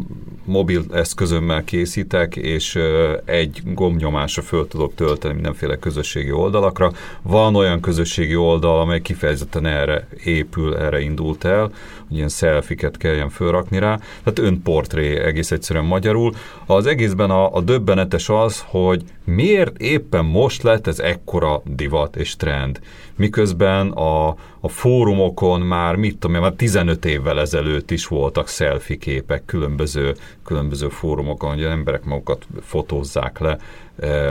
mobil 0.45 0.83
eszközömmel 0.93 1.65
készítek, 1.65 2.37
és 2.37 2.79
egy 3.25 3.63
gombnyomásra 3.65 4.43
föl 4.43 4.69
tudok 4.69 4.95
tölteni 4.95 5.35
mindenféle 5.35 5.77
közösségi 5.77 6.33
oldalakra. 6.33 6.93
Van 7.23 7.55
olyan 7.57 7.81
közösségi 7.81 8.37
oldal, 8.37 8.81
amely 8.81 9.01
kifejezetten 9.01 9.67
erre 9.67 10.09
épül, 10.25 10.77
erre 10.77 11.01
indult 11.01 11.45
el, 11.45 11.71
ilyen 12.11 12.29
selfiket 12.29 12.97
kelljen 12.97 13.29
fölrakni 13.29 13.79
rá. 13.79 13.97
Tehát 13.97 14.39
önportré 14.39 15.19
egész 15.19 15.51
egyszerűen 15.51 15.85
magyarul. 15.85 16.33
Az 16.67 16.87
egészben 16.87 17.31
a, 17.31 17.55
a 17.55 17.61
döbbenetes 17.61 18.29
az, 18.29 18.65
hogy 18.67 19.03
miért 19.25 19.79
éppen 19.79 20.25
most 20.25 20.63
lett 20.63 20.87
ez 20.87 20.99
ekkora 20.99 21.63
divat 21.65 22.17
és 22.17 22.37
trend, 22.37 22.81
miközben 23.17 23.91
a, 23.91 24.29
a 24.61 24.69
fórumokon 24.69 25.61
már, 25.61 25.97
mit 25.97 26.19
tudom 26.19 26.37
én, 26.37 26.43
már 26.43 26.53
15 26.53 27.05
évvel 27.05 27.41
ezelőtt 27.41 27.91
is 27.91 28.07
voltak 28.07 28.49
selfie 28.49 28.97
képek 28.97 29.45
különböző, 29.45 30.15
különböző 30.45 30.89
fórumokon, 30.89 31.51
hogy 31.51 31.65
az 31.65 31.71
emberek 31.71 32.05
magukat 32.05 32.47
fotózzák 32.61 33.39
le. 33.39 33.59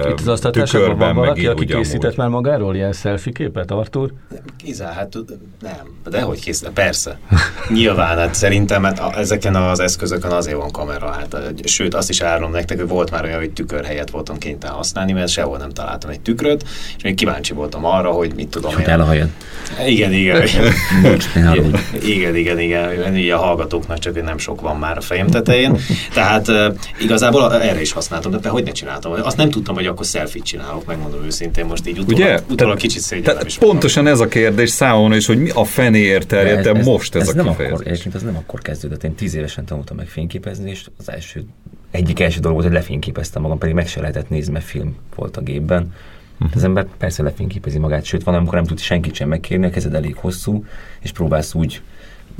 Itt 0.09 0.19
az 0.19 0.27
asztaltársaságban 0.27 0.97
van 0.97 1.15
valaki, 1.15 1.47
aki 1.47 1.65
készített 1.65 2.03
amúgy. 2.03 2.17
már 2.17 2.27
magáról 2.27 2.75
ilyen 2.75 2.91
selfie 2.93 3.31
képet, 3.33 3.71
Artur? 3.71 4.13
Kizár, 4.57 4.93
hát 4.93 5.13
nem, 5.61 5.99
de 6.09 6.21
hogy 6.21 6.39
kész, 6.39 6.63
persze. 6.73 7.19
Nyilván, 7.73 8.17
hát 8.17 8.33
szerintem 8.33 8.83
hát 8.83 8.99
a- 8.99 9.17
ezeken 9.17 9.55
az 9.55 9.79
eszközökön 9.79 10.31
azért 10.31 10.57
van 10.57 10.71
kamera, 10.71 11.11
hát, 11.11 11.37
sőt 11.63 11.93
azt 11.93 12.09
is 12.09 12.21
árulom 12.21 12.51
nektek, 12.51 12.77
hogy 12.79 12.87
volt 12.87 13.11
már 13.11 13.23
olyan, 13.23 13.39
hogy 13.39 13.51
tükör 13.51 13.85
helyett 13.85 14.09
voltam 14.09 14.37
kénytelen 14.37 14.75
használni, 14.75 15.11
mert 15.11 15.29
sehol 15.29 15.57
nem 15.57 15.69
találtam 15.69 16.09
egy 16.09 16.19
tükröt, 16.19 16.63
és 16.97 17.03
még 17.03 17.15
kíváncsi 17.15 17.53
voltam 17.53 17.85
arra, 17.85 18.09
hogy 18.11 18.33
mit 18.35 18.47
tudom 18.47 18.71
Ott 18.77 18.87
áll 18.87 18.99
a 19.01 19.05
hajad. 19.05 19.29
Igen, 19.87 20.11
igen. 20.13 20.43
Nincs, 21.01 21.33
ne 21.33 21.41
haragudj. 21.41 21.77
Igen, 22.05 22.35
igen, 22.35 22.59
igen. 22.59 23.15
Így 23.15 23.29
a 23.29 23.37
hallgatóknak 23.37 23.99
csak 23.99 24.13
hogy 24.13 24.23
nem 24.23 24.37
sok 24.37 24.61
van 24.61 24.77
már 24.77 24.97
a 24.97 25.01
fejem 25.01 25.27
tetején. 25.27 25.77
Tehát 26.13 26.47
igazából 26.99 27.53
erre 27.61 27.81
is 27.81 27.91
használtam, 27.91 28.31
de 28.41 28.49
hogy 28.49 28.63
ne 28.63 28.71
csináltam? 28.71 29.11
Azt 29.23 29.37
nem 29.37 29.49
tudtam, 29.59 29.75
hogy 29.75 29.85
akkor 29.85 30.05
selfie 30.05 30.41
csinálok, 30.41 30.85
megmondom 30.85 31.23
őszintén, 31.23 31.65
most 31.65 31.87
így 31.87 31.99
utólag, 31.99 32.19
Ugye? 32.19 32.39
utólag 32.49 32.77
kicsit 32.77 33.01
szégyellem 33.01 33.45
is. 33.45 33.57
pontosan 33.57 34.07
ez 34.07 34.19
a 34.19 34.27
kérdés 34.27 34.69
számomra 34.69 35.15
is, 35.15 35.25
hogy 35.25 35.41
mi 35.41 35.49
a 35.49 35.63
fenéért 35.63 36.27
terjedt 36.27 36.65
el 36.65 36.73
most 36.73 37.15
ez, 37.15 37.21
ez 37.21 37.27
a 37.27 37.33
nem 37.35 37.45
kifejezés. 37.45 37.73
akkor, 37.75 37.87
egyébként 37.87 38.15
ez 38.15 38.21
nem 38.21 38.35
akkor 38.35 38.61
kezdődött. 38.61 39.03
Én 39.03 39.15
tíz 39.15 39.35
évesen 39.35 39.65
tanultam 39.65 39.97
meg 39.97 40.07
fényképezni, 40.07 40.69
és 40.69 40.85
az 40.97 41.11
első, 41.11 41.45
egyik 41.91 42.19
első 42.19 42.39
dolog 42.39 42.57
volt, 42.57 42.69
hogy 42.69 42.77
lefényképeztem 42.77 43.41
magam, 43.41 43.57
pedig 43.57 43.75
meg 43.75 43.87
se 43.87 43.99
lehetett 43.99 44.29
nézni, 44.29 44.53
mert 44.53 44.65
film 44.65 44.95
volt 45.15 45.37
a 45.37 45.41
gépben. 45.41 45.93
Uh-huh. 46.33 46.55
Az 46.55 46.63
ember 46.63 46.87
persze 46.97 47.23
lefényképezi 47.23 47.77
magát, 47.77 48.03
sőt, 48.03 48.23
van, 48.23 48.35
amikor 48.35 48.53
nem 48.53 48.65
tud 48.65 48.79
senkit 48.79 49.13
sem 49.13 49.27
megkérni, 49.27 49.65
a 49.65 49.69
kezed 49.69 49.93
elég 49.93 50.15
hosszú, 50.15 50.65
és 50.99 51.11
próbálsz 51.11 51.53
úgy 51.53 51.81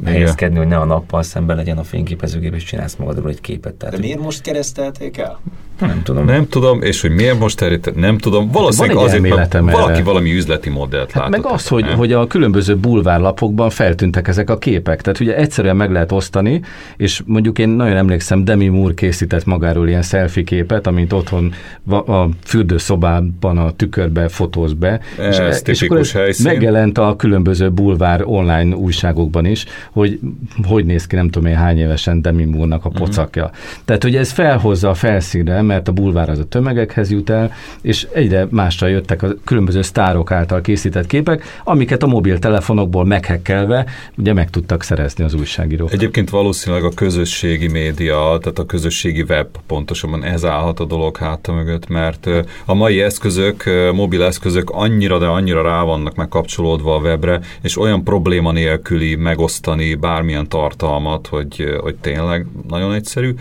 helyezkedni, 0.06 0.58
hogy 0.58 0.68
ne 0.68 0.78
a 0.78 0.86
nappal 0.86 1.24
szemben 1.24 1.56
legyen 1.56 1.78
a 1.78 1.84
fényképezőgép, 1.84 2.54
és 2.54 2.64
csinálsz 2.64 2.96
magadról 2.96 3.30
egy 3.30 3.42
képet. 3.42 3.74
Tehát, 3.74 3.96
De 3.96 4.02
miért 4.02 4.20
most 4.20 4.42
keresztelték 4.42 5.18
el? 5.18 5.40
Nem 5.80 6.02
tudom. 6.04 6.26
Nem 6.26 6.48
tudom, 6.48 6.82
és 6.82 7.02
hogy 7.02 7.12
miért 7.12 7.40
most 7.40 7.58
terjedt, 7.58 7.96
nem 7.96 8.18
tudom. 8.18 8.52
Valószínűleg 8.52 8.96
Van 8.96 9.06
egy 9.06 9.10
azért, 9.10 9.36
mert 9.36 9.54
valaki 9.72 9.92
erre. 9.92 10.04
valami 10.04 10.36
üzleti 10.36 10.70
modellt 10.70 11.12
Hát 11.12 11.24
látott. 11.24 11.44
meg 11.44 11.54
az, 11.54 11.68
hogy, 11.68 11.84
nem? 11.84 11.98
hogy 11.98 12.14
a 12.14 12.28
különböző 12.28 12.76
bulvárlapokban 12.76 13.70
feltűntek 13.70 14.28
ezek 14.28 14.50
a 14.50 14.58
képek. 14.58 15.02
Tehát 15.02 15.20
ugye 15.20 15.36
egyszerűen 15.36 15.76
meg 15.76 15.92
lehet 15.92 16.12
osztani, 16.12 16.62
és 16.98 17.22
mondjuk 17.26 17.60
én 17.60 17.70
nagyon 17.70 17.98
emlékszem, 17.98 18.44
Demi 18.44 18.68
Moore 18.68 18.94
készített 18.94 19.46
magáról 19.46 19.88
ilyen 19.88 20.02
selfie 20.02 20.44
képet, 20.44 20.88
amit 20.88 21.14
otthon 21.14 21.54
a 21.90 22.26
fürdőszobában 22.46 23.58
a 23.58 23.72
tükörbe 23.72 24.28
fotóz 24.28 24.74
be. 24.74 25.00
Ez 25.20 25.40
és, 25.40 25.62
és 25.66 25.82
akkor 25.82 25.98
ez 25.98 26.12
helyszín. 26.12 26.46
megjelent 26.46 26.98
a 26.98 27.16
különböző 27.16 27.70
bulvár 27.72 28.22
online 28.26 28.76
újságokban 28.76 29.46
is, 29.46 29.66
hogy 29.92 30.20
hogy 30.64 30.86
néz 30.86 31.08
ki 31.08 31.16
nem 31.16 31.30
tudom 31.30 31.50
én 31.50 31.56
hány 31.58 31.78
évesen 31.78 32.22
Demi 32.22 32.46
Moore-nak 32.46 32.84
Mhm. 32.84 32.96
a 32.96 33.00
pocakja. 33.00 33.52
Tehát, 33.86 34.04
hogy 34.04 34.16
ez 34.16 34.32
felhozza 34.32 34.90
a 34.90 34.94
felszínre, 34.94 35.62
mert 35.70 35.88
a 35.88 35.92
bulvár 35.92 36.30
az 36.30 36.40
a 36.40 36.44
tömegekhez 36.44 37.12
jut 37.12 37.30
el, 37.30 37.52
és 37.82 38.08
egyre 38.14 38.48
másra 38.50 38.88
jöttek 38.88 39.24
a 39.24 39.28
különböző 39.44 39.82
sztárok 39.82 40.32
által 40.32 40.62
készített 40.62 41.08
képek, 41.08 41.44
amiket 41.64 42.04
a 42.04 42.08
mobiltelefonokból 42.08 43.06
meghekkelve 43.06 43.86
ugye 44.18 44.34
meg 44.34 44.50
tudtak 44.50 44.84
szerezni 44.84 45.24
az 45.24 45.34
újságírók. 45.34 45.92
Egyébként 45.92 46.30
valószínűleg 46.30 46.84
a 46.84 46.90
közösségi 46.90 47.68
média, 47.68 48.38
tehát 48.40 48.60
a 48.60 48.66
közösségi 48.66 49.22
web 49.22 49.48
pontosabban 49.68 50.24
ez 50.24 50.46
állhat 50.46 50.80
a 50.80 50.86
dolog 50.86 51.18
háta 51.18 51.54
mögött, 51.54 51.88
mert 51.88 52.30
a 52.66 52.74
mai 52.74 53.02
eszközök, 53.02 53.64
mobil 53.94 54.24
eszközök 54.24 54.70
annyira, 54.70 55.18
de 55.20 55.26
annyira 55.26 55.62
rá 55.62 55.84
vannak 55.84 56.16
megkapcsolódva 56.16 56.96
a 56.96 57.00
webre, 57.00 57.40
és 57.62 57.78
olyan 57.78 58.04
probléma 58.04 58.52
nélküli 58.52 59.16
megosztani 59.16 59.96
bármilyen 59.96 60.48
tartalmat, 60.50 61.28
hogy, 61.28 61.78
hogy 61.82 61.96
tényleg 61.96 62.46
nagyon 62.68 62.94
egyszerű, 62.94 63.34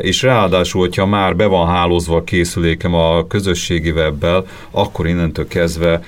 és 0.00 0.22
ráadásul, 0.22 0.80
hogyha 0.80 1.06
már 1.06 1.35
be 1.36 1.46
van 1.46 1.66
hálózva 1.66 2.16
a 2.16 2.24
készülékem 2.24 2.94
a 2.94 3.26
közösségi 3.26 3.90
webbel, 3.90 4.46
akkor 4.70 5.06
innentől 5.06 5.48
kezdve 5.48 6.00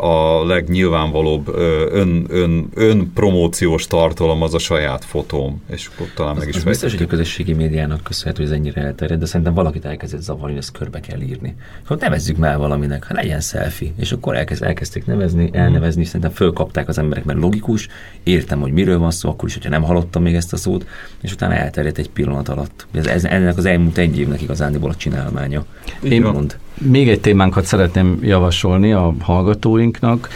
a 0.00 0.46
legnyilvánvalóbb 0.46 1.48
ön, 1.92 2.26
ön, 2.28 2.68
ön 2.74 3.12
promóciós 3.14 3.86
tartalom 3.86 4.42
az 4.42 4.54
a 4.54 4.58
saját 4.58 5.04
fotóm, 5.04 5.62
és 5.70 5.90
akkor 5.94 6.06
talán 6.14 6.32
az, 6.32 6.38
meg 6.38 6.48
is 6.48 6.56
az 6.56 6.64
biztos, 6.64 6.92
hogy 6.92 7.02
a 7.02 7.06
közösségi 7.06 7.52
médiának 7.52 8.02
köszönhető, 8.02 8.42
hogy 8.42 8.52
ez 8.52 8.58
ennyire 8.58 8.82
elterjed, 8.82 9.18
de 9.18 9.26
szerintem 9.26 9.54
valakit 9.54 9.84
elkezdett 9.84 10.20
zavarni, 10.22 10.48
hogy 10.48 10.60
ezt 10.60 10.72
körbe 10.72 11.00
kell 11.00 11.20
írni. 11.20 11.54
Akkor 11.84 11.96
nevezzük 11.96 12.36
már 12.36 12.58
valaminek, 12.58 13.04
ha 13.04 13.14
legyen 13.14 13.40
selfie, 13.40 13.90
és 13.96 14.12
akkor 14.12 14.36
elkezd, 14.36 14.62
elkezdték 14.62 15.06
nevezni, 15.06 15.50
elnevezni, 15.52 16.04
szerintem 16.04 16.30
fölkapták 16.30 16.88
az 16.88 16.98
emberek, 16.98 17.24
mert 17.24 17.38
logikus, 17.38 17.88
értem, 18.22 18.60
hogy 18.60 18.72
miről 18.72 18.98
van 18.98 19.10
szó, 19.10 19.28
akkor 19.28 19.48
is, 19.48 19.54
hogyha 19.54 19.70
nem 19.70 19.82
hallottam 19.82 20.22
még 20.22 20.34
ezt 20.34 20.52
a 20.52 20.56
szót, 20.56 20.86
és 21.20 21.32
utána 21.32 21.54
elterjedt 21.54 21.98
egy 21.98 22.10
pillanat 22.10 22.48
alatt. 22.48 22.86
Ez, 22.92 23.06
ez 23.06 23.24
ennek 23.24 23.56
az 23.56 23.64
elmúlt 23.64 23.98
egy 23.98 24.18
évnek 24.18 24.41
igazániból 24.42 24.90
a 24.90 24.94
csinálmánya. 24.94 25.64
Én 26.02 26.22
mond. 26.22 26.56
Még 26.78 27.08
egy 27.08 27.20
témánkat 27.20 27.64
szeretném 27.64 28.18
javasolni 28.22 28.92
a 28.92 29.14
hallgatóinknak, 29.20 30.28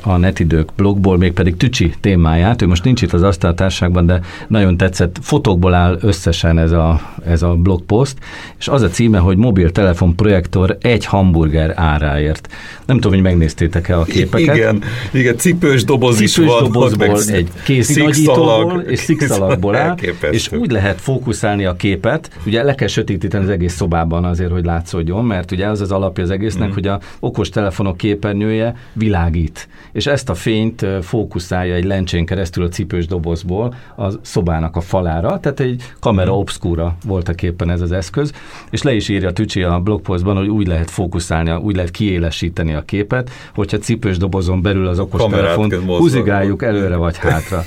a 0.00 0.16
Netidők 0.16 0.68
blogból, 0.76 1.16
mégpedig 1.16 1.56
Tücsi 1.56 1.94
témáját. 2.00 2.62
Ő 2.62 2.66
most 2.66 2.84
nincs 2.84 3.02
itt 3.02 3.12
az 3.12 3.22
asztaltárságban, 3.22 4.06
de 4.06 4.20
nagyon 4.48 4.76
tetszett. 4.76 5.18
Fotókból 5.20 5.74
áll 5.74 5.98
összesen 6.00 6.58
ez 6.58 6.72
a, 6.72 7.00
ez 7.26 7.42
a 7.42 7.54
blogpost, 7.54 8.16
és 8.58 8.68
az 8.68 8.82
a 8.82 8.88
címe, 8.88 9.18
hogy 9.18 9.36
mobiltelefon 9.36 10.16
projektor 10.16 10.76
egy 10.80 11.04
hamburger 11.04 11.72
áráért. 11.76 12.48
Nem 12.84 12.96
tudom, 12.96 13.12
hogy 13.12 13.22
megnéztétek-e 13.22 13.98
a 13.98 14.04
képeket. 14.04 14.56
Igen, 14.56 14.82
igen 15.12 15.36
cipős 15.36 15.84
doboz 15.84 16.16
cipős 16.16 16.36
is 16.36 16.46
van. 16.46 16.62
dobozból, 16.62 17.20
egy 17.20 17.48
kész 17.64 17.96
nagyítóból 17.96 18.80
és 18.80 18.98
szikszalagból 18.98 19.76
áll, 19.76 19.96
és 20.30 20.52
úgy 20.52 20.70
lehet 20.70 21.00
fókuszálni 21.00 21.64
a 21.64 21.76
képet, 21.76 22.30
ugye 22.46 22.62
le 22.62 22.74
kell 22.74 22.88
sötétíteni 22.88 23.44
az 23.44 23.50
egész 23.50 23.74
szobában 23.74 24.24
azért, 24.24 24.50
hogy 24.50 24.64
látszódjon, 24.64 25.24
mert 25.24 25.41
ugye 25.50 25.66
az 25.66 25.80
az 25.80 25.92
alapja 25.92 26.24
az 26.24 26.30
egésznek, 26.30 26.68
mm. 26.68 26.72
hogy 26.72 26.86
a 26.86 27.00
okos 27.20 27.48
telefonok 27.48 27.96
képernyője 27.96 28.74
világít, 28.92 29.68
és 29.92 30.06
ezt 30.06 30.28
a 30.28 30.34
fényt 30.34 30.86
fókuszálja 31.00 31.74
egy 31.74 31.84
lencsén 31.84 32.26
keresztül 32.26 32.64
a 32.64 32.68
cipős 32.68 33.06
dobozból 33.06 33.74
a 33.96 34.06
szobának 34.22 34.76
a 34.76 34.80
falára, 34.80 35.40
tehát 35.40 35.60
egy 35.60 35.82
kamera 36.00 36.38
obscura 36.38 36.96
voltak 37.04 37.42
éppen 37.42 37.70
ez 37.70 37.80
az 37.80 37.92
eszköz, 37.92 38.32
és 38.70 38.82
le 38.82 38.94
is 38.94 39.08
írja 39.08 39.28
a 39.28 39.32
Tücsi 39.32 39.62
a 39.62 39.80
blogpostban, 39.80 40.36
hogy 40.36 40.48
úgy 40.48 40.66
lehet 40.66 40.90
fókuszálni, 40.90 41.50
úgy 41.50 41.74
lehet 41.74 41.90
kiélesíteni 41.90 42.74
a 42.74 42.82
képet, 42.82 43.30
hogyha 43.54 43.78
cipős 43.78 44.16
dobozon 44.16 44.62
belül 44.62 44.86
az 44.86 44.98
okos 44.98 45.22
telefon 45.30 45.72
húzigáljuk 45.86 46.62
előre 46.62 46.96
vagy 46.96 47.16
hátra. 47.16 47.64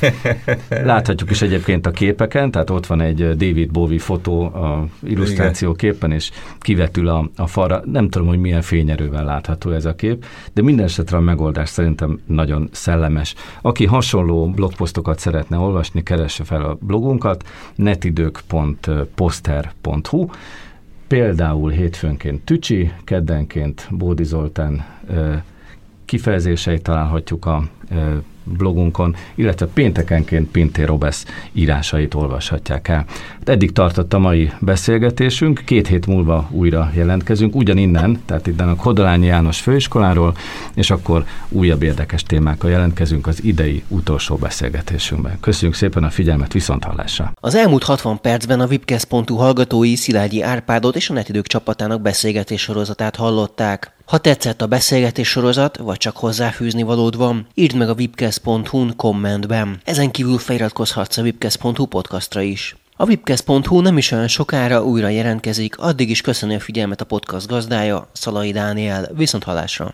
Láthatjuk 0.94 1.32
is 1.32 1.42
egyébként 1.42 1.86
a 1.86 1.92
képeken, 1.92 2.52
tehát 2.52 2.70
ott 2.70 2.86
van 2.86 3.02
egy 3.02 3.18
David 3.18 3.72
Bowie 3.72 4.00
fotó 4.00 4.42
a 4.42 4.88
illusztráció 5.08 5.74
képen, 5.74 6.12
és 6.12 6.32
kivetül 6.60 7.08
a, 7.08 7.30
a 7.36 7.48
falra. 7.68 7.84
Nem 7.92 8.10
tudom, 8.10 8.28
hogy 8.28 8.40
milyen 8.40 8.62
fényerővel 8.62 9.24
látható 9.24 9.72
ez 9.72 9.86
a 9.86 9.96
kép, 9.96 10.26
de 10.54 10.62
minden 10.62 10.86
esetre 10.86 11.18
a 11.18 11.22
megoldás 11.22 11.70
szerintem 11.70 12.20
nagyon 12.26 12.70
szellemes. 12.72 13.36
Aki 13.62 13.86
hasonló 13.86 14.50
blogposztokat 14.50 15.20
szeretne 15.20 15.58
olvasni, 15.58 16.04
keresse 16.04 16.44
fel 16.44 16.62
a 16.62 16.78
blogunkat, 16.82 17.44
netidők.poster.hu, 17.76 20.28
Például 21.08 21.70
hétfőnként 21.70 22.46
Tücsi, 22.46 22.92
keddenként 23.04 23.88
Bódi 23.92 24.24
Zoltán 24.24 24.86
kifejezéseit 26.06 26.84
találhatjuk 26.84 27.46
a 27.46 27.64
blogunkon, 28.46 29.16
illetve 29.36 29.66
péntekenként 29.66 30.52
Pintér 30.52 30.88
Robesz 30.88 31.26
írásait 31.52 32.14
olvashatják 32.14 32.88
el. 32.88 33.06
Eddig 33.44 33.72
tartott 33.72 34.14
a 34.14 34.20
mai 34.20 34.52
beszélgetésünk, 34.60 35.62
két 35.66 35.88
hét 35.88 36.06
múlva 36.06 36.50
újra 36.52 36.92
jelentkezünk, 36.94 37.56
ugyaninnen, 37.56 38.22
tehát 38.26 38.48
innen 38.48 38.70
a 38.70 38.76
Kodolányi 38.76 39.26
János 39.26 39.60
főiskoláról, 39.60 40.36
és 40.74 40.90
akkor 40.92 41.26
újabb 41.50 41.84
érdekes 41.84 42.24
témákkal 42.24 42.70
jelentkezünk 42.70 43.28
az 43.28 43.44
idei 43.44 43.84
utolsó 43.88 44.36
beszélgetésünkben. 44.36 45.38
Köszönjük 45.40 45.78
szépen 45.78 46.04
a 46.04 46.10
figyelmet, 46.10 46.54
viszont 46.54 46.84
hallásra! 46.84 47.32
Az 47.36 47.56
elmúlt 47.56 47.84
60 47.84 48.22
percben 48.22 48.60
a 48.60 48.68
Vipkesz.hu 48.68 49.36
hallgatói 49.36 49.96
Szilágyi 49.96 50.42
Árpádot 50.42 50.96
és 50.96 51.10
a 51.10 51.14
Netidők 51.14 51.48
csapatának 51.48 52.02
beszélgetés 52.02 52.62
sorozatát 52.62 53.16
hallották. 53.16 53.94
Ha 54.06 54.18
tetszett 54.18 54.62
a 54.62 54.68
beszélgetés 54.68 55.28
sorozat, 55.28 55.78
vagy 55.78 55.98
csak 55.98 56.18
hozzáfűzni 56.18 56.84
valód 56.84 57.18
van, 57.18 57.48
írd 57.54 57.75
meg 57.78 57.90
a 57.90 57.94
vipkesz.hu-n 57.94 58.94
kommentben. 58.96 59.80
Ezen 59.84 60.12
kívül 60.12 60.38
feliratkozhatsz 60.38 61.18
a 61.18 61.22
vipkesz.hu 61.22 61.86
podcastra 61.86 62.42
is. 62.42 62.76
A 62.98 63.06
vipkesz.hu 63.06 63.82
nem 63.82 63.98
is 63.98 64.12
olyan 64.12 64.28
sokára 64.28 64.84
újra 64.84 65.08
jelentkezik, 65.08 65.78
addig 65.78 66.10
is 66.10 66.22
köszönöm 66.22 66.56
a 66.56 66.60
figyelmet 66.60 67.02
a 67.02 67.06
podcast 67.06 67.48
gazdája, 67.48 68.08
Szalai 68.12 68.52
Dániel, 68.52 69.10
viszont 69.14 69.44
halásra! 69.44 69.94